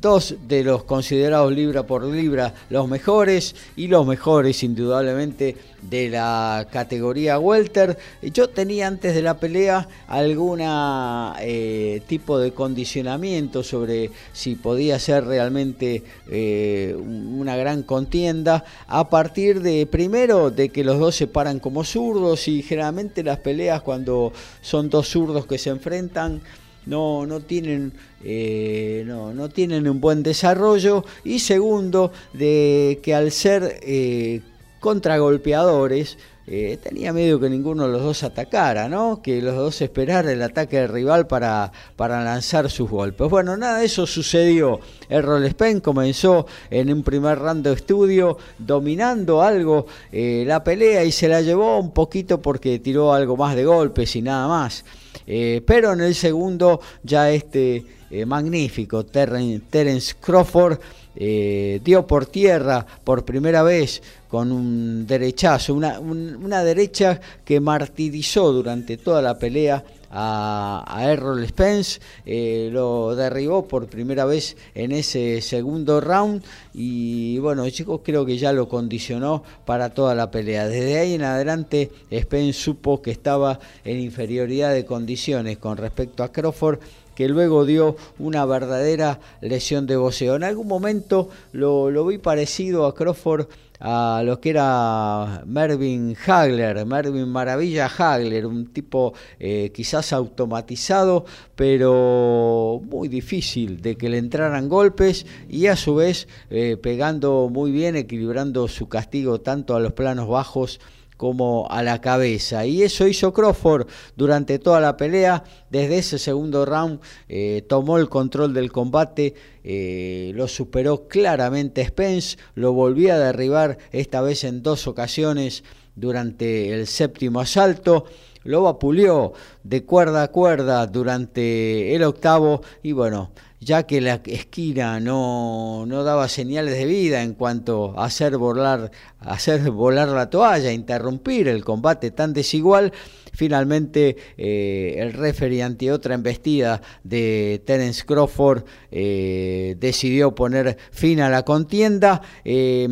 dos 0.00 0.34
de 0.46 0.64
los 0.64 0.84
considerados 0.84 1.52
libra 1.52 1.84
por 1.84 2.04
libra 2.04 2.54
los 2.70 2.88
mejores 2.88 3.54
y 3.76 3.88
los 3.88 4.06
mejores 4.06 4.62
indudablemente 4.62 5.56
de 5.82 6.08
la 6.08 6.66
categoría 6.70 7.38
welter. 7.38 7.98
Yo 8.22 8.48
tenía 8.48 8.86
antes 8.86 9.14
de 9.14 9.22
la 9.22 9.38
pelea 9.38 9.86
alguna 10.08 11.36
eh, 11.40 12.02
tipo 12.06 12.38
de 12.38 12.52
condicionamiento 12.52 13.62
sobre 13.62 14.10
si 14.32 14.54
podía 14.54 14.98
ser 14.98 15.24
realmente 15.26 16.02
eh, 16.30 16.96
una 16.96 17.56
gran 17.56 17.82
contienda 17.82 18.64
a 18.86 19.08
partir 19.10 19.60
de 19.60 19.86
primero 19.86 20.50
de 20.50 20.70
que 20.70 20.84
los 20.84 20.98
dos 20.98 21.14
se 21.14 21.26
paran 21.26 21.60
como 21.60 21.84
zurdos 21.84 22.48
y 22.48 22.62
generalmente 22.62 23.22
las 23.22 23.38
peleas 23.38 23.82
cuando 23.82 24.32
son 24.62 24.88
dos 24.88 25.08
zurdos 25.08 25.46
que 25.46 25.58
se 25.58 25.70
enfrentan 25.70 26.40
no, 26.86 27.26
no, 27.26 27.40
tienen, 27.40 27.92
eh, 28.22 29.04
no, 29.06 29.32
no, 29.32 29.48
tienen 29.48 29.88
un 29.88 30.00
buen 30.00 30.22
desarrollo 30.22 31.04
y 31.24 31.38
segundo 31.38 32.12
de 32.32 33.00
que 33.02 33.14
al 33.14 33.30
ser 33.30 33.80
eh, 33.82 34.40
contragolpeadores 34.80 36.18
eh, 36.46 36.78
tenía 36.82 37.14
medio 37.14 37.40
que 37.40 37.48
ninguno 37.48 37.86
de 37.86 37.92
los 37.92 38.02
dos 38.02 38.22
atacara, 38.22 38.86
¿no? 38.86 39.22
que 39.22 39.40
los 39.40 39.54
dos 39.54 39.80
esperaran 39.80 40.30
el 40.30 40.42
ataque 40.42 40.76
del 40.76 40.90
rival 40.90 41.26
para, 41.26 41.72
para 41.96 42.22
lanzar 42.22 42.70
sus 42.70 42.90
golpes. 42.90 43.30
Bueno, 43.30 43.56
nada 43.56 43.78
de 43.78 43.86
eso 43.86 44.06
sucedió. 44.06 44.78
El 45.08 45.22
Rolespen 45.22 45.80
comenzó 45.80 46.46
en 46.68 46.92
un 46.92 47.02
primer 47.02 47.38
round 47.38 47.66
de 47.66 47.72
estudio 47.72 48.36
dominando 48.58 49.40
algo 49.40 49.86
la 50.12 50.62
pelea 50.62 51.02
y 51.04 51.12
se 51.12 51.28
la 51.28 51.40
llevó 51.40 51.78
un 51.78 51.92
poquito 51.92 52.42
porque 52.42 52.78
tiró 52.78 53.14
algo 53.14 53.38
más 53.38 53.56
de 53.56 53.64
golpes 53.64 54.14
y 54.14 54.20
nada 54.20 54.46
más. 54.46 54.84
Eh, 55.26 55.62
pero 55.64 55.92
en 55.92 56.00
el 56.00 56.14
segundo 56.14 56.80
ya 57.02 57.30
este 57.30 57.84
eh, 58.10 58.26
magnífico 58.26 59.04
Terence 59.04 60.14
Crawford 60.20 60.78
eh, 61.16 61.80
dio 61.84 62.06
por 62.06 62.26
tierra 62.26 62.84
por 63.04 63.24
primera 63.24 63.62
vez 63.62 64.02
con 64.28 64.50
un 64.50 65.06
derechazo, 65.06 65.74
una, 65.74 66.00
una 66.00 66.64
derecha 66.64 67.20
que 67.44 67.60
martirizó 67.60 68.52
durante 68.52 68.96
toda 68.96 69.22
la 69.22 69.38
pelea 69.38 69.84
a, 70.14 71.04
Errol 71.08 71.46
Spence, 71.46 72.00
eh, 72.24 72.68
lo 72.72 73.16
derribó 73.16 73.66
por 73.66 73.88
primera 73.88 74.24
vez 74.24 74.56
en 74.74 74.92
ese 74.92 75.40
segundo 75.42 76.00
round 76.00 76.42
y 76.72 77.38
bueno, 77.38 77.68
chicos, 77.70 78.00
creo 78.04 78.24
que 78.24 78.38
ya 78.38 78.52
lo 78.52 78.68
condicionó 78.68 79.42
para 79.64 79.90
toda 79.90 80.14
la 80.14 80.30
pelea. 80.30 80.68
Desde 80.68 80.98
ahí 80.98 81.14
en 81.14 81.22
adelante 81.22 81.90
Spence 82.12 82.52
supo 82.52 83.02
que 83.02 83.10
estaba 83.10 83.58
en 83.84 84.00
inferioridad 84.00 84.72
de 84.72 84.84
condiciones 84.84 85.58
con 85.58 85.76
respecto 85.76 86.22
a 86.22 86.30
Crawford 86.32 86.78
que 87.14 87.28
luego 87.28 87.64
dio 87.64 87.96
una 88.18 88.44
verdadera 88.44 89.20
lesión 89.40 89.86
de 89.86 89.96
voceo. 89.96 90.36
En 90.36 90.44
algún 90.44 90.66
momento 90.66 91.28
lo, 91.52 91.90
lo 91.90 92.06
vi 92.06 92.18
parecido 92.18 92.86
a 92.86 92.94
Crawford 92.94 93.46
a 93.80 94.22
lo 94.24 94.40
que 94.40 94.50
era 94.50 95.42
Mervyn 95.46 96.16
Hagler, 96.26 96.86
Mervyn 96.86 97.28
Maravilla 97.28 97.86
Hagler, 97.86 98.46
un 98.46 98.66
tipo 98.72 99.14
eh, 99.38 99.70
quizás 99.74 100.12
automatizado, 100.12 101.24
pero 101.54 102.80
muy 102.84 103.08
difícil 103.08 103.80
de 103.82 103.96
que 103.96 104.08
le 104.08 104.18
entraran 104.18 104.68
golpes 104.68 105.26
y 105.48 105.66
a 105.66 105.76
su 105.76 105.96
vez 105.96 106.28
eh, 106.50 106.76
pegando 106.80 107.48
muy 107.50 107.72
bien, 107.72 107.96
equilibrando 107.96 108.68
su 108.68 108.88
castigo 108.88 109.40
tanto 109.40 109.74
a 109.74 109.80
los 109.80 109.92
planos 109.92 110.28
bajos 110.28 110.80
como 111.24 111.66
a 111.70 111.82
la 111.82 112.02
cabeza. 112.02 112.66
Y 112.66 112.82
eso 112.82 113.08
hizo 113.08 113.32
Crawford 113.32 113.86
durante 114.14 114.58
toda 114.58 114.78
la 114.78 114.98
pelea. 114.98 115.42
Desde 115.70 115.96
ese 115.96 116.18
segundo 116.18 116.66
round 116.66 117.00
eh, 117.30 117.64
tomó 117.66 117.96
el 117.96 118.10
control 118.10 118.52
del 118.52 118.70
combate, 118.70 119.32
eh, 119.62 120.32
lo 120.34 120.48
superó 120.48 121.08
claramente 121.08 121.82
Spence, 121.82 122.36
lo 122.54 122.74
volvió 122.74 123.14
a 123.14 123.18
derribar 123.18 123.78
esta 123.90 124.20
vez 124.20 124.44
en 124.44 124.62
dos 124.62 124.86
ocasiones 124.86 125.64
durante 125.96 126.74
el 126.74 126.86
séptimo 126.86 127.40
asalto. 127.40 128.04
Lo 128.42 128.60
vapuleó 128.60 129.32
de 129.62 129.82
cuerda 129.82 130.24
a 130.24 130.28
cuerda 130.28 130.86
durante 130.86 131.94
el 131.94 132.02
octavo 132.02 132.60
y 132.82 132.92
bueno, 132.92 133.32
ya 133.64 133.84
que 133.84 134.00
la 134.00 134.20
esquina 134.26 135.00
no, 135.00 135.86
no, 135.86 136.04
daba 136.04 136.28
señales 136.28 136.74
de 136.74 136.84
vida 136.84 137.22
en 137.22 137.32
cuanto 137.32 137.98
a 137.98 138.04
hacer 138.04 138.36
volar, 138.36 138.90
hacer 139.20 139.70
volar 139.70 140.08
la 140.08 140.28
toalla, 140.28 140.70
interrumpir 140.70 141.48
el 141.48 141.64
combate 141.64 142.10
tan 142.10 142.34
desigual, 142.34 142.92
finalmente 143.32 144.16
eh, 144.36 144.96
el 144.98 145.14
referee 145.14 145.62
ante 145.62 145.90
otra 145.90 146.14
embestida 146.14 146.82
de 147.02 147.62
Terence 147.64 148.04
Crawford 148.04 148.64
eh, 148.90 149.76
decidió 149.80 150.34
poner 150.34 150.76
fin 150.92 151.20
a 151.20 151.30
la 151.30 151.42
contienda 151.42 152.20
eh, 152.44 152.86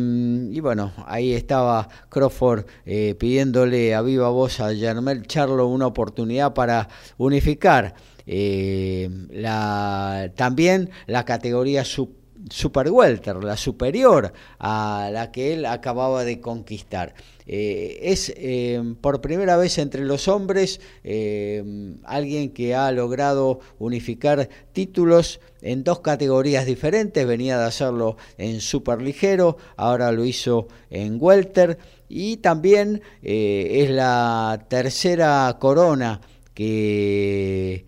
y 0.51 0.59
bueno, 0.59 0.91
ahí 1.05 1.33
estaba 1.33 1.87
Crawford 2.09 2.65
pidiéndole 3.17 3.93
a 3.93 4.01
viva 4.01 4.29
voz 4.29 4.59
a 4.59 4.73
Germel 4.75 5.27
Charlo 5.27 5.67
una 5.67 5.87
oportunidad 5.87 6.53
para 6.53 6.89
unificar 7.17 7.93
eh, 8.25 9.09
también 10.35 10.89
la 11.07 11.25
categoría 11.25 11.83
Super 11.85 12.89
Welter, 12.89 13.43
la 13.43 13.57
superior 13.57 14.33
a 14.59 15.09
la 15.11 15.31
que 15.31 15.53
él 15.53 15.65
acababa 15.65 16.23
de 16.23 16.41
conquistar. 16.41 17.13
Eh, 17.45 17.99
es 18.01 18.33
eh, 18.37 18.81
por 19.01 19.19
primera 19.19 19.57
vez 19.57 19.77
entre 19.77 20.05
los 20.05 20.29
hombres 20.29 20.79
alguien 22.05 22.51
que 22.51 22.75
ha 22.75 22.91
logrado 22.91 23.59
unificar 23.79 24.47
títulos 24.71 25.41
en 25.61 25.83
dos 25.83 25.99
categorías 25.99 26.65
diferentes, 26.65 27.25
venía 27.25 27.57
de 27.57 27.65
hacerlo 27.65 28.17
en 28.37 28.61
super 28.61 29.01
ligero, 29.01 29.57
ahora 29.75 30.11
lo 30.11 30.25
hizo 30.25 30.67
en 30.89 31.17
welter 31.19 31.77
y 32.07 32.37
también 32.37 33.01
es 33.21 33.89
la 33.89 34.65
tercera 34.69 35.57
corona 35.59 36.21
que 36.53 37.85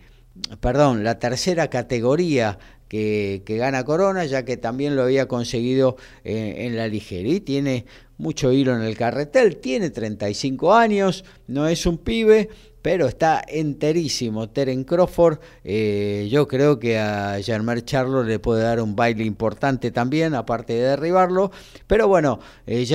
perdón, 0.60 1.04
la 1.04 1.20
tercera 1.20 1.70
categoría 1.70 2.58
que, 2.88 3.44
gana 3.48 3.84
Corona, 3.84 4.26
ya 4.26 4.46
que 4.46 4.58
también 4.58 4.96
lo 4.96 5.04
había 5.04 5.28
conseguido 5.28 5.98
eh, 6.24 6.66
en 6.66 6.78
la 6.78 6.88
ligera. 6.88 7.28
Y 7.30 7.40
tiene 7.42 7.86
mucho 8.18 8.52
hilo 8.52 8.76
en 8.76 8.82
el 8.82 8.98
carretel, 8.98 9.58
tiene 9.58 9.90
35 9.90 10.74
años, 10.74 11.26
no 11.48 11.68
es 11.68 11.86
un 11.86 11.98
pibe, 11.98 12.50
pero 12.86 13.08
está 13.08 13.42
enterísimo. 13.48 14.50
Teren 14.50 14.84
Crawford, 14.84 15.40
eh, 15.64 16.28
yo 16.30 16.48
creo 16.48 16.78
que 16.78 17.00
a 17.00 17.40
Germán 17.44 17.82
Charlo 17.82 18.24
le 18.24 18.38
puede 18.38 18.62
dar 18.62 18.80
un 18.80 18.96
baile 18.96 19.24
importante 19.24 19.90
también, 19.90 20.36
aparte 20.36 20.74
de 20.74 20.82
derribarlo. 20.82 21.52
Pero 21.88 22.08
bueno, 22.08 22.40
eh, 22.68 22.86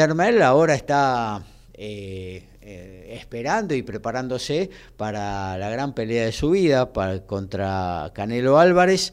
ahora 0.44 0.74
está... 0.74 1.44
Eh, 1.74 2.49
eh, 2.72 3.16
esperando 3.16 3.74
y 3.74 3.82
preparándose 3.82 4.70
para 4.96 5.58
la 5.58 5.70
gran 5.70 5.92
pelea 5.92 6.26
de 6.26 6.30
su 6.30 6.50
vida 6.50 6.92
para, 6.92 7.26
contra 7.26 8.12
Canelo 8.14 8.60
Álvarez. 8.60 9.12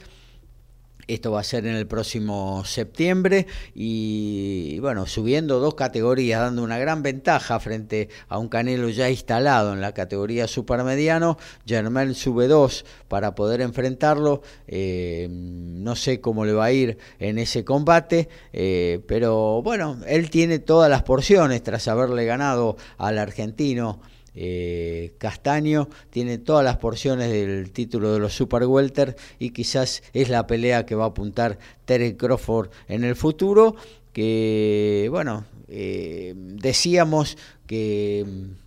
Esto 1.07 1.31
va 1.31 1.39
a 1.39 1.43
ser 1.43 1.65
en 1.65 1.75
el 1.75 1.87
próximo 1.87 2.65
septiembre 2.65 3.47
y, 3.73 4.77
bueno, 4.79 5.05
subiendo 5.05 5.59
dos 5.59 5.75
categorías, 5.75 6.41
dando 6.41 6.63
una 6.63 6.77
gran 6.77 7.01
ventaja 7.01 7.61
frente 7.61 8.09
a 8.27 8.37
un 8.37 8.49
Canelo 8.49 8.89
ya 8.89 9.09
instalado 9.09 9.71
en 9.71 9.79
la 9.79 9.93
categoría 9.93 10.47
supermediano. 10.47 11.37
Germán 11.65 12.13
sube 12.13 12.49
dos 12.49 12.83
para 13.07 13.35
poder 13.35 13.61
enfrentarlo. 13.61 14.41
Eh, 14.67 15.29
no 15.29 15.95
sé 15.95 16.19
cómo 16.19 16.43
le 16.43 16.51
va 16.51 16.65
a 16.65 16.71
ir 16.73 16.97
en 17.19 17.37
ese 17.37 17.63
combate, 17.63 18.27
eh, 18.51 19.01
pero 19.07 19.61
bueno, 19.61 19.99
él 20.07 20.29
tiene 20.29 20.59
todas 20.59 20.89
las 20.89 21.03
porciones 21.03 21.63
tras 21.63 21.87
haberle 21.87 22.25
ganado 22.25 22.75
al 22.97 23.17
argentino. 23.17 24.01
Eh, 24.39 25.15
Castaño 25.17 25.89
tiene 26.11 26.37
todas 26.37 26.63
las 26.63 26.77
porciones 26.77 27.31
del 27.31 27.71
título 27.71 28.13
de 28.13 28.19
los 28.19 28.35
Super 28.35 28.65
Welter 28.65 29.15
y 29.39 29.49
quizás 29.49 30.03
es 30.13 30.29
la 30.29 30.45
pelea 30.45 30.85
que 30.85 30.93
va 30.93 31.05
a 31.05 31.07
apuntar 31.07 31.57
Terry 31.85 32.15
Crawford 32.15 32.69
en 32.87 33.03
el 33.03 33.15
futuro, 33.15 33.75
que 34.13 35.07
bueno, 35.09 35.45
eh, 35.67 36.35
decíamos 36.35 37.35
que 37.65 38.25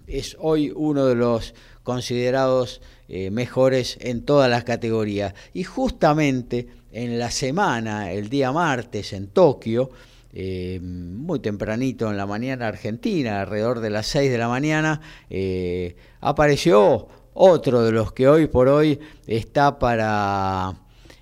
es 0.09 0.37
hoy 0.41 0.73
uno 0.75 1.07
de 1.07 1.15
los 1.15 1.55
considerados 1.85 2.81
eh, 3.09 3.31
mejores 3.31 3.97
en 4.01 4.23
todas 4.23 4.51
las 4.51 4.65
categorías. 4.65 5.35
Y 5.55 5.63
justamente 5.63 6.67
en 6.91 7.17
la 7.19 7.31
semana, 7.31 8.13
el 8.13 8.29
día 8.29 8.51
martes 8.51 9.13
en 9.13 9.29
Tokio, 9.29 9.91
eh, 10.33 10.79
muy 10.81 11.41
tempranito 11.41 12.09
en 12.09 12.17
la 12.17 12.27
mañana 12.27 12.69
argentina, 12.69 13.41
alrededor 13.41 13.81
de 13.81 13.91
las 13.91 14.07
6 14.07 14.31
de 14.31 14.39
la 14.39 14.49
mañana, 14.49 15.01
eh, 15.29 15.97
apareció 16.21 17.09
otro 17.35 17.83
de 17.83 17.91
los 17.91 18.13
que 18.13 18.29
hoy 18.29 18.47
por 18.47 18.69
hoy 18.69 19.01
está 19.27 19.79
para, 19.81 20.75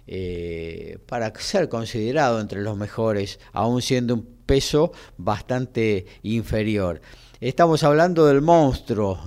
eh, 0.07 0.99
para 1.07 1.33
ser 1.39 1.71
considerado 1.71 2.39
entre 2.41 2.61
los 2.61 2.77
mejores, 2.77 3.41
aún 3.53 3.81
siendo 3.81 4.15
un 4.15 4.29
peso 4.45 4.93
bastante 5.17 6.07
inferior. 6.23 7.01
Estamos 7.41 7.85
hablando 7.85 8.27
del 8.27 8.43
monstruo, 8.43 9.21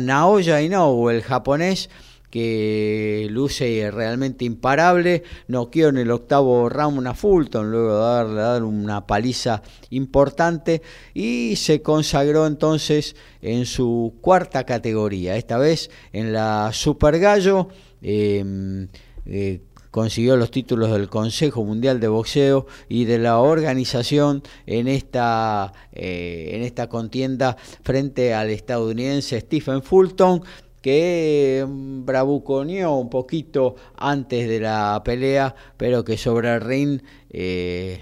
Naoya 0.00 0.60
Inoue, 0.60 1.14
el 1.14 1.22
japonés, 1.22 1.88
que 2.30 3.26
luce 3.30 3.90
realmente 3.90 4.44
imparable, 4.44 5.24
noqueó 5.48 5.88
en 5.88 5.98
el 5.98 6.10
octavo 6.10 6.68
round 6.68 7.06
a 7.06 7.14
Fulton, 7.14 7.70
luego 7.70 7.94
de 7.94 8.00
darle 8.00 8.40
dar 8.40 8.62
una 8.62 9.06
paliza 9.06 9.62
importante 9.90 10.82
y 11.12 11.56
se 11.56 11.82
consagró 11.82 12.46
entonces 12.46 13.16
en 13.42 13.66
su 13.66 14.14
cuarta 14.20 14.64
categoría, 14.64 15.36
esta 15.36 15.58
vez 15.58 15.90
en 16.12 16.32
la 16.32 16.70
Super 16.72 17.18
Gallo. 17.18 17.68
Em, 18.02 18.88
eh, 19.26 19.60
consiguió 19.90 20.36
los 20.36 20.50
títulos 20.50 20.90
del 20.92 21.08
Consejo 21.08 21.64
Mundial 21.64 22.00
de 22.00 22.08
Boxeo 22.08 22.66
y 22.88 23.04
de 23.04 23.18
la 23.18 23.38
organización 23.40 24.42
en 24.66 24.88
esta, 24.88 25.72
eh, 25.92 26.50
en 26.52 26.62
esta 26.62 26.88
contienda 26.88 27.56
frente 27.82 28.32
al 28.34 28.50
estadounidense 28.50 29.40
Stephen 29.40 29.82
Fulton 29.82 30.42
que 30.80 31.64
mm, 31.66 32.04
bravuconeó 32.04 32.96
un 32.96 33.10
poquito 33.10 33.76
antes 33.96 34.48
de 34.48 34.60
la 34.60 35.00
pelea, 35.04 35.54
pero 35.76 36.04
que 36.04 36.16
sobre 36.16 36.52
el 36.54 36.60
ring 36.60 37.00
eh, 37.30 38.00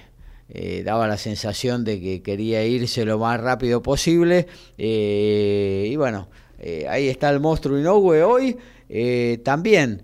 eh, 0.49 0.83
daba 0.85 1.07
la 1.09 1.17
sensación 1.17 1.85
de 1.85 2.01
que 2.01 2.23
quería 2.23 2.65
irse 2.65 3.05
lo 3.05 3.19
más 3.19 3.41
rápido 3.41 3.83
posible. 3.83 4.47
Eh, 4.77 5.89
y 5.91 5.97
bueno, 5.97 6.29
ahí 6.89 7.09
está 7.09 7.31
el 7.31 7.41
monstruo 7.41 7.79
Inoue 7.79 8.23
hoy, 8.23 8.57
también 9.45 10.03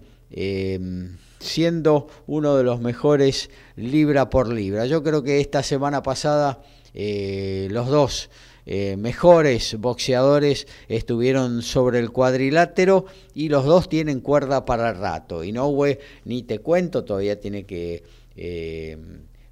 siendo 1.41 2.09
uno 2.27 2.57
de 2.57 2.65
los 2.65 2.81
mejores 2.81 3.51
libra 3.77 4.31
por 4.31 4.53
libra. 4.53 4.87
Yo 4.87 5.03
creo 5.03 5.23
que 5.23 5.41
esta 5.41 5.63
semana 5.63 6.03
pasada 6.03 6.63
los 6.95 7.89
dos 7.89 8.31
eh, 8.67 8.97
mejores 8.97 9.79
boxeadores 9.79 10.67
estuvieron 10.89 11.63
sobre 11.63 11.99
el 11.99 12.11
cuadrilátero 12.11 13.05
y 13.35 13.49
los 13.49 13.65
dos 13.65 13.89
tienen 13.89 14.21
cuerda 14.21 14.65
para 14.65 14.93
rato. 14.93 15.45
Inoue, 15.45 15.99
ni 16.25 16.43
te 16.43 16.61
cuento, 16.61 17.05
todavía 17.05 17.39
tiene 17.39 17.65
que 17.65 18.03
eh, 18.37 18.97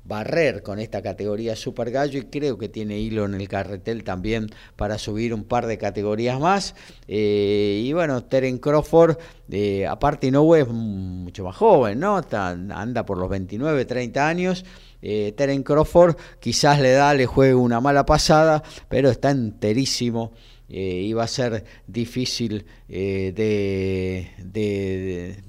barrer 0.05 0.63
con 0.63 0.79
esta 0.79 1.03
categoría 1.03 1.55
Super 1.55 1.91
Gallo 1.91 2.19
y 2.19 2.25
creo 2.25 2.57
que 2.59 2.69
tiene 2.69 2.99
hilo 2.99 3.25
en 3.27 3.35
el 3.35 3.49
carretel 3.49 4.03
también 4.03 4.49
para 4.77 4.99
subir 4.99 5.35
un 5.35 5.45
par 5.45 5.67
de 5.67 5.77
categorías 5.77 6.41
más. 6.41 6.75
Eh, 7.07 7.83
y 7.85 7.93
bueno, 7.93 8.25
Teren 8.25 8.59
Crawford, 8.59 9.19
aparte 9.89 10.29
Inoue 10.29 10.61
es 10.61 10.69
mucho 10.69 11.45
más 11.45 11.57
joven, 11.57 12.01
¿no? 12.01 12.21
anda 12.33 13.05
por 13.05 13.19
los 13.19 13.29
29, 13.29 13.85
30 13.85 14.27
años 14.27 14.65
eh, 15.03 15.33
Teren 15.37 15.65
Crawford 15.65 16.17
quizás 16.41 16.81
le 16.81 16.93
da, 16.93 17.13
le 17.13 17.27
juegue 17.27 17.55
una 17.55 17.81
mala 17.81 18.07
pasada, 18.07 18.63
pero 18.89 19.11
está 19.11 19.31
enterísimo 19.31 20.33
eh, 20.69 21.03
y 21.03 21.13
va 21.13 21.25
a 21.25 21.29
ser 21.29 21.65
difícil 21.87 22.65
eh, 22.89 23.33
de, 23.37 24.31
de, 24.43 25.43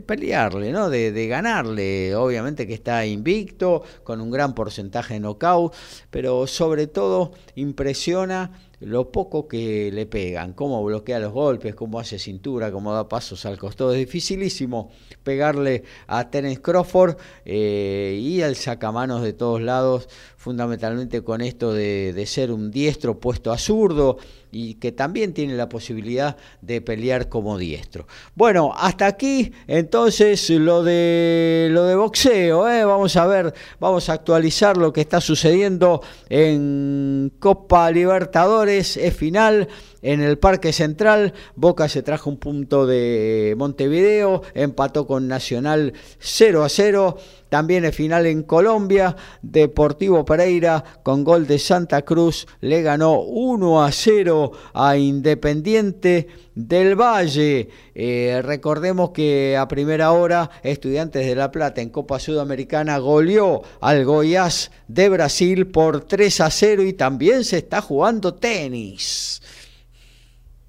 pelearle, 0.00 0.72
¿no? 0.72 0.90
De, 0.90 1.26
ganarle. 1.26 2.14
Obviamente 2.16 2.66
que 2.66 2.74
está 2.74 3.06
invicto, 3.06 3.82
con 4.02 4.20
un 4.20 4.30
gran 4.30 4.54
porcentaje 4.54 5.14
de 5.14 5.20
knockout, 5.20 5.72
pero 6.10 6.46
sobre 6.46 6.86
todo 6.86 7.32
impresiona 7.54 8.50
lo 8.80 9.10
poco 9.10 9.48
que 9.48 9.90
le 9.90 10.06
pegan, 10.06 10.52
cómo 10.52 10.84
bloquea 10.84 11.18
los 11.18 11.32
golpes, 11.32 11.74
cómo 11.74 11.98
hace 11.98 12.18
cintura, 12.18 12.70
cómo 12.70 12.92
da 12.92 13.08
pasos 13.08 13.46
al 13.46 13.58
costado. 13.58 13.92
Es 13.92 13.98
dificilísimo 13.98 14.90
pegarle 15.22 15.84
a 16.06 16.30
Terence 16.30 16.60
Crawford 16.60 17.16
eh, 17.44 18.18
y 18.20 18.42
al 18.42 18.56
sacamanos 18.56 19.22
de 19.22 19.32
todos 19.32 19.62
lados, 19.62 20.08
fundamentalmente 20.36 21.22
con 21.22 21.40
esto 21.40 21.72
de, 21.72 22.24
ser 22.26 22.52
un 22.52 22.70
diestro 22.70 23.18
puesto 23.18 23.52
a 23.52 23.58
zurdo 23.58 24.18
y 24.56 24.74
que 24.76 24.90
también 24.90 25.34
tiene 25.34 25.54
la 25.54 25.68
posibilidad 25.68 26.34
de 26.62 26.80
pelear 26.80 27.28
como 27.28 27.58
diestro. 27.58 28.06
Bueno, 28.34 28.72
hasta 28.74 29.06
aquí 29.06 29.52
entonces 29.66 30.48
lo 30.48 30.82
de 30.82 31.68
lo 31.70 31.84
de 31.84 31.94
boxeo, 31.94 32.66
¿eh? 32.66 32.82
vamos 32.86 33.16
a 33.16 33.26
ver, 33.26 33.52
vamos 33.78 34.08
a 34.08 34.14
actualizar 34.14 34.78
lo 34.78 34.94
que 34.94 35.02
está 35.02 35.20
sucediendo 35.20 36.00
en 36.30 37.34
Copa 37.38 37.90
Libertadores, 37.90 38.96
es 38.96 39.14
final 39.14 39.68
en 40.02 40.20
el 40.20 40.38
Parque 40.38 40.72
Central. 40.72 41.34
Boca 41.54 41.88
se 41.88 42.02
trajo 42.02 42.30
un 42.30 42.38
punto 42.38 42.86
de 42.86 43.54
Montevideo, 43.56 44.42
empató 44.54 45.06
con 45.06 45.28
Nacional 45.28 45.92
0 46.18 46.64
a 46.64 46.68
0. 46.68 47.16
También 47.48 47.84
el 47.84 47.92
final 47.92 48.26
en 48.26 48.42
Colombia, 48.42 49.14
Deportivo 49.40 50.24
Pereira 50.24 50.82
con 51.02 51.22
gol 51.22 51.46
de 51.46 51.60
Santa 51.60 52.02
Cruz 52.02 52.46
le 52.60 52.82
ganó 52.82 53.20
1 53.20 53.84
a 53.84 53.92
0 53.92 54.52
a 54.74 54.96
Independiente 54.96 56.26
del 56.56 56.96
Valle. 56.96 57.68
Eh, 57.94 58.42
recordemos 58.44 59.10
que 59.10 59.56
a 59.56 59.68
primera 59.68 60.10
hora 60.10 60.50
Estudiantes 60.64 61.24
de 61.24 61.36
La 61.36 61.52
Plata 61.52 61.80
en 61.80 61.90
Copa 61.90 62.18
Sudamericana 62.18 62.98
goleó 62.98 63.62
al 63.80 64.04
Goiás 64.04 64.72
de 64.88 65.08
Brasil 65.08 65.68
por 65.68 66.04
3 66.04 66.40
a 66.40 66.50
0 66.50 66.82
y 66.82 66.94
también 66.94 67.44
se 67.44 67.58
está 67.58 67.80
jugando 67.80 68.34
tenis. 68.34 69.40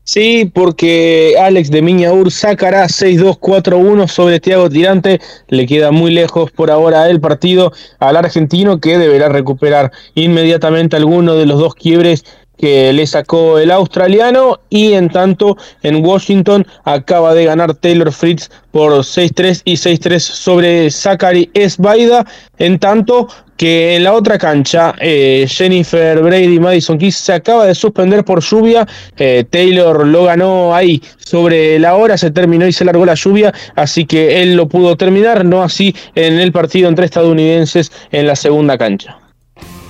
Sí, 0.09 0.49
porque 0.53 1.35
Alex 1.37 1.69
de 1.69 1.81
Miñaur 1.81 2.31
sacará 2.31 2.85
6-2-4-1 2.85 4.07
sobre 4.07 4.39
Thiago 4.39 4.69
Tirante. 4.69 5.19
Le 5.49 5.65
queda 5.65 5.91
muy 5.91 6.13
lejos 6.13 6.49
por 6.49 6.71
ahora 6.71 7.09
el 7.09 7.19
partido 7.19 7.73
al 7.99 8.15
argentino 8.15 8.79
que 8.79 8.97
deberá 8.97 9.27
recuperar 9.27 9.91
inmediatamente 10.15 10.95
alguno 10.95 11.35
de 11.35 11.45
los 11.45 11.59
dos 11.59 11.75
quiebres 11.75 12.23
que 12.57 12.91
le 12.93 13.05
sacó 13.07 13.59
el 13.59 13.71
australiano 13.71 14.59
y 14.69 14.93
en 14.93 15.09
tanto 15.09 15.57
en 15.83 16.03
Washington 16.05 16.65
acaba 16.83 17.33
de 17.33 17.45
ganar 17.45 17.75
Taylor 17.75 18.11
Fritz 18.11 18.49
por 18.71 18.91
6-3 18.93 19.61
y 19.65 19.73
6-3 19.73 20.19
sobre 20.19 20.91
Zachary 20.91 21.49
Esbaida. 21.53 22.25
En 22.57 22.79
tanto 22.79 23.27
que 23.55 23.95
en 23.95 24.03
la 24.03 24.13
otra 24.13 24.37
cancha 24.37 24.95
eh, 24.99 25.45
Jennifer 25.49 26.21
Brady 26.21 26.59
Madison 26.59 26.97
Keys 26.97 27.17
se 27.17 27.33
acaba 27.33 27.65
de 27.65 27.75
suspender 27.75 28.23
por 28.23 28.41
lluvia. 28.41 28.87
Eh, 29.17 29.45
Taylor 29.49 30.05
lo 30.05 30.25
ganó 30.25 30.75
ahí 30.75 31.01
sobre 31.17 31.77
la 31.79 31.95
hora 31.95 32.17
se 32.17 32.31
terminó 32.31 32.67
y 32.67 32.71
se 32.71 32.85
largó 32.85 33.05
la 33.05 33.15
lluvia 33.15 33.53
así 33.75 34.05
que 34.05 34.41
él 34.41 34.55
lo 34.55 34.69
pudo 34.69 34.95
terminar 34.95 35.43
no 35.43 35.61
así 35.61 35.93
en 36.15 36.39
el 36.39 36.53
partido 36.53 36.87
entre 36.87 37.05
estadounidenses 37.05 37.91
en 38.11 38.27
la 38.27 38.35
segunda 38.35 38.77
cancha 38.77 39.26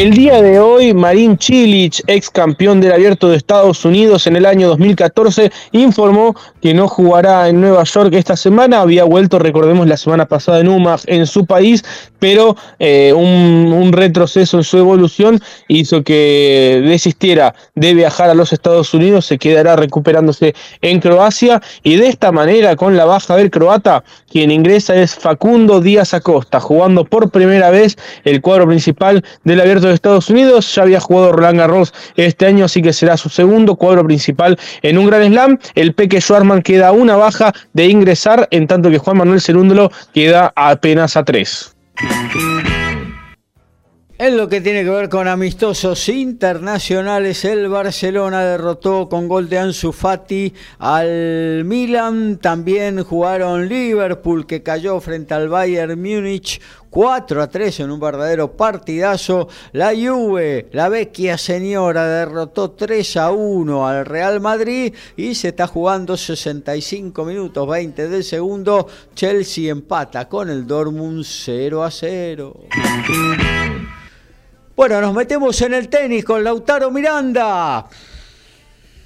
El 0.00 0.14
día 0.14 0.40
de 0.40 0.58
hoy, 0.58 0.94
Marín 0.94 1.36
Chilich, 1.36 2.02
ex 2.06 2.30
campeón 2.30 2.80
del 2.80 2.92
Abierto 2.92 3.28
de 3.28 3.36
Estados 3.36 3.84
Unidos 3.84 4.26
en 4.26 4.34
el 4.34 4.46
año 4.46 4.66
2014, 4.68 5.52
informó 5.72 6.34
que 6.62 6.72
no 6.72 6.88
jugará 6.88 7.50
en 7.50 7.60
Nueva 7.60 7.84
York 7.84 8.14
esta 8.14 8.34
semana. 8.34 8.80
Había 8.80 9.04
vuelto, 9.04 9.38
recordemos, 9.38 9.86
la 9.86 9.98
semana 9.98 10.24
pasada 10.24 10.60
en 10.60 10.68
UMAG 10.68 11.00
en 11.04 11.26
su 11.26 11.44
país, 11.44 11.84
pero 12.20 12.56
eh, 12.78 13.12
un, 13.12 13.90
retroceso 13.90 14.58
en 14.58 14.62
su 14.62 14.78
evolución 14.78 15.40
hizo 15.66 16.04
que 16.04 16.80
desistiera 16.84 17.54
de 17.74 17.92
viajar 17.94 18.30
a 18.30 18.34
los 18.34 18.52
Estados 18.52 18.94
Unidos. 18.94 19.26
Se 19.26 19.38
quedará 19.38 19.74
recuperándose 19.74 20.54
en 20.80 21.00
Croacia 21.00 21.60
y 21.82 21.96
de 21.96 22.06
esta 22.06 22.30
manera, 22.30 22.76
con 22.76 22.96
la 22.96 23.04
baja 23.04 23.34
del 23.36 23.50
croata, 23.50 24.04
quien 24.30 24.52
ingresa 24.52 24.94
es 24.94 25.16
Facundo 25.16 25.80
Díaz 25.80 26.14
Acosta, 26.14 26.60
jugando 26.60 27.04
por 27.04 27.30
primera 27.30 27.70
vez 27.70 27.96
el 28.24 28.40
cuadro 28.40 28.68
principal 28.68 29.24
del 29.42 29.60
Abierto 29.60 29.88
de 29.88 29.94
Estados 29.94 30.30
Unidos. 30.30 30.72
Ya 30.74 30.82
había 30.82 31.00
jugado 31.00 31.32
Roland 31.32 31.58
Garros 31.58 31.92
este 32.16 32.46
año, 32.46 32.66
así 32.66 32.82
que 32.82 32.92
será 32.92 33.16
su 33.16 33.28
segundo 33.28 33.74
cuadro 33.74 34.04
principal 34.04 34.58
en 34.82 34.98
un 34.98 35.06
Gran 35.06 35.32
Slam. 35.32 35.58
El 35.74 35.94
Peque 35.94 36.20
Schwarman 36.20 36.62
queda 36.62 36.92
una 36.92 37.16
baja 37.16 37.52
de 37.72 37.86
ingresar, 37.86 38.46
en 38.50 38.66
tanto 38.66 38.90
que 38.90 38.98
Juan 38.98 39.18
Manuel 39.18 39.40
Cerúndolo 39.40 39.90
queda 40.14 40.52
apenas 40.54 41.16
a 41.16 41.24
tres. 41.24 41.74
Thank 42.02 42.34
you. 42.34 42.69
En 44.22 44.36
lo 44.36 44.50
que 44.50 44.60
tiene 44.60 44.84
que 44.84 44.90
ver 44.90 45.08
con 45.08 45.28
amistosos 45.28 46.06
internacionales, 46.10 47.42
el 47.46 47.70
Barcelona 47.70 48.44
derrotó 48.44 49.08
con 49.08 49.28
gol 49.28 49.48
de 49.48 49.58
Ansu 49.58 49.92
Fati 49.92 50.52
al 50.78 51.64
Milan. 51.64 52.36
También 52.36 53.02
jugaron 53.02 53.66
Liverpool, 53.66 54.46
que 54.46 54.62
cayó 54.62 55.00
frente 55.00 55.32
al 55.32 55.48
Bayern 55.48 55.98
Múnich 55.98 56.60
4 56.90 57.40
a 57.40 57.46
3 57.46 57.80
en 57.80 57.92
un 57.92 57.98
verdadero 57.98 58.54
partidazo. 58.58 59.48
La 59.72 59.92
Juve, 59.94 60.68
la 60.72 60.90
vecchia 60.90 61.38
señora, 61.38 62.06
derrotó 62.06 62.72
3 62.72 63.16
a 63.16 63.30
1 63.30 63.88
al 63.88 64.04
Real 64.04 64.38
Madrid 64.38 64.92
y 65.16 65.34
se 65.34 65.48
está 65.48 65.66
jugando 65.66 66.18
65 66.18 67.24
minutos 67.24 67.66
20 67.66 68.06
del 68.10 68.22
segundo. 68.22 68.86
Chelsea 69.14 69.70
empata 69.70 70.28
con 70.28 70.50
el 70.50 70.66
Dortmund 70.66 71.24
0 71.24 71.84
a 71.84 71.90
0. 71.90 72.60
Bueno, 74.80 74.98
nos 75.02 75.12
metemos 75.12 75.60
en 75.60 75.74
el 75.74 75.90
tenis 75.90 76.24
con 76.24 76.42
Lautaro 76.42 76.90
Miranda. 76.90 77.86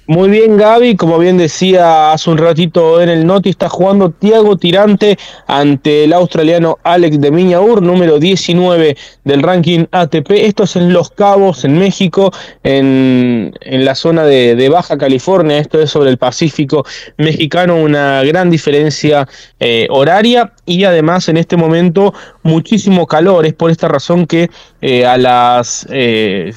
Muy 0.07 0.29
bien, 0.29 0.55
Gaby. 0.55 0.97
Como 0.97 1.17
bien 1.17 1.37
decía 1.37 2.11
hace 2.11 2.29
un 2.29 2.37
ratito 2.37 3.01
en 3.01 3.09
el 3.09 3.25
Noti, 3.25 3.49
está 3.49 3.69
jugando 3.69 4.11
Tiago 4.11 4.55
Tirante 4.55 5.17
ante 5.47 6.03
el 6.03 6.13
australiano 6.13 6.77
Alex 6.83 7.19
de 7.19 7.31
Miñaur, 7.31 7.81
número 7.81 8.19
19 8.19 8.95
del 9.23 9.41
ranking 9.41 9.85
ATP. 9.89 10.29
Esto 10.29 10.65
es 10.65 10.75
en 10.75 10.93
Los 10.93 11.09
Cabos, 11.09 11.65
en 11.65 11.79
México, 11.79 12.31
en, 12.61 13.51
la 13.63 13.95
zona 13.95 14.25
de, 14.25 14.69
Baja 14.69 14.95
California. 14.95 15.57
Esto 15.57 15.81
es 15.81 15.89
sobre 15.89 16.11
el 16.11 16.19
Pacífico 16.19 16.85
mexicano, 17.17 17.75
una 17.77 18.21
gran 18.23 18.51
diferencia 18.51 19.27
eh, 19.59 19.87
horaria 19.89 20.53
y 20.67 20.83
además 20.83 21.29
en 21.29 21.37
este 21.37 21.57
momento 21.57 22.13
muchísimo 22.43 23.07
calor. 23.07 23.47
Es 23.47 23.53
por 23.53 23.71
esta 23.71 23.87
razón 23.87 24.27
que 24.27 24.51
eh, 24.81 25.03
a 25.03 25.17
las... 25.17 25.87
Eh, 25.89 26.53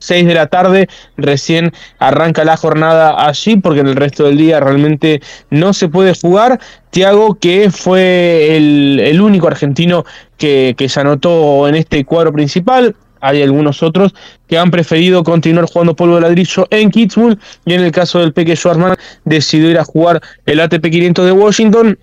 6 0.00 0.26
de 0.26 0.34
la 0.34 0.48
tarde 0.48 0.88
recién 1.16 1.72
arranca 1.98 2.44
la 2.44 2.56
jornada 2.56 3.26
allí 3.26 3.56
porque 3.56 3.80
en 3.80 3.86
el 3.86 3.96
resto 3.96 4.24
del 4.24 4.36
día 4.36 4.60
realmente 4.60 5.20
no 5.50 5.72
se 5.72 5.88
puede 5.88 6.14
jugar. 6.14 6.58
Tiago 6.90 7.36
que 7.36 7.70
fue 7.70 8.56
el, 8.56 9.20
único 9.20 9.46
argentino 9.46 10.04
que, 10.36 10.74
se 10.88 11.00
anotó 11.00 11.68
en 11.68 11.76
este 11.76 12.04
cuadro 12.04 12.32
principal. 12.32 12.96
Hay 13.20 13.42
algunos 13.42 13.82
otros 13.82 14.14
que 14.48 14.58
han 14.58 14.70
preferido 14.70 15.22
continuar 15.22 15.66
jugando 15.66 15.94
polvo 15.94 16.14
de 16.16 16.22
ladrillo 16.22 16.66
en 16.70 16.90
Kitzbühel 16.90 17.38
y 17.66 17.74
en 17.74 17.82
el 17.82 17.92
caso 17.92 18.18
del 18.18 18.32
Peque 18.32 18.56
Schwarzman 18.56 18.96
decidió 19.26 19.70
ir 19.70 19.78
a 19.78 19.84
jugar 19.84 20.22
el 20.46 20.58
ATP 20.58 20.88
500 20.90 21.26
de 21.26 21.32
Washington 21.32 21.98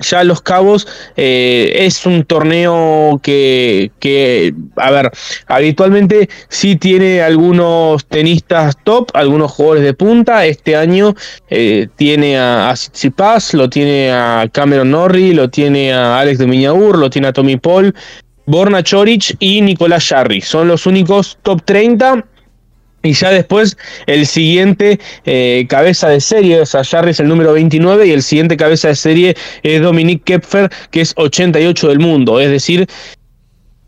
ya 0.00 0.24
Los 0.24 0.42
Cabos 0.42 0.86
eh, 1.16 1.72
es 1.74 2.04
un 2.06 2.24
torneo 2.24 3.20
que, 3.22 3.90
que, 3.98 4.54
a 4.76 4.90
ver, 4.90 5.10
habitualmente 5.46 6.28
sí 6.48 6.76
tiene 6.76 7.22
algunos 7.22 8.04
tenistas 8.06 8.76
top, 8.84 9.10
algunos 9.14 9.52
jugadores 9.52 9.84
de 9.84 9.94
punta. 9.94 10.46
Este 10.46 10.76
año 10.76 11.14
eh, 11.48 11.88
tiene 11.96 12.38
a, 12.38 12.70
a 12.70 12.74
lo 13.52 13.70
tiene 13.70 14.12
a 14.12 14.48
Cameron 14.52 14.90
Norrie, 14.90 15.34
lo 15.34 15.48
tiene 15.48 15.92
a 15.92 16.20
Alex 16.20 16.38
de 16.38 16.46
Miñaur, 16.46 16.98
lo 16.98 17.10
tiene 17.10 17.28
a 17.28 17.32
Tommy 17.32 17.56
Paul, 17.56 17.94
Borna 18.46 18.82
Choric 18.82 19.36
y 19.38 19.60
Nicolás 19.60 20.06
Jarry. 20.08 20.40
Son 20.40 20.68
los 20.68 20.86
únicos 20.86 21.38
top 21.42 21.62
30 21.64 22.24
y 23.02 23.12
ya 23.12 23.30
después 23.30 23.76
el 24.06 24.26
siguiente 24.26 24.98
eh, 25.24 25.66
cabeza 25.68 26.08
de 26.08 26.20
serie, 26.20 26.60
o 26.60 26.66
sea, 26.66 26.84
Jarry 26.84 27.10
es 27.10 27.20
el 27.20 27.28
número 27.28 27.52
29 27.52 28.06
y 28.06 28.10
el 28.10 28.22
siguiente 28.22 28.56
cabeza 28.56 28.88
de 28.88 28.96
serie 28.96 29.36
es 29.62 29.80
Dominique 29.80 30.24
Kepfer, 30.24 30.70
que 30.90 31.02
es 31.02 31.12
88 31.16 31.88
del 31.88 32.00
mundo. 32.00 32.40
Es 32.40 32.50
decir, 32.50 32.86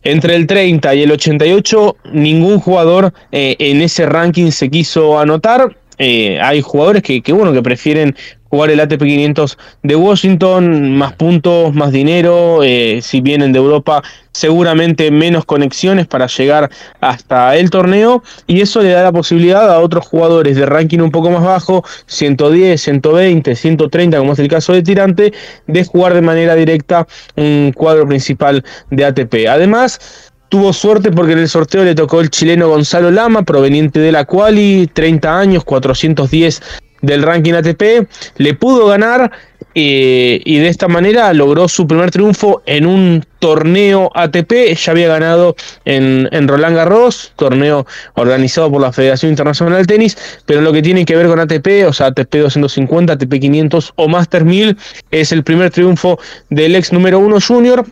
entre 0.02 0.36
el 0.36 0.46
30 0.46 0.94
y 0.94 1.02
el 1.02 1.12
88 1.12 1.96
ningún 2.12 2.60
jugador 2.60 3.12
eh, 3.32 3.56
en 3.58 3.82
ese 3.82 4.06
ranking 4.06 4.50
se 4.50 4.70
quiso 4.70 5.18
anotar. 5.18 5.76
Eh, 5.98 6.40
hay 6.40 6.60
jugadores 6.62 7.02
que, 7.02 7.22
que, 7.22 7.32
bueno, 7.32 7.52
que 7.52 7.62
prefieren 7.62 8.14
jugar 8.50 8.70
el 8.70 8.80
ATP 8.80 9.02
500 9.02 9.58
de 9.82 9.96
Washington, 9.96 10.96
más 10.96 11.12
puntos, 11.14 11.74
más 11.74 11.92
dinero, 11.92 12.62
eh, 12.62 13.00
si 13.02 13.20
vienen 13.20 13.52
de 13.52 13.58
Europa 13.58 14.02
seguramente 14.32 15.10
menos 15.10 15.44
conexiones 15.44 16.06
para 16.06 16.28
llegar 16.28 16.70
hasta 17.00 17.56
el 17.56 17.70
torneo 17.70 18.22
y 18.46 18.60
eso 18.60 18.80
le 18.80 18.90
da 18.90 19.02
la 19.02 19.12
posibilidad 19.12 19.68
a 19.70 19.80
otros 19.80 20.06
jugadores 20.06 20.56
de 20.56 20.64
ranking 20.64 21.00
un 21.00 21.10
poco 21.10 21.30
más 21.30 21.42
bajo, 21.42 21.84
110, 22.06 22.80
120, 22.80 23.56
130 23.56 24.18
como 24.18 24.32
es 24.32 24.38
el 24.38 24.48
caso 24.48 24.72
de 24.72 24.82
Tirante, 24.82 25.32
de 25.66 25.84
jugar 25.84 26.14
de 26.14 26.22
manera 26.22 26.54
directa 26.54 27.06
un 27.36 27.72
cuadro 27.74 28.06
principal 28.06 28.64
de 28.90 29.04
ATP. 29.04 29.48
Además, 29.48 30.27
Tuvo 30.48 30.72
suerte 30.72 31.10
porque 31.10 31.32
en 31.32 31.40
el 31.40 31.48
sorteo 31.48 31.84
le 31.84 31.94
tocó 31.94 32.20
el 32.20 32.30
chileno 32.30 32.68
Gonzalo 32.68 33.10
Lama, 33.10 33.42
proveniente 33.42 34.00
de 34.00 34.12
la 34.12 34.24
Quali, 34.24 34.88
30 34.92 35.38
años, 35.38 35.64
410 35.64 36.62
del 37.02 37.22
ranking 37.22 37.52
ATP, 37.52 38.08
le 38.38 38.54
pudo 38.54 38.86
ganar 38.86 39.30
eh, 39.74 40.40
y 40.44 40.58
de 40.58 40.68
esta 40.68 40.88
manera 40.88 41.32
logró 41.34 41.68
su 41.68 41.86
primer 41.86 42.10
triunfo 42.10 42.62
en 42.66 42.86
un 42.86 43.24
torneo 43.38 44.10
ATP. 44.14 44.74
Ya 44.74 44.92
había 44.92 45.08
ganado 45.08 45.54
en, 45.84 46.28
en, 46.32 46.48
Roland 46.48 46.74
Garros, 46.74 47.32
torneo 47.36 47.86
organizado 48.14 48.70
por 48.70 48.80
la 48.80 48.92
Federación 48.92 49.30
Internacional 49.30 49.76
del 49.76 49.86
Tenis, 49.86 50.16
pero 50.46 50.62
lo 50.62 50.72
que 50.72 50.82
tiene 50.82 51.04
que 51.04 51.14
ver 51.14 51.26
con 51.26 51.38
ATP, 51.38 51.86
o 51.86 51.92
sea, 51.92 52.06
ATP 52.06 52.36
250, 52.36 53.12
ATP 53.12 53.38
500 53.38 53.92
o 53.96 54.08
Master 54.08 54.44
1000, 54.44 54.76
es 55.10 55.30
el 55.30 55.44
primer 55.44 55.70
triunfo 55.70 56.18
del 56.48 56.74
ex 56.74 56.92
número 56.92 57.18
uno 57.18 57.38
junior 57.40 57.84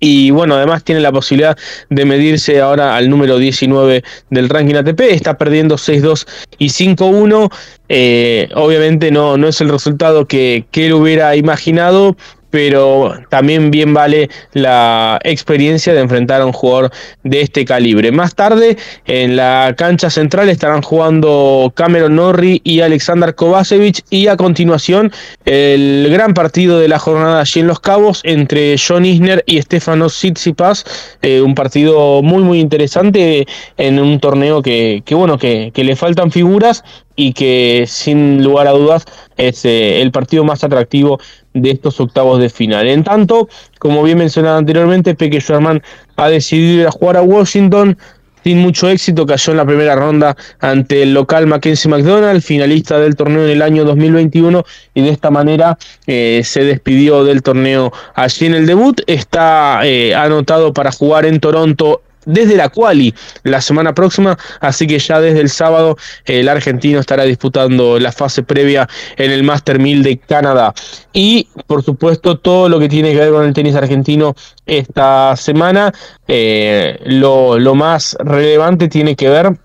y 0.00 0.30
bueno, 0.30 0.54
además 0.56 0.84
tiene 0.84 1.00
la 1.00 1.12
posibilidad 1.12 1.56
de 1.88 2.04
medirse 2.04 2.60
ahora 2.60 2.96
al 2.96 3.08
número 3.08 3.38
19 3.38 4.02
del 4.30 4.48
ranking 4.48 4.74
ATP. 4.74 5.00
Está 5.00 5.38
perdiendo 5.38 5.76
6-2 5.76 6.26
y 6.58 6.66
5-1. 6.66 7.50
Eh, 7.88 8.48
obviamente 8.54 9.10
no, 9.10 9.36
no 9.36 9.48
es 9.48 9.60
el 9.60 9.68
resultado 9.68 10.26
que, 10.26 10.66
que 10.70 10.86
él 10.86 10.94
hubiera 10.94 11.36
imaginado, 11.36 12.16
pero 12.54 13.12
también 13.30 13.72
bien 13.72 13.92
vale 13.94 14.30
la 14.52 15.18
experiencia 15.24 15.92
de 15.92 15.98
enfrentar 15.98 16.40
a 16.40 16.46
un 16.46 16.52
jugador 16.52 16.92
de 17.24 17.40
este 17.40 17.64
calibre. 17.64 18.12
Más 18.12 18.36
tarde, 18.36 18.76
en 19.06 19.34
la 19.34 19.74
cancha 19.76 20.08
central 20.08 20.48
estarán 20.48 20.80
jugando 20.80 21.72
Cameron 21.74 22.14
Norrie 22.14 22.60
y 22.62 22.78
Alexander 22.78 23.34
Kovacevic 23.34 24.04
y 24.08 24.28
a 24.28 24.36
continuación 24.36 25.10
el 25.44 26.06
gran 26.12 26.32
partido 26.32 26.78
de 26.78 26.86
la 26.86 27.00
jornada 27.00 27.40
allí 27.40 27.58
en 27.58 27.66
Los 27.66 27.80
Cabos 27.80 28.20
entre 28.22 28.76
John 28.78 29.04
Isner 29.04 29.42
y 29.46 29.60
Stefano 29.60 30.06
Tsitsipas, 30.06 30.84
eh, 31.22 31.40
un 31.40 31.56
partido 31.56 32.22
muy 32.22 32.44
muy 32.44 32.60
interesante 32.60 33.48
en 33.78 33.98
un 33.98 34.20
torneo 34.20 34.62
que, 34.62 35.02
bueno, 35.10 35.38
que, 35.38 35.72
que 35.74 35.82
le 35.82 35.96
faltan 35.96 36.30
figuras 36.30 36.84
y 37.16 37.32
que 37.32 37.84
sin 37.88 38.42
lugar 38.42 38.66
a 38.66 38.72
dudas 38.72 39.04
es 39.36 39.64
eh, 39.64 40.00
el 40.02 40.10
partido 40.10 40.44
más 40.44 40.64
atractivo 40.64 41.20
de 41.54 41.70
estos 41.70 42.00
octavos 42.00 42.40
de 42.40 42.50
final. 42.50 42.86
En 42.88 43.04
tanto, 43.04 43.48
como 43.78 44.02
bien 44.02 44.18
mencionado 44.18 44.58
anteriormente, 44.58 45.14
Peque 45.14 45.40
Sherman 45.40 45.82
ha 46.16 46.28
decidido 46.28 46.82
ir 46.82 46.86
a 46.86 46.90
jugar 46.90 47.16
a 47.16 47.22
Washington 47.22 47.96
sin 48.44 48.58
mucho 48.58 48.90
éxito, 48.90 49.24
cayó 49.24 49.52
en 49.52 49.56
la 49.56 49.64
primera 49.64 49.96
ronda 49.96 50.36
ante 50.60 51.02
el 51.02 51.14
local 51.14 51.46
Mackenzie 51.46 51.90
McDonald, 51.90 52.42
finalista 52.42 52.98
del 52.98 53.16
torneo 53.16 53.44
en 53.44 53.50
el 53.50 53.62
año 53.62 53.84
2021, 53.84 54.62
y 54.92 55.00
de 55.00 55.08
esta 55.08 55.30
manera 55.30 55.78
eh, 56.06 56.42
se 56.44 56.62
despidió 56.62 57.24
del 57.24 57.42
torneo 57.42 57.90
allí 58.14 58.44
en 58.44 58.54
el 58.54 58.66
debut. 58.66 59.00
Está 59.06 59.80
eh, 59.84 60.14
anotado 60.14 60.74
para 60.74 60.92
jugar 60.92 61.24
en 61.24 61.40
Toronto 61.40 62.02
desde 62.26 62.56
la 62.56 62.68
quali 62.68 63.14
la 63.42 63.60
semana 63.60 63.94
próxima, 63.94 64.38
así 64.60 64.86
que 64.86 64.98
ya 64.98 65.20
desde 65.20 65.40
el 65.40 65.50
sábado 65.50 65.96
el 66.24 66.48
argentino 66.48 67.00
estará 67.00 67.24
disputando 67.24 67.98
la 67.98 68.12
fase 68.12 68.42
previa 68.42 68.88
en 69.16 69.30
el 69.30 69.42
Master 69.42 69.78
1000 69.78 70.02
de 70.02 70.18
Canadá. 70.18 70.74
Y 71.12 71.48
por 71.66 71.82
supuesto 71.82 72.38
todo 72.38 72.68
lo 72.68 72.78
que 72.78 72.88
tiene 72.88 73.12
que 73.12 73.18
ver 73.18 73.32
con 73.32 73.44
el 73.44 73.52
tenis 73.52 73.74
argentino 73.74 74.34
esta 74.66 75.36
semana, 75.36 75.92
eh, 76.26 76.98
lo, 77.04 77.74
más 77.74 78.16
relevante 78.20 78.88
tiene 78.88 79.16
que 79.16 79.28
ver 79.28 79.56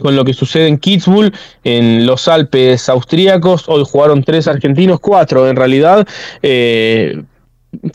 con 0.00 0.14
lo 0.14 0.24
que 0.24 0.32
sucede 0.32 0.68
en 0.68 0.78
Kitzbühel, 0.78 1.34
en 1.64 2.06
los 2.06 2.28
Alpes 2.28 2.88
austríacos. 2.88 3.68
Hoy 3.68 3.82
jugaron 3.84 4.22
tres 4.22 4.46
argentinos, 4.46 5.00
cuatro 5.00 5.48
en 5.48 5.56
realidad. 5.56 6.06
Eh, 6.42 7.20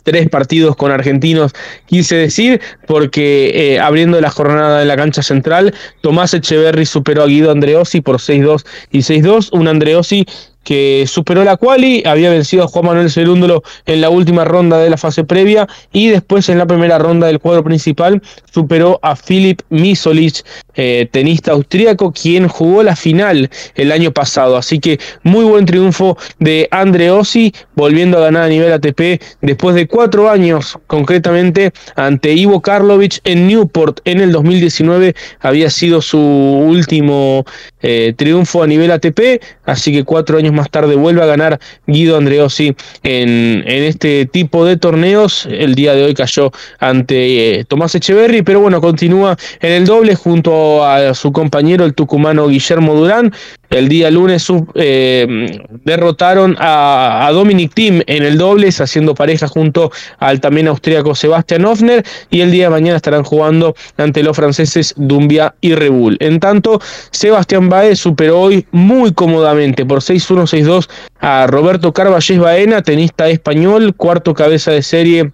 tres 0.02 0.28
partidos 0.28 0.76
con 0.76 0.90
argentinos, 0.90 1.52
quise 1.86 2.16
decir, 2.16 2.60
porque 2.86 3.74
eh, 3.74 3.80
abriendo 3.80 4.20
la 4.20 4.30
jornada 4.30 4.82
en 4.82 4.88
la 4.88 4.96
cancha 4.96 5.22
central, 5.22 5.74
Tomás 6.00 6.34
Echeverry 6.34 6.86
superó 6.86 7.22
a 7.22 7.26
Guido 7.26 7.50
Andreossi 7.50 8.00
por 8.00 8.16
6-2 8.16 8.64
y 8.92 8.98
6-2, 8.98 9.50
un 9.52 9.68
Andreossi 9.68 10.26
que 10.64 11.04
superó 11.06 11.44
la 11.44 11.56
quali, 11.56 12.02
había 12.06 12.30
vencido 12.30 12.64
a 12.64 12.68
Juan 12.68 12.86
Manuel 12.86 13.10
Cerúndolo 13.10 13.62
en 13.86 14.00
la 14.00 14.10
última 14.10 14.44
ronda 14.44 14.78
de 14.78 14.90
la 14.90 14.96
fase 14.96 15.24
previa 15.24 15.68
y 15.92 16.08
después 16.08 16.48
en 16.48 16.58
la 16.58 16.66
primera 16.66 16.98
ronda 16.98 17.26
del 17.26 17.38
cuadro 17.38 17.62
principal 17.62 18.22
superó 18.52 18.98
a 19.02 19.14
Filip 19.14 19.60
Misolic, 19.68 20.44
eh, 20.74 21.08
tenista 21.10 21.52
austríaco, 21.52 22.12
quien 22.12 22.48
jugó 22.48 22.82
la 22.82 22.96
final 22.96 23.50
el 23.74 23.92
año 23.92 24.12
pasado. 24.12 24.56
Así 24.56 24.78
que 24.78 24.98
muy 25.22 25.44
buen 25.44 25.66
triunfo 25.66 26.16
de 26.38 26.68
Andreossi, 26.70 27.52
volviendo 27.74 28.18
a 28.18 28.22
ganar 28.22 28.44
a 28.44 28.48
nivel 28.48 28.72
ATP 28.72 29.20
después 29.42 29.74
de 29.74 29.86
cuatro 29.86 30.30
años, 30.30 30.78
concretamente 30.86 31.72
ante 31.96 32.32
Ivo 32.32 32.62
Karlovic 32.62 33.20
en 33.24 33.46
Newport 33.46 34.00
en 34.04 34.20
el 34.20 34.32
2019, 34.32 35.14
había 35.40 35.68
sido 35.68 36.00
su 36.00 36.18
último 36.18 37.44
eh, 37.82 38.14
triunfo 38.16 38.62
a 38.62 38.66
nivel 38.66 38.90
ATP, 38.90 39.42
así 39.66 39.92
que 39.92 40.04
cuatro 40.04 40.38
años 40.38 40.53
más 40.54 40.70
tarde 40.70 40.94
vuelve 40.96 41.22
a 41.22 41.26
ganar 41.26 41.60
Guido 41.86 42.16
Andreossi 42.16 42.74
en, 43.02 43.62
en 43.66 43.82
este 43.84 44.26
tipo 44.26 44.64
de 44.64 44.76
torneos. 44.76 45.46
El 45.50 45.74
día 45.74 45.94
de 45.94 46.04
hoy 46.04 46.14
cayó 46.14 46.50
ante 46.78 47.58
eh, 47.58 47.64
Tomás 47.64 47.94
Echeverry, 47.94 48.42
pero 48.42 48.60
bueno, 48.60 48.80
continúa 48.80 49.36
en 49.60 49.72
el 49.72 49.84
doble 49.84 50.14
junto 50.14 50.84
a 50.84 51.14
su 51.14 51.32
compañero 51.32 51.84
el 51.84 51.94
tucumano 51.94 52.48
Guillermo 52.48 52.94
Durán. 52.94 53.32
El 53.74 53.88
día 53.88 54.08
lunes 54.08 54.46
eh, 54.76 55.58
derrotaron 55.84 56.56
a, 56.60 57.28
Dominic 57.32 57.74
Thiem 57.74 58.02
en 58.06 58.22
el 58.22 58.38
dobles, 58.38 58.80
haciendo 58.80 59.16
pareja 59.16 59.48
junto 59.48 59.90
al 60.20 60.40
también 60.40 60.68
austríaco 60.68 61.16
Sebastian 61.16 61.64
Hoffner. 61.64 62.04
Y 62.30 62.42
el 62.42 62.52
día 62.52 62.66
de 62.66 62.70
mañana 62.70 62.96
estarán 62.96 63.24
jugando 63.24 63.74
ante 63.96 64.22
los 64.22 64.36
franceses 64.36 64.94
Dumbia 64.96 65.56
y 65.60 65.74
Rebull. 65.74 66.16
En 66.20 66.38
tanto, 66.38 66.80
Sebastián 67.10 67.68
Baez 67.68 67.98
superó 67.98 68.42
hoy 68.42 68.64
muy 68.70 69.12
cómodamente 69.12 69.84
por 69.84 69.98
6-1, 69.98 70.46
6-2 70.46 70.88
a 71.18 71.48
Roberto 71.48 71.92
Carballés 71.92 72.38
Baena, 72.38 72.80
tenista 72.82 73.28
español, 73.28 73.94
cuarto 73.96 74.34
cabeza 74.34 74.70
de 74.70 74.82
serie 74.82 75.32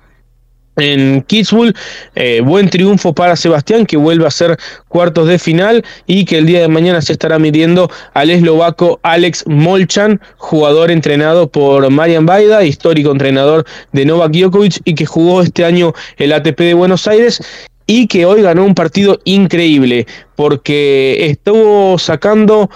en 0.81 1.23
Kitzbühel. 1.23 1.75
Eh, 2.15 2.41
buen 2.43 2.69
triunfo 2.69 3.13
para 3.13 3.37
Sebastián, 3.37 3.87
que 3.87 3.97
vuelve 3.97 4.27
a 4.27 4.31
ser 4.31 4.57
cuartos 4.89 5.29
de 5.29 5.39
final 5.39 5.85
y 6.07 6.25
que 6.25 6.39
el 6.39 6.47
día 6.47 6.61
de 6.61 6.69
mañana 6.69 7.01
se 7.03 7.13
estará 7.13 7.39
midiendo 7.39 7.91
al 8.15 8.31
eslovaco 8.31 9.01
Alex 9.03 9.45
Molchan, 9.47 10.21
jugador 10.37 10.91
entrenado 10.91 11.49
por 11.49 11.89
Marian 11.91 12.27
Baida, 12.27 12.65
histórico 12.65 13.11
entrenador 13.11 13.65
de 13.93 14.05
Novak 14.05 14.33
Djokovic 14.33 14.81
y 14.85 14.95
que 14.95 15.07
jugó 15.07 15.43
este 15.43 15.65
año 15.65 15.93
el 16.17 16.33
ATP 16.33 16.59
de 16.61 16.75
Buenos 16.75 17.07
Aires 17.07 17.41
y 17.87 18.07
que 18.07 18.25
hoy 18.25 18.43
ganó 18.43 18.65
un 18.65 18.77
partido 18.77 19.19
increíble 19.25 20.07
porque 20.37 21.27
estuvo 21.27 21.99
sacando 21.99 22.71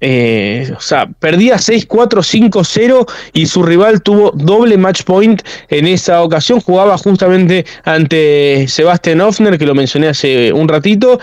eh, 0.00 0.72
o 0.76 0.80
sea, 0.80 1.06
perdía 1.06 1.56
6-4, 1.56 2.50
5-0 2.50 3.10
y 3.32 3.46
su 3.46 3.62
rival 3.62 4.02
tuvo 4.02 4.32
doble 4.34 4.76
match 4.76 5.02
point 5.04 5.42
en 5.68 5.86
esa 5.86 6.22
ocasión. 6.22 6.60
Jugaba 6.60 6.98
justamente 6.98 7.64
ante 7.84 8.66
Sebastian 8.68 9.20
Hoffner, 9.20 9.58
que 9.58 9.66
lo 9.66 9.74
mencioné 9.74 10.08
hace 10.08 10.52
un 10.52 10.68
ratito 10.68 11.18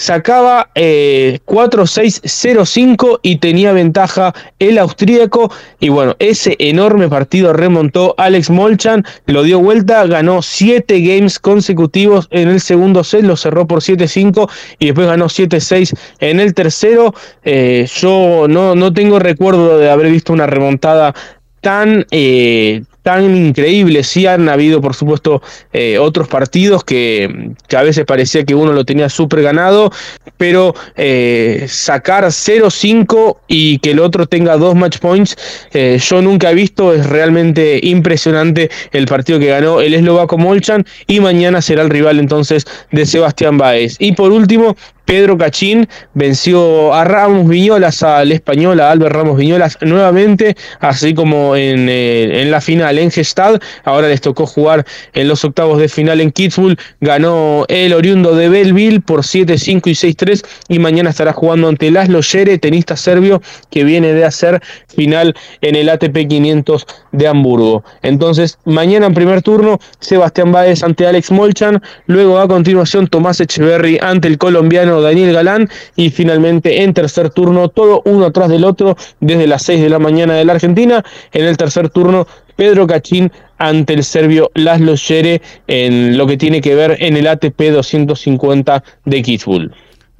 sacaba 0.00 0.70
eh, 0.74 1.40
4-6-0-5 1.44 3.20
y 3.22 3.36
tenía 3.36 3.72
ventaja 3.72 4.32
el 4.58 4.78
austríaco. 4.78 5.52
Y 5.78 5.90
bueno, 5.90 6.16
ese 6.18 6.56
enorme 6.58 7.08
partido 7.08 7.52
remontó 7.52 8.14
Alex 8.16 8.48
Molchan, 8.48 9.04
lo 9.26 9.42
dio 9.42 9.60
vuelta, 9.60 10.06
ganó 10.06 10.40
7 10.40 11.00
games 11.00 11.38
consecutivos 11.38 12.28
en 12.30 12.48
el 12.48 12.60
segundo 12.60 13.04
set, 13.04 13.24
lo 13.24 13.36
cerró 13.36 13.66
por 13.66 13.80
7-5 13.80 14.50
y 14.78 14.86
después 14.86 15.06
ganó 15.06 15.26
7-6 15.26 15.94
en 16.20 16.40
el 16.40 16.54
tercero. 16.54 17.14
Eh, 17.44 17.86
yo 17.94 18.46
no, 18.48 18.74
no 18.74 18.92
tengo 18.94 19.18
recuerdo 19.18 19.76
de 19.78 19.90
haber 19.90 20.10
visto 20.10 20.32
una 20.32 20.46
remontada 20.46 21.14
tan, 21.60 22.06
eh, 22.10 22.82
tan 23.02 23.34
increíble. 23.34 24.02
Sí 24.04 24.26
han 24.26 24.48
habido, 24.48 24.80
por 24.80 24.94
supuesto, 24.94 25.42
eh, 25.72 25.98
otros 25.98 26.28
partidos 26.28 26.84
que, 26.84 27.52
a 27.76 27.82
veces 27.82 28.04
parecía 28.04 28.44
que 28.44 28.54
uno 28.54 28.72
lo 28.72 28.84
tenía 28.84 29.08
súper 29.08 29.42
ganado, 29.42 29.90
pero 30.36 30.74
eh, 30.96 31.66
sacar 31.68 32.24
0-5 32.24 33.38
y 33.48 33.78
que 33.78 33.92
el 33.92 34.00
otro 34.00 34.26
tenga 34.26 34.56
dos 34.56 34.74
match 34.74 34.98
points, 34.98 35.36
eh, 35.72 35.98
yo 36.00 36.22
nunca 36.22 36.50
he 36.50 36.54
visto, 36.54 36.92
es 36.92 37.06
realmente 37.06 37.80
impresionante 37.82 38.70
el 38.92 39.06
partido 39.06 39.38
que 39.38 39.46
ganó 39.46 39.80
el 39.80 39.94
eslovaco 39.94 40.38
Molchan 40.38 40.84
y 41.06 41.20
mañana 41.20 41.62
será 41.62 41.82
el 41.82 41.90
rival 41.90 42.18
entonces 42.18 42.66
de 42.90 43.06
Sebastián 43.06 43.58
Baez. 43.58 43.96
Y 43.98 44.12
por 44.12 44.32
último, 44.32 44.76
Pedro 45.10 45.36
Cachín 45.36 45.88
venció 46.14 46.94
a 46.94 47.02
Ramos 47.02 47.48
Viñolas, 47.48 48.04
al 48.04 48.30
español, 48.30 48.78
a 48.78 48.92
Albert 48.92 49.12
Ramos 49.12 49.38
Viñolas 49.38 49.76
nuevamente, 49.80 50.54
así 50.78 51.14
como 51.14 51.56
en, 51.56 51.88
eh, 51.88 52.42
en 52.42 52.52
la 52.52 52.60
final 52.60 52.96
en 52.96 53.10
Gestad. 53.10 53.58
Ahora 53.82 54.06
les 54.06 54.20
tocó 54.20 54.46
jugar 54.46 54.86
en 55.12 55.26
los 55.26 55.44
octavos 55.44 55.80
de 55.80 55.88
final 55.88 56.20
en 56.20 56.30
Kitzbühel. 56.30 56.78
Ganó 57.00 57.64
el 57.66 57.92
oriundo 57.92 58.36
de 58.36 58.48
Belleville 58.48 59.00
por 59.00 59.22
7-5 59.22 59.88
y 59.88 59.94
6-3 59.96 60.44
y 60.68 60.78
mañana 60.78 61.10
estará 61.10 61.32
jugando 61.32 61.66
ante 61.66 61.90
Laszlo 61.90 62.20
Yere, 62.20 62.58
tenista 62.58 62.96
serbio 62.96 63.42
que 63.68 63.82
viene 63.82 64.12
de 64.12 64.24
hacer 64.24 64.62
final 64.90 65.34
en 65.60 65.76
el 65.76 65.88
ATP 65.88 66.26
500 66.28 66.86
de 67.12 67.28
Hamburgo. 67.28 67.84
Entonces, 68.02 68.58
mañana 68.64 69.06
en 69.06 69.14
primer 69.14 69.42
turno, 69.42 69.78
Sebastián 69.98 70.52
Báez 70.52 70.82
ante 70.82 71.06
Alex 71.06 71.30
Molchan, 71.30 71.82
luego 72.06 72.38
a 72.38 72.48
continuación 72.48 73.06
Tomás 73.06 73.40
Echeverry 73.40 73.98
ante 74.00 74.28
el 74.28 74.38
colombiano 74.38 75.00
Daniel 75.00 75.32
Galán 75.32 75.68
y 75.96 76.10
finalmente 76.10 76.82
en 76.82 76.94
tercer 76.94 77.30
turno, 77.30 77.68
todo 77.68 78.02
uno 78.04 78.26
atrás 78.26 78.48
del 78.48 78.64
otro, 78.64 78.96
desde 79.20 79.46
las 79.46 79.62
6 79.62 79.80
de 79.82 79.88
la 79.88 79.98
mañana 79.98 80.34
de 80.34 80.44
la 80.44 80.52
Argentina, 80.52 81.04
en 81.32 81.44
el 81.44 81.56
tercer 81.56 81.88
turno 81.90 82.26
Pedro 82.56 82.86
Cachín 82.86 83.32
ante 83.56 83.94
el 83.94 84.04
serbio 84.04 84.50
Laszlo 84.54 84.96
Shere 84.96 85.40
en 85.66 86.18
lo 86.18 86.26
que 86.26 86.36
tiene 86.36 86.60
que 86.60 86.74
ver 86.74 86.96
en 87.00 87.16
el 87.16 87.26
ATP 87.26 87.70
250 87.72 88.84
de 89.04 89.22
Kitzbühel. 89.22 89.72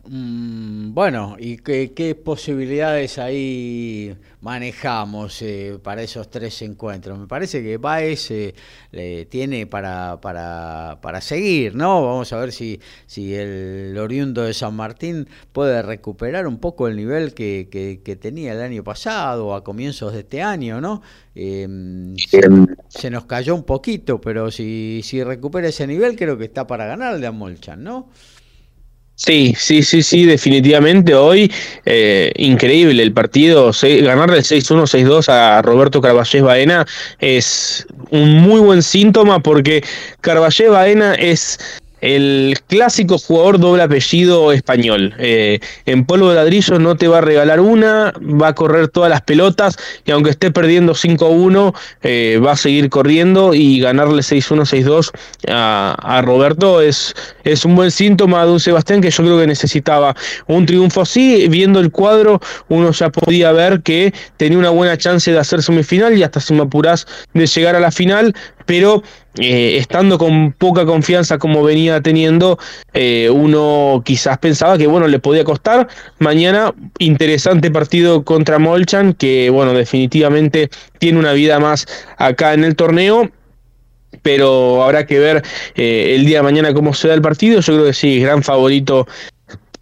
Mm, 0.08 0.59
bueno, 1.00 1.36
¿y 1.38 1.56
qué, 1.56 2.14
posibilidades 2.22 3.16
ahí 3.16 4.14
manejamos 4.42 5.40
eh, 5.40 5.78
para 5.82 6.02
esos 6.02 6.28
tres 6.28 6.60
encuentros? 6.60 7.18
Me 7.18 7.26
parece 7.26 7.62
que 7.62 7.78
Baez 7.78 8.30
eh, 8.30 9.26
tiene 9.30 9.66
para, 9.66 10.20
para, 10.20 10.98
para, 11.00 11.22
seguir, 11.22 11.74
¿no? 11.74 12.04
Vamos 12.04 12.30
a 12.34 12.38
ver 12.38 12.52
si, 12.52 12.82
si 13.06 13.34
el 13.34 13.96
oriundo 13.96 14.42
de 14.42 14.52
San 14.52 14.76
Martín 14.76 15.26
puede 15.52 15.80
recuperar 15.80 16.46
un 16.46 16.58
poco 16.58 16.86
el 16.86 16.96
nivel 16.96 17.32
que, 17.32 17.70
que, 18.04 18.16
tenía 18.16 18.52
el 18.52 18.60
año 18.60 18.84
pasado, 18.84 19.54
a 19.54 19.64
comienzos 19.64 20.12
de 20.12 20.18
este 20.18 20.42
año, 20.42 20.82
¿no? 20.82 21.00
Em, 21.34 22.14
se, 22.90 23.10
nos 23.10 23.24
cayó 23.24 23.54
un 23.54 23.64
poquito, 23.64 24.20
pero 24.20 24.50
si, 24.50 25.00
si 25.02 25.24
recupera 25.24 25.68
ese 25.68 25.86
nivel, 25.86 26.14
creo 26.14 26.36
que 26.36 26.44
está 26.44 26.66
para 26.66 26.84
ganar 26.84 27.18
de 27.18 27.26
Amolchan, 27.26 27.82
¿no? 27.82 28.10
Sí, 29.22 29.54
sí, 29.54 29.82
sí, 29.82 30.02
sí, 30.02 30.24
definitivamente. 30.24 31.14
Hoy 31.14 31.52
eh, 31.84 32.32
increíble 32.36 33.02
el 33.02 33.12
partido, 33.12 33.70
ganar 33.82 34.30
del 34.30 34.42
6-1, 34.42 34.86
6-2 34.86 35.28
a 35.28 35.60
Roberto 35.60 36.00
Carballés 36.00 36.42
Baena 36.42 36.86
es 37.18 37.86
un 38.08 38.38
muy 38.38 38.60
buen 38.60 38.82
síntoma 38.82 39.40
porque 39.40 39.84
Carballés 40.22 40.70
Baena 40.70 41.14
es 41.16 41.58
el 42.00 42.56
clásico 42.66 43.18
jugador 43.18 43.58
doble 43.58 43.82
apellido 43.82 44.52
español. 44.52 45.14
Eh, 45.18 45.60
en 45.86 46.04
polvo 46.04 46.30
de 46.30 46.36
ladrillo 46.36 46.78
no 46.78 46.96
te 46.96 47.08
va 47.08 47.18
a 47.18 47.20
regalar 47.20 47.60
una, 47.60 48.12
va 48.20 48.48
a 48.48 48.54
correr 48.54 48.88
todas 48.88 49.10
las 49.10 49.22
pelotas 49.22 49.76
y 50.04 50.10
aunque 50.10 50.30
esté 50.30 50.50
perdiendo 50.50 50.94
5-1, 50.94 51.74
eh, 52.02 52.40
va 52.44 52.52
a 52.52 52.56
seguir 52.56 52.88
corriendo 52.88 53.54
y 53.54 53.80
ganarle 53.80 54.22
6-1, 54.22 54.64
6-2 54.64 55.10
a, 55.48 56.22
Roberto 56.24 56.80
es, 56.80 57.14
es 57.44 57.64
un 57.64 57.74
buen 57.76 57.90
síntoma 57.90 58.44
de 58.44 58.52
un 58.52 58.60
Sebastián 58.60 59.00
que 59.00 59.10
yo 59.10 59.22
creo 59.22 59.38
que 59.38 59.46
necesitaba 59.46 60.14
un 60.46 60.66
triunfo 60.66 61.02
así. 61.02 61.48
Viendo 61.48 61.80
el 61.80 61.90
cuadro, 61.90 62.40
uno 62.68 62.92
ya 62.92 63.10
podía 63.10 63.52
ver 63.52 63.82
que 63.82 64.12
tenía 64.36 64.58
una 64.58 64.70
buena 64.70 64.96
chance 64.96 65.30
de 65.32 65.38
hacer 65.38 65.62
semifinal 65.62 66.16
y 66.16 66.22
hasta 66.22 66.40
si 66.40 66.54
me 66.54 66.62
apurás 66.62 67.06
de 67.34 67.46
llegar 67.46 67.76
a 67.76 67.80
la 67.80 67.90
final, 67.90 68.34
pero 68.66 69.02
eh, 69.38 69.76
estando 69.76 70.18
con 70.18 70.52
poca 70.52 70.84
confianza 70.84 71.38
como 71.38 71.62
venía 71.62 72.00
teniendo, 72.00 72.58
eh, 72.92 73.30
uno 73.32 74.02
quizás 74.04 74.38
pensaba 74.38 74.76
que 74.76 74.86
bueno, 74.86 75.06
le 75.06 75.18
podía 75.18 75.44
costar. 75.44 75.88
Mañana, 76.18 76.74
interesante 76.98 77.70
partido 77.70 78.24
contra 78.24 78.58
Molchan, 78.58 79.14
que 79.14 79.50
bueno, 79.50 79.72
definitivamente 79.72 80.68
tiene 80.98 81.18
una 81.18 81.32
vida 81.32 81.58
más 81.60 81.86
acá 82.16 82.54
en 82.54 82.64
el 82.64 82.76
torneo 82.76 83.30
pero 84.22 84.82
habrá 84.82 85.06
que 85.06 85.18
ver 85.18 85.42
eh, 85.76 86.14
el 86.16 86.24
día 86.26 86.38
de 86.38 86.42
mañana 86.42 86.74
cómo 86.74 86.92
se 86.94 87.12
el 87.12 87.22
partido. 87.22 87.60
Yo 87.60 87.74
creo 87.74 87.86
que 87.86 87.94
sí, 87.94 88.20
gran 88.20 88.42
favorito 88.42 89.06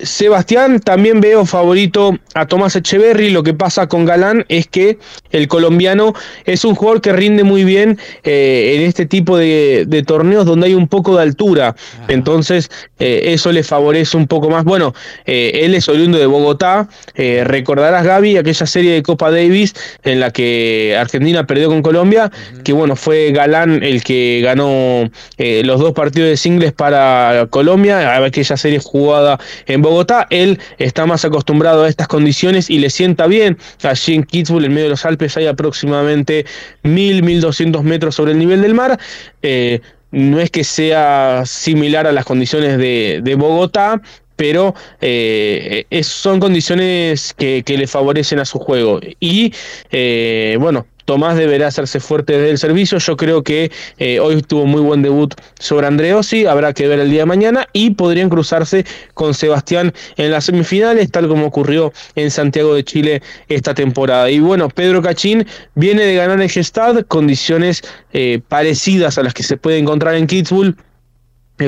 Sebastián, 0.00 0.78
también 0.78 1.20
veo 1.20 1.44
favorito 1.44 2.16
a 2.34 2.46
Tomás 2.46 2.76
Echeverry. 2.76 3.30
Lo 3.30 3.42
que 3.42 3.52
pasa 3.52 3.88
con 3.88 4.04
Galán 4.04 4.44
es 4.48 4.68
que 4.68 4.98
el 5.32 5.48
colombiano 5.48 6.14
es 6.44 6.64
un 6.64 6.76
jugador 6.76 7.00
que 7.00 7.12
rinde 7.12 7.42
muy 7.42 7.64
bien 7.64 7.98
eh, 8.22 8.74
en 8.76 8.82
este 8.82 9.06
tipo 9.06 9.36
de, 9.36 10.04
torneos 10.06 10.46
donde 10.46 10.68
hay 10.68 10.74
un 10.74 10.86
poco 10.86 11.16
de 11.16 11.22
altura. 11.22 11.74
Entonces, 12.06 12.70
eh, 13.00 13.22
eso 13.26 13.50
le 13.50 13.64
favorece 13.64 14.16
un 14.16 14.28
poco 14.28 14.50
más. 14.50 14.62
Bueno, 14.62 14.94
eh, 15.26 15.62
él 15.64 15.74
es 15.74 15.88
oriundo 15.88 16.16
de 16.16 16.26
Bogotá. 16.26 16.88
recordarás, 17.16 18.04
Gaby, 18.04 18.36
aquella 18.36 18.66
serie 18.66 18.92
de 18.92 19.02
Copa 19.02 19.32
Davis 19.32 19.74
en 20.04 20.20
la 20.20 20.30
que 20.30 20.96
Argentina 20.98 21.44
perdió 21.44 21.68
con 21.68 21.82
Colombia, 21.82 22.30
que 22.62 22.72
bueno, 22.72 22.94
fue 22.94 23.32
Galán 23.32 23.82
el 23.82 24.04
que 24.04 24.42
ganó 24.44 25.10
los 25.38 25.80
dos 25.80 25.92
partidos 25.92 26.30
de 26.30 26.36
singles 26.36 26.72
para 26.72 27.48
Colombia. 27.50 28.14
Aquella 28.24 28.56
serie 28.56 28.78
jugada 28.78 29.40
en 29.66 29.82
Bogotá 29.82 29.87
Bogotá, 29.88 30.26
él 30.30 30.58
está 30.78 31.06
más 31.06 31.24
acostumbrado 31.24 31.84
a 31.84 31.88
estas 31.88 32.08
condiciones 32.08 32.70
y 32.70 32.78
le 32.78 32.90
sienta 32.90 33.26
bien. 33.26 33.58
Allí 33.82 34.14
en 34.14 34.24
Kitzbühel, 34.24 34.66
en 34.66 34.72
medio 34.72 34.84
de 34.84 34.90
los 34.90 35.04
Alpes, 35.04 35.36
hay 35.36 35.46
aproximadamente 35.46 36.46
1000, 36.82 37.22
1200 37.22 37.82
metros 37.84 38.14
sobre 38.14 38.32
el 38.32 38.38
nivel 38.38 38.62
del 38.62 38.74
mar. 38.74 38.98
Eh, 39.42 39.80
no 40.10 40.40
es 40.40 40.50
que 40.50 40.64
sea 40.64 41.42
similar 41.44 42.06
a 42.06 42.12
las 42.12 42.24
condiciones 42.24 42.78
de, 42.78 43.34
Bogotá, 43.36 44.00
pero 44.36 44.74
eh, 45.00 45.84
son 46.02 46.40
condiciones 46.40 47.34
que, 47.34 47.62
le 47.66 47.86
favorecen 47.86 48.38
a 48.38 48.44
su 48.44 48.58
juego. 48.58 49.00
Y 49.20 49.52
eh, 49.90 50.56
bueno, 50.60 50.86
Tomás 51.08 51.38
deberá 51.38 51.68
hacerse 51.68 52.00
fuerte 52.00 52.34
desde 52.34 52.50
el 52.50 52.58
servicio. 52.58 52.98
Yo 52.98 53.16
creo 53.16 53.42
que 53.42 53.72
eh, 53.96 54.20
hoy 54.20 54.42
tuvo 54.42 54.66
muy 54.66 54.82
buen 54.82 55.00
debut 55.00 55.34
sobre 55.58 55.86
Andreossi, 55.86 56.44
habrá 56.44 56.74
que 56.74 56.86
ver 56.86 57.00
el 57.00 57.08
día 57.10 57.20
de 57.20 57.24
mañana 57.24 57.66
y 57.72 57.92
podrían 57.92 58.28
cruzarse 58.28 58.84
con 59.14 59.32
Sebastián 59.32 59.94
en 60.18 60.30
las 60.32 60.44
semifinales, 60.44 61.10
tal 61.10 61.26
como 61.26 61.46
ocurrió 61.46 61.94
en 62.14 62.30
Santiago 62.30 62.74
de 62.74 62.84
Chile 62.84 63.22
esta 63.48 63.72
temporada. 63.72 64.30
Y 64.30 64.40
bueno, 64.40 64.68
Pedro 64.68 65.00
Cachín 65.00 65.46
viene 65.74 66.02
de 66.02 66.14
ganar 66.14 66.42
en 66.42 66.48
Gestad, 66.50 67.00
condiciones 67.08 67.80
eh, 68.12 68.42
parecidas 68.46 69.16
a 69.16 69.22
las 69.22 69.32
que 69.32 69.44
se 69.44 69.56
puede 69.56 69.78
encontrar 69.78 70.14
en 70.14 70.26
Kitzbühel 70.26 70.76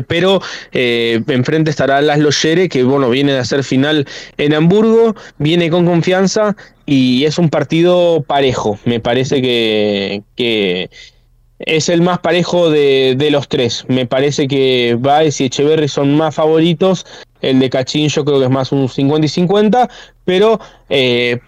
pero 0.06 0.40
eh, 0.72 1.22
enfrente 1.28 1.70
estará 1.70 2.00
Laszlo 2.00 2.30
Shere, 2.30 2.68
que 2.68 2.84
bueno, 2.84 3.10
viene 3.10 3.32
de 3.32 3.38
hacer 3.38 3.64
final 3.64 4.06
en 4.36 4.54
Hamburgo, 4.54 5.14
viene 5.38 5.70
con 5.70 5.86
confianza 5.86 6.56
y 6.86 7.24
es 7.24 7.38
un 7.38 7.50
partido 7.50 8.22
parejo. 8.22 8.78
Me 8.84 9.00
parece 9.00 9.42
que, 9.42 10.22
que 10.36 10.90
es 11.58 11.88
el 11.88 12.02
más 12.02 12.20
parejo 12.20 12.70
de, 12.70 13.14
de, 13.16 13.30
los 13.30 13.48
tres. 13.48 13.84
Me 13.88 14.06
parece 14.06 14.48
que 14.48 14.96
Baez 14.98 15.40
y 15.40 15.44
Echeverry 15.44 15.88
son 15.88 16.16
más 16.16 16.34
favoritos. 16.34 17.06
El 17.40 17.58
de 17.58 17.70
Cachín 17.70 18.08
yo 18.08 18.24
creo 18.24 18.38
que 18.38 18.44
es 18.44 18.50
más 18.50 18.72
un 18.72 18.88
50 18.88 19.24
y 19.24 19.28
50, 19.28 19.88
pero 20.24 20.60
eh, 20.88 21.38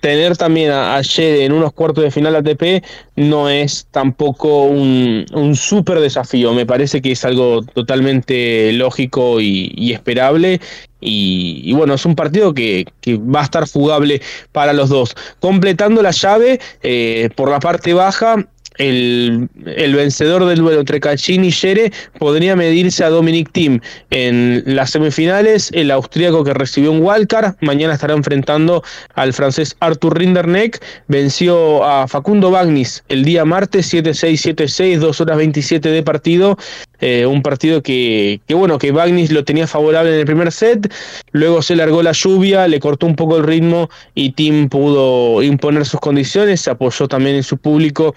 tener 0.00 0.36
también 0.36 0.70
a, 0.70 0.96
a 0.96 1.02
en 1.16 1.52
unos 1.52 1.72
cuartos 1.72 2.04
de 2.04 2.10
final 2.10 2.36
ATP 2.36 2.84
no 3.16 3.48
es 3.48 3.86
tampoco 3.90 4.64
un, 4.64 5.24
un 5.32 5.56
súper 5.56 6.00
desafío. 6.00 6.52
Me 6.52 6.66
parece 6.66 7.00
que 7.00 7.12
es 7.12 7.24
algo 7.24 7.62
totalmente 7.62 8.72
lógico 8.72 9.40
y, 9.40 9.92
esperable. 9.92 10.60
Y, 11.00 11.72
bueno, 11.74 11.94
es 11.94 12.06
un 12.06 12.14
partido 12.14 12.54
que, 12.54 12.86
va 13.06 13.40
a 13.40 13.44
estar 13.44 13.68
jugable 13.68 14.22
para 14.52 14.72
los 14.72 14.88
dos. 14.88 15.14
Completando 15.38 16.02
la 16.02 16.12
llave 16.12 16.60
eh, 16.82 17.28
por 17.36 17.50
la 17.50 17.60
parte 17.60 17.92
baja, 17.92 18.46
el, 18.78 19.48
vencedor 19.94 20.44
del 20.46 20.58
duelo 20.58 20.80
entre 20.80 21.00
Cachín 21.00 21.44
y 21.44 21.50
Shere 21.50 21.92
podría 22.18 22.56
medirse 22.56 23.04
a 23.04 23.10
Dominic 23.10 23.50
Thiem 23.52 23.80
en 24.10 24.62
las 24.66 24.90
semifinales. 24.90 25.70
El 25.72 25.90
austríaco 25.90 26.44
que 26.44 26.54
recibió 26.54 26.92
un 26.92 27.00
wildcard 27.02 27.54
mañana 27.60 27.94
estará 27.94 28.14
enfrentando 28.14 28.82
al 29.14 29.32
francés 29.32 29.76
Arthur 29.80 30.18
Rinderneck. 30.18 30.82
Venció 31.08 31.84
a 31.84 32.08
Facundo 32.08 32.50
Bagnis 32.50 33.04
el 33.08 33.24
día 33.24 33.44
martes 33.44 33.92
7-6, 33.92 34.56
7-6, 34.56 34.98
2 34.98 35.20
horas 35.20 35.36
27 35.36 35.88
de 35.88 36.02
partido. 36.02 36.56
Eh, 37.00 37.26
un 37.26 37.42
partido 37.42 37.82
que, 37.82 38.40
que, 38.46 38.54
bueno, 38.54 38.78
que 38.78 38.90
Bagnis 38.90 39.30
lo 39.30 39.44
tenía 39.44 39.66
favorable 39.66 40.14
en 40.14 40.20
el 40.20 40.26
primer 40.26 40.50
set. 40.52 40.92
Luego 41.32 41.60
se 41.60 41.76
largó 41.76 42.02
la 42.02 42.12
lluvia, 42.12 42.66
le 42.66 42.80
cortó 42.80 43.06
un 43.06 43.14
poco 43.14 43.36
el 43.36 43.44
ritmo 43.44 43.90
y 44.14 44.30
Tim 44.30 44.68
pudo 44.68 45.42
imponer 45.42 45.84
sus 45.84 46.00
condiciones. 46.00 46.62
Se 46.62 46.70
apoyó 46.70 47.06
también 47.06 47.36
en 47.36 47.42
su 47.42 47.58
público 47.58 48.14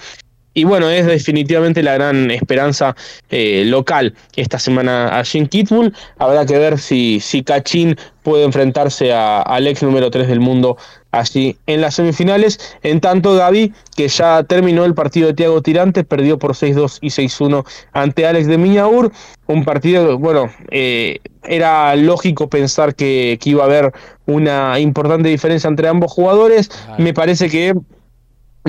y 0.58 0.64
bueno, 0.64 0.90
es 0.90 1.06
definitivamente 1.06 1.84
la 1.84 1.94
gran 1.94 2.32
esperanza 2.32 2.96
eh, 3.30 3.64
local 3.68 4.16
esta 4.36 4.58
semana 4.58 5.16
allí 5.16 5.38
en 5.38 5.46
Kitzbühel. 5.46 5.94
Habrá 6.18 6.48
que 6.48 6.58
ver 6.58 6.80
si, 6.80 7.20
si 7.20 7.44
Cachín 7.44 7.96
puede 8.24 8.44
enfrentarse 8.44 9.14
a, 9.14 9.44
al 9.44 9.68
ex 9.68 9.84
número 9.84 10.10
3 10.10 10.28
del 10.28 10.40
mundo 10.40 10.76
allí 11.12 11.58
en 11.68 11.82
las 11.82 11.94
semifinales. 11.94 12.60
En 12.82 13.02
tanto, 13.02 13.36
Gaby, 13.36 13.72
que 13.96 14.08
ya 14.08 14.42
terminó 14.46 14.84
el 14.86 14.96
partido 14.96 15.28
de 15.28 15.36
Tiago 15.36 15.62
Tirante, 15.62 16.04
perdió 16.04 16.40
por 16.40 16.54
6-2 16.54 16.98
y 17.02 17.10
6-1 17.10 17.64
ante 17.94 18.26
Alex 18.26 18.48
de 18.48 18.58
Miñaur. 18.58 19.12
Un 19.46 19.64
partido, 19.64 20.18
bueno, 20.18 20.50
eh, 20.72 21.20
era 21.44 21.96
lógico 21.96 22.50
pensar 22.50 22.96
que, 22.96 23.38
que, 23.40 23.52
iba 23.52 23.62
a 23.62 23.68
haber 23.68 23.94
una 24.26 24.80
importante 24.80 25.30
diferencia 25.30 25.68
entre 25.68 25.88
ambos 25.88 26.12
jugadores. 26.12 26.72
Me 26.98 27.14
parece 27.14 27.48
que 27.48 27.76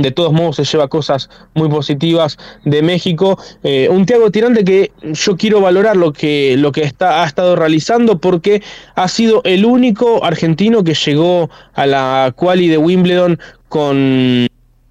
de 0.02 0.10
todos 0.10 0.32
modos 0.32 0.56
se 0.56 0.64
lleva 0.64 0.88
cosas 0.88 1.28
muy 1.54 1.68
positivas 1.68 2.38
de 2.64 2.82
México. 2.82 3.38
Eh, 3.62 3.88
un 3.90 4.06
Tiago 4.06 4.30
Tirante 4.30 4.64
que 4.64 4.92
yo 5.02 5.36
quiero 5.36 5.60
valorar 5.60 5.96
lo 5.96 6.12
que, 6.12 6.56
lo 6.56 6.72
que 6.72 6.82
está, 6.82 7.22
ha 7.22 7.26
estado 7.26 7.56
realizando 7.56 8.18
porque 8.18 8.62
ha 8.94 9.08
sido 9.08 9.42
el 9.44 9.64
único 9.64 10.24
argentino 10.24 10.84
que 10.84 10.94
llegó 10.94 11.50
a 11.74 11.86
la 11.86 12.32
quali 12.36 12.68
de 12.68 12.78
Wimbledon 12.78 13.38
con 13.68 14.48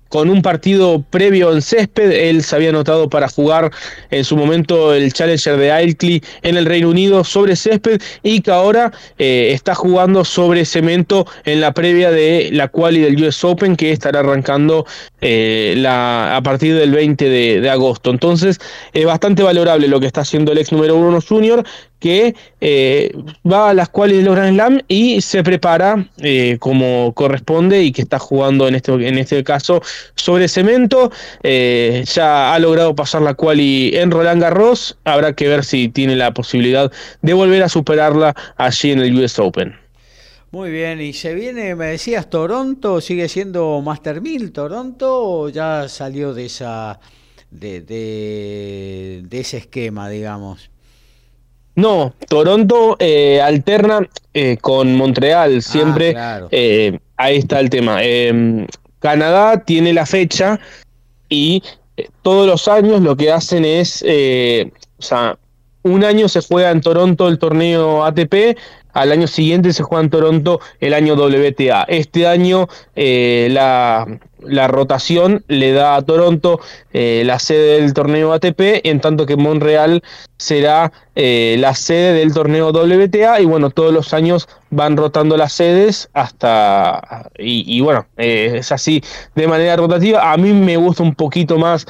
con 0.09 0.29
un 0.29 0.41
partido 0.41 1.03
previo 1.09 1.53
en 1.53 1.61
césped. 1.61 2.11
Él 2.11 2.43
se 2.43 2.55
había 2.55 2.69
anotado 2.69 3.09
para 3.09 3.27
jugar 3.27 3.71
en 4.09 4.23
su 4.23 4.35
momento 4.37 4.93
el 4.93 5.13
Challenger 5.13 5.57
de 5.57 5.71
Ailey 5.71 6.21
en 6.41 6.57
el 6.57 6.65
Reino 6.65 6.89
Unido 6.89 7.23
sobre 7.23 7.55
césped 7.55 8.01
y 8.23 8.41
que 8.41 8.51
ahora 8.51 8.91
eh, 9.17 9.49
está 9.53 9.75
jugando 9.75 10.25
sobre 10.25 10.65
cemento 10.65 11.25
en 11.45 11.61
la 11.61 11.73
previa 11.73 12.11
de 12.11 12.49
la 12.51 12.67
quali 12.67 13.01
del 13.01 13.23
US 13.23 13.43
Open 13.43 13.75
que 13.75 13.91
estará 13.91 14.19
arrancando 14.19 14.85
eh, 15.21 15.75
la, 15.77 16.35
a 16.35 16.41
partir 16.41 16.75
del 16.75 16.91
20 16.91 17.29
de, 17.29 17.61
de 17.61 17.69
agosto. 17.69 18.11
Entonces 18.11 18.59
es 18.93 19.05
bastante 19.05 19.43
valorable 19.43 19.87
lo 19.87 19.99
que 19.99 20.07
está 20.07 20.21
haciendo 20.21 20.51
el 20.51 20.57
ex 20.57 20.71
número 20.71 20.95
uno 20.95 21.19
junior 21.21 21.63
que 21.99 22.35
eh, 22.61 23.11
va 23.49 23.69
a 23.69 23.73
las 23.73 23.89
cuales 23.89 24.17
de 24.17 24.23
los 24.23 24.35
Grand 24.35 24.53
Slam 24.53 24.81
y 24.87 25.21
se 25.21 25.43
prepara 25.43 26.07
eh, 26.19 26.57
como 26.59 27.13
corresponde 27.13 27.83
y 27.83 27.91
que 27.91 28.01
está 28.01 28.19
jugando 28.19 28.67
en 28.67 28.75
este, 28.75 28.91
en 28.91 29.17
este 29.17 29.43
caso 29.43 29.81
sobre 30.15 30.47
cemento. 30.47 31.11
Eh, 31.43 32.03
ya 32.05 32.53
ha 32.53 32.59
logrado 32.59 32.95
pasar 32.95 33.21
la 33.21 33.33
quali 33.33 33.91
en 33.95 34.11
Roland 34.11 34.41
Garros. 34.41 34.97
Habrá 35.03 35.33
que 35.33 35.47
ver 35.47 35.63
si 35.63 35.89
tiene 35.89 36.15
la 36.15 36.33
posibilidad 36.33 36.91
de 37.21 37.33
volver 37.33 37.63
a 37.63 37.69
superarla 37.69 38.35
allí 38.57 38.91
en 38.91 38.99
el 38.99 39.17
US 39.17 39.39
Open. 39.39 39.75
Muy 40.51 40.71
bien, 40.71 41.01
y 41.01 41.11
se 41.11 41.33
viene, 41.33 41.75
me 41.75 41.87
decías, 41.87 42.29
Toronto, 42.29 43.01
¿sigue 43.01 43.27
siendo 43.27 43.81
Master 43.81 44.21
1000 44.21 44.53
Toronto 44.53 45.21
o 45.21 45.49
ya 45.49 45.89
salió 45.89 46.33
de 46.33 46.45
esa 46.45 47.01
de, 47.51 47.81
de, 47.81 49.23
de 49.27 49.39
ese 49.39 49.57
esquema, 49.57 50.09
digamos? 50.09 50.69
No, 51.77 52.11
Toronto 52.27 52.95
eh, 52.97 53.39
alterna 53.39 53.99
eh, 54.33 54.57
con 54.59 54.95
Montreal, 54.95 55.61
siempre 55.61 56.15
ah, 56.17 56.41
eh, 56.49 56.97
ahí 57.17 57.37
está 57.37 57.59
el 57.59 57.69
tema. 57.69 58.03
Em, 58.03 58.65
Canadá 58.97 59.63
tiene 59.63 59.93
la 59.93 60.07
fecha 60.07 60.59
y 61.29 61.61
todos 62.23 62.47
los 62.47 62.67
años 62.67 63.01
lo 63.01 63.15
que 63.15 63.31
hacen 63.31 63.63
es, 63.63 64.01
o 64.01 65.01
sea, 65.01 65.37
un 65.83 66.03
año 66.03 66.27
se 66.27 66.41
juega 66.41 66.71
en 66.71 66.81
Toronto 66.81 67.27
el 67.27 67.37
torneo 67.37 68.03
ATP, 68.05 68.57
al 68.93 69.11
año 69.11 69.27
siguiente 69.27 69.71
se 69.71 69.83
juega 69.83 70.03
en 70.03 70.09
Toronto 70.09 70.59
el 70.79 70.95
año 70.95 71.13
WTA. 71.13 71.83
Este 71.83 72.25
año 72.25 72.67
la, 72.95 74.19
la 74.47 74.67
rotación 74.67 75.43
le 75.47 75.71
da 75.71 75.95
a 75.95 76.01
Toronto 76.01 76.59
eh, 76.93 77.23
la 77.25 77.39
sede 77.39 77.81
del 77.81 77.93
torneo 77.93 78.33
ATP, 78.33 78.81
en 78.83 78.99
tanto 78.99 79.25
que 79.25 79.35
Montreal 79.35 80.01
será 80.37 80.91
eh, 81.15 81.55
la 81.59 81.73
sede 81.75 82.13
del 82.13 82.33
torneo 82.33 82.69
WTA 82.69 83.41
y 83.41 83.45
bueno, 83.45 83.69
todos 83.69 83.93
los 83.93 84.13
años 84.13 84.47
van 84.69 84.97
rotando 84.97 85.37
las 85.37 85.53
sedes 85.53 86.09
hasta, 86.13 87.29
y, 87.37 87.79
bueno, 87.81 88.05
eh, 88.17 88.55
es 88.57 88.71
así 88.71 89.01
de 89.35 89.47
manera 89.47 89.75
rotativa. 89.75 90.31
A 90.31 90.37
mí 90.37 90.53
me 90.53 90.75
gusta 90.77 91.03
un 91.03 91.15
poquito 91.15 91.57
más 91.57 91.85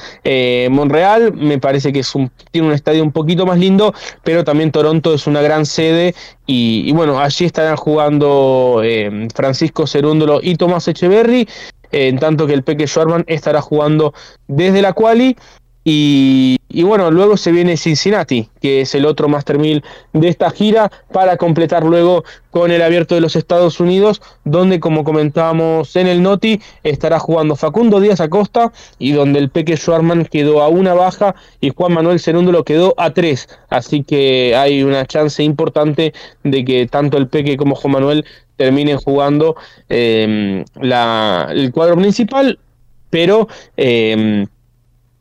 Montreal, 0.70 1.32
me 1.32 1.58
parece 1.58 1.92
que 1.92 2.00
es 2.00 2.14
un, 2.14 2.30
tiene 2.50 2.68
un 2.68 2.74
estadio 2.74 3.02
un 3.02 3.12
poquito 3.12 3.46
más 3.46 3.58
lindo, 3.58 3.94
pero 4.22 4.44
también 4.44 4.70
Toronto 4.70 5.14
es 5.14 5.26
una 5.26 5.42
gran 5.42 5.66
sede 5.66 6.14
y, 6.46 6.84
y 6.86 6.92
bueno, 6.92 7.18
allí 7.18 7.44
estarán 7.44 7.76
jugando 7.76 8.82
Francisco 9.34 9.86
Cerúndolo 9.86 10.40
y 10.42 10.54
Tomás 10.56 10.86
Echeverry 10.88 11.48
en 11.92 12.18
tanto 12.18 12.46
que 12.46 12.54
el 12.54 12.62
Peque 12.62 12.86
Schwarman 12.86 13.24
estará 13.26 13.60
jugando 13.60 14.14
desde 14.46 14.82
la 14.82 14.92
quali. 14.92 15.36
Y, 15.90 16.82
bueno, 16.82 17.10
luego 17.10 17.38
se 17.38 17.50
viene 17.50 17.78
Cincinnati, 17.78 18.50
que 18.60 18.82
es 18.82 18.94
el 18.94 19.06
otro 19.06 19.26
Master 19.26 19.58
1000 19.58 19.82
de 20.12 20.28
esta 20.28 20.50
gira, 20.50 20.92
para 21.12 21.38
completar 21.38 21.82
luego 21.82 22.24
con 22.50 22.70
el 22.70 22.82
abierto 22.82 23.14
de 23.14 23.22
los 23.22 23.36
Estados 23.36 23.80
Unidos, 23.80 24.20
donde 24.44 24.80
como 24.80 25.02
comentábamos 25.02 25.96
en 25.96 26.06
el 26.06 26.22
Noti, 26.22 26.60
estará 26.82 27.18
jugando 27.18 27.56
Facundo 27.56 28.00
Díaz 28.00 28.20
Acosta 28.20 28.70
y 28.98 29.12
donde 29.12 29.38
el 29.38 29.48
Peque 29.48 29.78
Schwarman 29.78 30.26
quedó 30.26 30.62
a 30.62 30.68
una 30.68 30.92
baja 30.92 31.34
y 31.58 31.70
Juan 31.74 31.94
Manuel 31.94 32.20
lo 32.52 32.64
quedó 32.64 32.94
a 32.98 33.14
tres. 33.14 33.48
Así 33.70 34.02
que 34.02 34.54
hay 34.56 34.82
una 34.82 35.06
chance 35.06 35.42
importante 35.42 36.12
de 36.44 36.64
que 36.66 36.86
tanto 36.86 37.16
el 37.16 37.28
Peque 37.28 37.56
como 37.56 37.74
Juan 37.74 37.92
Manuel 37.92 38.26
terminen 38.58 38.98
jugando 38.98 39.56
em, 39.88 40.64
el 40.82 41.72
cuadro 41.72 41.96
principal, 41.96 42.58
pero 43.08 43.48
em, 43.78 44.46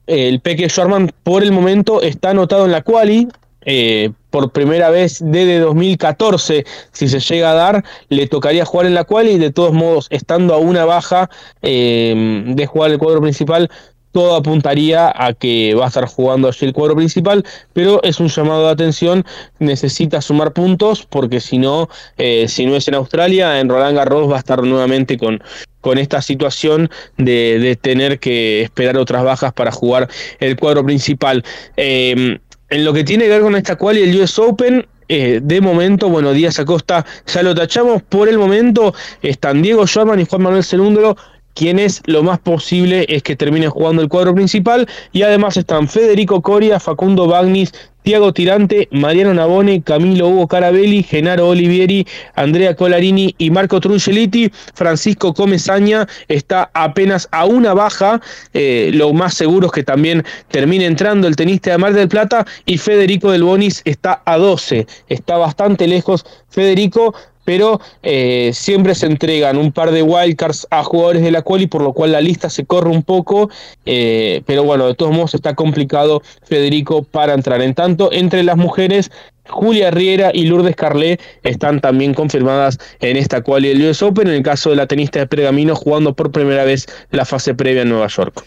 el 0.07 0.41
Peque 0.41 0.68
Schwarman 0.68 1.11
por 1.23 1.43
el 1.43 1.53
momento 1.53 2.01
está 2.01 2.31
anotado 2.31 2.65
en 2.65 2.72
la 2.73 2.81
quali. 2.81 3.30
Eh, 3.69 4.11
por 4.30 4.51
primera 4.51 4.89
vez 4.89 5.18
desde 5.19 5.59
2014, 5.59 6.64
si 6.93 7.07
se 7.09 7.19
llega 7.19 7.51
a 7.51 7.55
dar, 7.55 7.84
le 8.07 8.26
tocaría 8.27 8.64
jugar 8.64 8.85
en 8.85 8.93
la 8.93 9.03
quali 9.03 9.31
y 9.31 9.38
de 9.38 9.51
todos 9.51 9.73
modos, 9.73 10.07
estando 10.09 10.53
a 10.53 10.57
una 10.57 10.85
baja 10.85 11.30
em, 11.61 12.55
de 12.55 12.65
jugar 12.65 12.91
el 12.91 12.97
cuadro 12.97 13.22
principal, 13.22 13.69
todo 14.18 14.35
apuntaría 14.35 15.14
a 15.15 15.34
que 15.34 15.76
va 15.76 15.85
a 15.85 15.88
estar 15.89 16.07
jugando 16.07 16.48
allí 16.48 16.65
el 16.65 16.73
cuadro 16.73 16.95
principal, 16.95 17.45
pero 17.73 18.02
es 18.02 18.19
un 18.19 18.30
llamado 18.30 18.65
de 18.65 18.72
atención, 18.72 19.23
necesita 19.60 20.22
sumar 20.22 20.53
puntos, 20.53 21.06
porque 21.07 21.39
si 21.39 21.60
no, 21.60 21.88
eh, 22.18 22.48
si 22.48 22.65
no 22.65 22.76
es 22.76 22.88
en 22.88 22.95
Australia, 22.95 23.60
en 23.60 23.69
Roland 23.69 23.95
Garros 23.95 24.27
va 24.27 24.38
a 24.38 24.39
estar 24.39 24.64
nuevamente 24.64 25.19
con, 25.19 25.44
con 25.81 25.99
esta 25.99 26.23
situación 26.23 26.89
de, 27.18 27.77
tener 27.80 28.18
que 28.18 28.64
esperar 28.64 28.98
otras 28.98 29.23
bajas 29.23 29.53
para 29.53 29.72
jugar 29.72 30.10
el 30.39 30.56
cuadro 30.56 30.84
principal. 30.84 31.44
Em, 31.76 32.39
en 32.72 32.85
lo 32.85 32.94
que 32.94 33.03
tiene 33.03 33.26
que 33.26 33.30
ver 33.30 33.41
con 33.44 33.56
esta 33.56 33.76
cual 33.76 33.99
y 33.99 34.02
el 34.02 34.19
US 34.19 34.39
Open, 34.39 34.88
eh, 35.10 35.41
de 35.44 35.61
momento, 35.61 36.10
bueno, 36.10 36.34
Díaz 36.34 36.57
Acosta 36.57 37.06
ya 37.27 37.44
lo 37.44 37.53
tachamos. 37.53 38.02
Por 38.02 38.30
el 38.30 38.39
momento 38.39 38.95
están 39.22 39.61
Diego 39.61 39.85
Schwarman 39.85 40.19
y 40.19 40.26
Juan 40.26 40.41
Manuel 40.41 40.64
Celúndolo 40.64 41.15
quienes 41.57 42.03
lo 42.05 42.21
más 42.21 42.38
posible 42.38 43.07
es 43.09 43.23
que 43.23 43.35
terminen 43.35 43.71
jugando 43.71 44.03
el 44.03 44.09
cuadro 44.09 44.35
principal 44.35 44.88
y 45.11 45.23
además 45.23 45.57
están 45.57 45.88
Federico 45.88 46.43
Coria, 46.43 46.79
Facundo 46.79 47.25
Bagnis, 47.25 47.73
Tiago 48.03 48.31
Tirante, 48.31 48.88
Mariano 48.91 49.34
Nabone, 49.34 49.81
Camilo 49.81 50.27
Hugo 50.27 50.47
Carabelli, 50.47 51.01
Genaro 51.01 51.49
Olivieri, 51.49 52.05
Andrea 52.35 52.75
Colarini 52.75 53.34
y 53.39 53.49
Marco 53.49 53.81
Trungeliti. 53.81 54.49
Francisco 54.75 55.34
Comesaña 55.34 56.07
está 56.27 56.69
apenas 56.73 57.27
a 57.31 57.45
una 57.45 57.73
baja. 57.73 58.21
Eh, 58.53 58.91
lo 58.93 59.11
más 59.11 59.34
seguro 59.34 59.67
es 59.67 59.73
que 59.73 59.84
también 59.84 60.23
termine 60.49 60.85
entrando 60.85 61.27
el 61.27 61.35
tenista 61.35 61.71
de 61.71 61.79
Mar 61.79 61.93
del 61.93 62.07
Plata. 62.07 62.45
Y 62.65 62.77
Federico 62.77 63.31
Del 63.31 63.43
Bonis 63.43 63.81
está 63.84 64.21
a 64.23 64.38
12. 64.38 64.88
Está 65.09 65.35
bastante 65.35 65.85
lejos 65.85 66.23
Federico, 66.49 67.13
pero 67.48 67.80
eh, 68.03 68.52
siempre 68.53 68.94
se 68.94 69.06
entregan 69.06 69.57
un 69.57 69.72
par 69.72 69.91
de 69.91 70.02
wildcards 70.03 70.68
a 70.69 70.84
jugadores 70.84 71.24
de 71.24 71.32
la 71.32 71.44
quali, 71.44 71.65
por 71.65 71.82
lo 71.82 71.94
cual 71.94 72.11
la 72.11 72.19
lista 72.19 72.49
se 72.49 72.65
corre 72.65 72.90
un 72.90 73.03
poco, 73.03 73.49
eh, 73.86 74.41
pero 74.45 74.65
bueno, 74.65 74.86
de 74.86 74.95
todos 74.95 75.14
modos 75.14 75.34
está 75.34 75.56
complicado 75.56 76.22
Federico 76.44 77.03
para 77.03 77.34
entrar. 77.34 77.61
En 77.61 77.74
tanto, 77.74 78.11
entre 78.11 78.44
las 78.44 78.57
mujeres, 78.57 79.11
Julia 79.48 79.91
Riera 79.91 80.32
y 80.34 80.44
Lourdes 80.44 80.76
Carlé 80.76 81.22
están 81.44 81.80
también 81.80 82.14
confirmadas 82.14 82.80
en 82.99 83.15
esta 83.15 83.41
quali 83.41 83.69
del 83.69 83.82
US 83.90 84.02
Open, 84.02 84.28
en 84.28 84.34
el 84.34 84.44
caso 84.44 84.72
de 84.72 84.76
la 84.76 84.88
tenista 84.88 85.19
de 85.19 85.28
Pergamino 85.28 85.74
jugando 85.74 86.14
por 86.14 86.34
primera 86.34 86.65
vez 86.65 86.86
la 87.11 87.24
fase 87.24 87.56
previa 87.56 87.84
en 87.84 87.90
Nueva 87.90 88.07
York. 88.07 88.44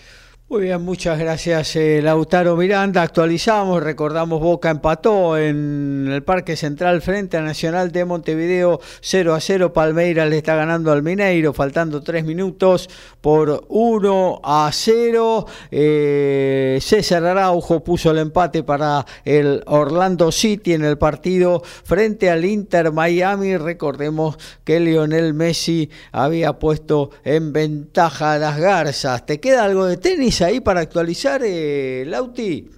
Muy 0.51 0.63
bien, 0.63 0.83
muchas 0.83 1.17
gracias 1.17 1.77
eh, 1.77 2.01
Lautaro 2.03 2.57
Miranda. 2.57 3.03
Actualizamos, 3.03 3.81
recordamos 3.81 4.41
Boca 4.41 4.69
empató 4.69 5.39
en 5.39 6.09
el 6.11 6.25
Parque 6.25 6.57
Central 6.57 7.03
frente 7.03 7.37
a 7.37 7.41
Nacional 7.41 7.93
de 7.93 8.05
Montevideo 8.05 8.81
0 9.01 9.35
a 9.35 9.41
0. 9.41 9.73
Palmeiras 9.73 10.29
le 10.29 10.39
está 10.39 10.57
ganando 10.57 10.91
al 10.91 11.05
Mineiro, 11.05 11.53
faltando 11.53 12.03
tres 12.03 12.25
minutos 12.25 12.91
por 13.21 13.65
1 13.69 14.41
a 14.43 14.69
0. 14.73 15.47
Eh, 15.71 16.81
César 16.83 17.25
Araujo 17.27 17.85
puso 17.85 18.11
el 18.11 18.19
empate 18.19 18.65
para 18.65 19.07
el 19.25 19.63
Orlando 19.67 20.33
City 20.33 20.73
en 20.73 20.85
el 20.85 20.99
partido 20.99 21.63
frente 21.63 22.29
al 22.29 22.45
Inter 22.45 22.91
Miami. 22.91 23.57
Recordemos 23.57 24.37
que 24.65 24.81
Lionel 24.81 25.33
Messi 25.33 25.91
había 26.11 26.55
puesto 26.55 27.11
en 27.23 27.53
ventaja 27.53 28.33
a 28.33 28.39
las 28.39 28.59
garzas. 28.59 29.25
¿Te 29.27 29.39
queda 29.39 29.63
algo 29.63 29.87
de 29.87 29.97
tenis? 29.97 30.40
Ahí 30.43 30.61
para 30.61 30.81
actualizar, 30.81 31.43
eh, 31.45 32.05
Lauti? 32.07 32.71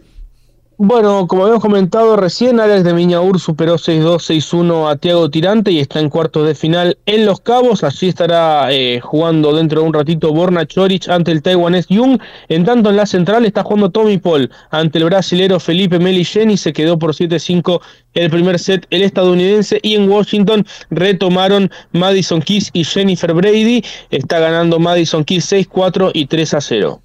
Bueno, 0.84 1.28
como 1.28 1.42
habíamos 1.42 1.62
comentado 1.62 2.16
recién, 2.16 2.58
Alex 2.58 2.82
de 2.82 2.92
Miñaur 2.92 3.38
superó 3.38 3.76
6-2-6-1 3.78 4.90
a 4.90 4.96
Tiago 4.96 5.30
Tirante 5.30 5.70
y 5.70 5.78
está 5.78 6.00
en 6.00 6.08
cuartos 6.08 6.44
de 6.44 6.56
final 6.56 6.98
en 7.06 7.24
Los 7.24 7.40
Cabos. 7.40 7.84
Allí 7.84 8.08
estará 8.08 8.66
eh, 8.72 8.98
jugando 8.98 9.54
dentro 9.54 9.80
de 9.80 9.86
un 9.86 9.92
ratito 9.92 10.32
Borna 10.32 10.66
Chorich 10.66 11.08
ante 11.08 11.30
el 11.30 11.40
taiwanés 11.40 11.86
Jung. 11.88 12.20
En 12.48 12.64
tanto, 12.64 12.90
en 12.90 12.96
la 12.96 13.06
central 13.06 13.44
está 13.44 13.62
jugando 13.62 13.90
Tommy 13.90 14.18
Paul 14.18 14.50
ante 14.70 14.98
el 14.98 15.04
brasilero 15.04 15.60
Felipe 15.60 16.00
Meligeni. 16.00 16.56
Se 16.56 16.72
quedó 16.72 16.98
por 16.98 17.14
7-5 17.14 17.80
el 18.14 18.30
primer 18.30 18.58
set 18.58 18.84
el 18.90 19.02
estadounidense. 19.02 19.78
Y 19.84 19.94
en 19.94 20.10
Washington 20.10 20.66
retomaron 20.90 21.70
Madison 21.92 22.42
Keys 22.42 22.70
y 22.72 22.82
Jennifer 22.82 23.32
Brady. 23.32 23.84
Está 24.10 24.40
ganando 24.40 24.80
Madison 24.80 25.22
Keys 25.22 25.52
6-4 25.52 26.10
y 26.12 26.26
3-0. 26.26 26.98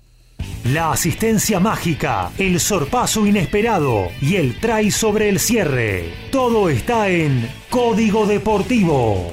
La 0.73 0.91
asistencia 0.91 1.61
mágica, 1.61 2.31
el 2.37 2.59
sorpaso 2.59 3.25
inesperado 3.25 4.09
y 4.21 4.35
el 4.35 4.59
try 4.59 4.91
sobre 4.91 5.29
el 5.29 5.39
cierre. 5.39 6.13
Todo 6.29 6.67
está 6.69 7.07
en 7.07 7.49
Código 7.69 8.25
Deportivo. 8.25 9.31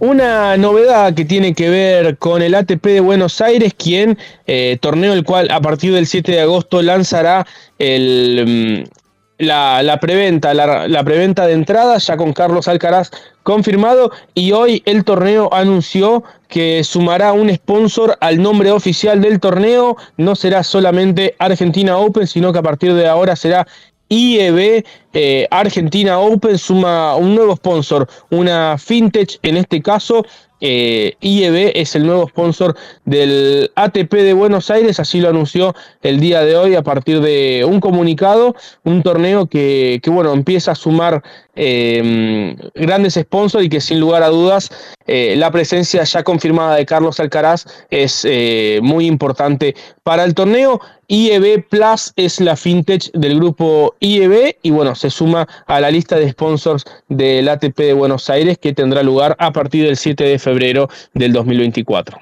Una 0.00 0.56
novedad 0.56 1.14
que 1.14 1.24
tiene 1.24 1.54
que 1.54 1.70
ver 1.70 2.18
con 2.18 2.42
el 2.42 2.54
ATP 2.56 2.84
de 2.84 3.00
Buenos 3.00 3.40
Aires, 3.40 3.74
quien 3.74 4.18
eh, 4.46 4.76
torneo 4.80 5.12
el 5.12 5.24
cual 5.24 5.50
a 5.52 5.60
partir 5.60 5.94
del 5.94 6.06
7 6.06 6.32
de 6.32 6.40
agosto 6.40 6.82
lanzará 6.82 7.46
el, 7.78 8.84
mm, 8.84 9.44
la, 9.44 9.82
la 9.82 10.00
preventa, 10.00 10.52
la, 10.52 10.88
la 10.88 11.04
preventa 11.04 11.46
de 11.46 11.54
entradas, 11.54 12.06
ya 12.08 12.16
con 12.16 12.32
Carlos 12.32 12.68
Alcaraz 12.68 13.12
confirmado 13.44 14.10
y 14.34 14.50
hoy 14.50 14.82
el 14.86 15.04
torneo 15.04 15.48
anunció 15.52 16.24
que 16.48 16.82
sumará 16.82 17.32
un 17.32 17.54
sponsor 17.54 18.16
al 18.20 18.42
nombre 18.42 18.72
oficial 18.72 19.20
del 19.20 19.38
torneo, 19.38 19.96
no 20.16 20.34
será 20.34 20.64
solamente 20.64 21.36
Argentina 21.38 21.96
Open, 21.96 22.26
sino 22.26 22.52
que 22.52 22.58
a 22.58 22.62
partir 22.62 22.94
de 22.94 23.06
ahora 23.06 23.36
será 23.36 23.66
IEB 24.08 24.84
eh, 25.12 25.46
Argentina 25.50 26.18
Open 26.18 26.58
suma 26.58 27.16
un 27.16 27.34
nuevo 27.34 27.56
sponsor, 27.56 28.08
una 28.30 28.76
fintech 28.78 29.38
en 29.42 29.56
este 29.56 29.80
caso, 29.80 30.24
eh, 30.66 31.16
IEB 31.20 31.72
es 31.74 31.94
el 31.94 32.06
nuevo 32.06 32.26
sponsor 32.28 32.74
del 33.04 33.70
ATP 33.74 34.12
de 34.14 34.32
Buenos 34.32 34.70
Aires, 34.70 34.98
así 34.98 35.20
lo 35.20 35.28
anunció 35.28 35.74
el 36.02 36.20
día 36.20 36.40
de 36.40 36.56
hoy 36.56 36.74
a 36.74 36.82
partir 36.82 37.20
de 37.20 37.66
un 37.68 37.80
comunicado, 37.80 38.54
un 38.82 39.02
torneo 39.02 39.46
que, 39.46 40.00
bueno, 40.06 40.32
empieza 40.32 40.72
a 40.72 40.74
sumar 40.74 41.22
em, 41.56 42.56
grandes 42.74 43.14
sponsors 43.14 43.64
y 43.64 43.68
que 43.68 43.80
sin 43.80 44.00
lugar 44.00 44.22
a 44.22 44.28
dudas 44.28 44.70
eh, 45.06 45.34
la 45.36 45.50
presencia 45.50 46.02
ya 46.04 46.22
confirmada 46.22 46.76
de 46.76 46.86
Carlos 46.86 47.20
Alcaraz 47.20 47.66
es 47.90 48.26
eh, 48.28 48.80
muy 48.82 49.06
importante 49.06 49.74
para 50.02 50.24
el 50.24 50.34
torneo. 50.34 50.80
IEB 51.08 51.68
Plus 51.68 52.12
es 52.16 52.40
la 52.40 52.56
fintech 52.56 53.10
del 53.12 53.36
grupo 53.36 53.94
IEB 54.00 54.56
y 54.62 54.70
bueno, 54.70 54.94
se 54.94 55.10
suma 55.10 55.46
a 55.66 55.80
la 55.80 55.90
lista 55.90 56.16
de 56.16 56.30
sponsors 56.30 56.84
del 57.08 57.48
ATP 57.48 57.76
de 57.76 57.92
Buenos 57.92 58.30
Aires 58.30 58.56
que 58.58 58.72
tendrá 58.72 59.02
lugar 59.02 59.36
a 59.38 59.52
partir 59.52 59.84
del 59.84 59.96
7 59.96 60.24
de 60.24 60.38
febrero 60.38 60.88
del 61.12 61.32
2024. 61.32 62.18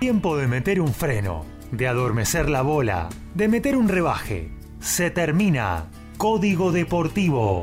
Tiempo 0.00 0.36
de 0.36 0.48
meter 0.48 0.80
un 0.80 0.92
freno, 0.92 1.44
de 1.70 1.86
adormecer 1.86 2.50
la 2.50 2.62
bola, 2.62 3.08
de 3.34 3.48
meter 3.48 3.76
un 3.76 3.88
rebaje. 3.88 4.50
Se 4.82 5.10
termina. 5.10 5.86
Código 6.18 6.72
Deportivo. 6.72 7.62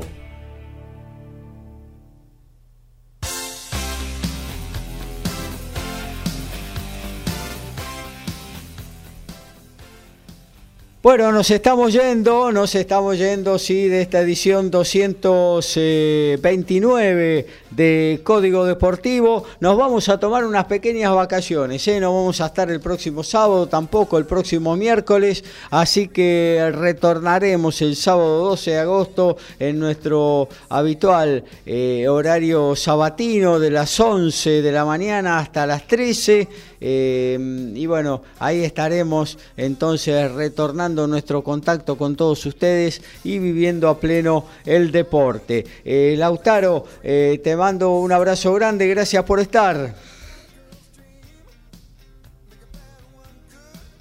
Bueno, 11.02 11.32
nos 11.32 11.50
estamos 11.50 11.92
yendo, 11.92 12.52
nos 12.52 12.74
estamos 12.74 13.18
yendo, 13.18 13.58
sí, 13.58 13.88
de 13.88 14.00
esta 14.02 14.20
edición 14.20 14.70
229 14.70 17.46
de 17.70 18.20
Código 18.24 18.64
Deportivo. 18.64 19.44
Nos 19.60 19.76
vamos 19.76 20.08
a 20.08 20.18
tomar 20.18 20.44
unas 20.44 20.64
pequeñas 20.64 21.14
vacaciones, 21.14 21.86
¿eh? 21.88 22.00
no 22.00 22.14
vamos 22.14 22.40
a 22.40 22.46
estar 22.46 22.70
el 22.70 22.80
próximo 22.80 23.22
sábado, 23.22 23.66
tampoco 23.66 24.18
el 24.18 24.26
próximo 24.26 24.76
miércoles, 24.76 25.44
así 25.70 26.08
que 26.08 26.70
retornaremos 26.74 27.80
el 27.82 27.96
sábado 27.96 28.44
12 28.44 28.70
de 28.70 28.78
agosto 28.78 29.36
en 29.58 29.78
nuestro 29.78 30.48
habitual 30.68 31.44
eh, 31.66 32.06
horario 32.08 32.74
sabatino 32.76 33.58
de 33.58 33.70
las 33.70 33.98
11 33.98 34.62
de 34.62 34.72
la 34.72 34.84
mañana 34.84 35.38
hasta 35.38 35.66
las 35.66 35.86
13 35.86 36.48
Em, 36.80 37.76
y 37.76 37.84
bueno, 37.86 38.22
ahí 38.38 38.64
estaremos 38.64 39.36
entonces 39.56 40.32
retornando 40.32 41.06
nuestro 41.06 41.44
contacto 41.44 41.96
con 41.96 42.16
todos 42.16 42.46
ustedes 42.46 43.02
y 43.22 43.38
viviendo 43.38 43.88
a 43.88 44.00
pleno 44.00 44.46
el 44.64 44.90
deporte. 44.90 45.66
Eh, 45.84 46.14
Lautaro, 46.16 46.84
eh, 47.02 47.38
te 47.44 47.54
mando 47.60 47.98
un 47.98 48.10
abrazo 48.10 48.54
grande, 48.54 48.88
gracias 48.88 49.22
por 49.22 49.38
estar. 49.38 49.94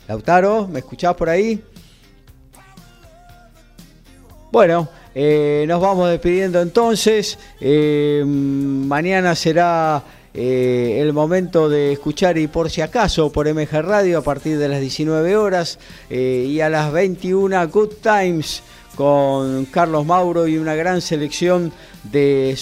Lautaro, 0.08 0.66
¿me 0.66 0.80
escuchás 0.80 1.14
por 1.14 1.28
ahí? 1.28 1.62
Bueno, 4.50 4.88
eh, 5.14 5.66
nos 5.68 5.82
vamos 5.82 6.10
despidiendo 6.10 6.62
entonces. 6.62 7.38
mañana 7.62 9.36
será 9.36 10.04
eh, 10.34 11.00
el 11.02 11.12
momento 11.12 11.68
de 11.68 11.92
escuchar 11.92 12.38
y 12.38 12.48
por 12.48 12.70
si 12.70 12.80
acaso 12.80 13.30
por 13.30 13.54
MG 13.54 13.82
Radio 13.82 14.20
a 14.20 14.22
partir 14.22 14.58
de 14.58 14.70
las 14.70 14.80
19 14.80 15.36
horas 15.36 15.80
eh, 16.10 16.46
y 16.48 16.62
a 16.62 16.70
las 16.70 16.94
21 16.94 17.68
Good 17.68 17.96
Times 18.02 18.64
con 18.96 19.64
Carlos 19.66 20.06
Mauro 20.06 20.48
y 20.48 20.58
una 20.58 20.76
gran 20.76 21.02
selección 21.02 21.72
de 22.04 22.58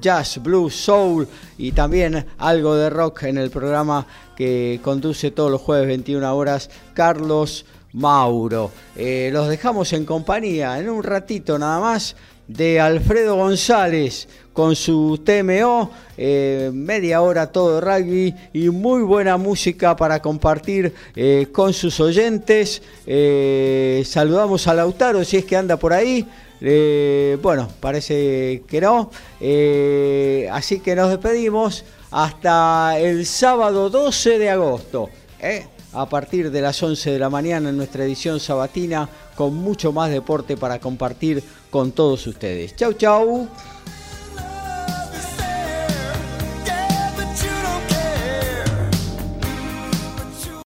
jazz, 0.00 0.38
blues, 0.42 0.74
soul 0.74 1.28
y 1.58 1.72
también 1.72 2.26
algo 2.38 2.74
de 2.74 2.90
rock 2.90 3.24
en 3.24 3.38
el 3.38 3.50
programa 3.50 4.06
que 4.36 4.80
conduce 4.82 5.30
todos 5.30 5.50
los 5.50 5.60
jueves 5.60 5.86
21 5.86 6.34
horas 6.34 6.70
Carlos 6.94 7.64
Mauro. 7.92 8.70
Eh, 8.96 9.30
los 9.32 9.48
dejamos 9.48 9.92
en 9.92 10.04
compañía 10.04 10.78
en 10.78 10.88
un 10.88 11.02
ratito 11.02 11.58
nada 11.58 11.80
más 11.80 12.16
de 12.48 12.80
Alfredo 12.80 13.36
González 13.36 14.28
con 14.52 14.76
su 14.76 15.22
TMO, 15.24 15.90
eh, 16.18 16.70
media 16.74 17.22
hora 17.22 17.50
todo 17.50 17.80
rugby 17.80 18.34
y 18.52 18.68
muy 18.68 19.02
buena 19.02 19.36
música 19.38 19.96
para 19.96 20.20
compartir 20.20 20.92
eh, 21.16 21.46
con 21.52 21.72
sus 21.72 22.00
oyentes. 22.00 22.82
Saludamos 24.04 24.66
a 24.66 24.74
Lautaro 24.74 25.24
si 25.24 25.38
es 25.38 25.44
que 25.44 25.56
anda 25.56 25.76
por 25.76 25.92
ahí. 25.92 26.26
Bueno, 27.42 27.68
parece 27.80 28.62
que 28.68 28.80
no. 28.80 29.10
así 30.52 30.80
que 30.80 30.94
nos 30.94 31.10
despedimos 31.10 31.84
hasta 32.10 32.98
el 32.98 33.26
sábado 33.26 33.90
12 33.90 34.38
de 34.38 34.50
agosto. 34.50 35.10
A 35.94 36.08
partir 36.08 36.50
de 36.50 36.62
las 36.62 36.82
11 36.82 37.10
de 37.10 37.18
la 37.18 37.28
mañana 37.28 37.68
en 37.68 37.76
nuestra 37.76 38.04
edición 38.04 38.40
sabatina 38.40 39.08
con 39.34 39.54
mucho 39.54 39.92
más 39.92 40.10
deporte 40.10 40.56
para 40.56 40.78
compartir 40.78 41.42
con 41.70 41.92
todos 41.92 42.26
ustedes. 42.26 42.76
Chau, 42.76 42.92
chau. 42.94 43.48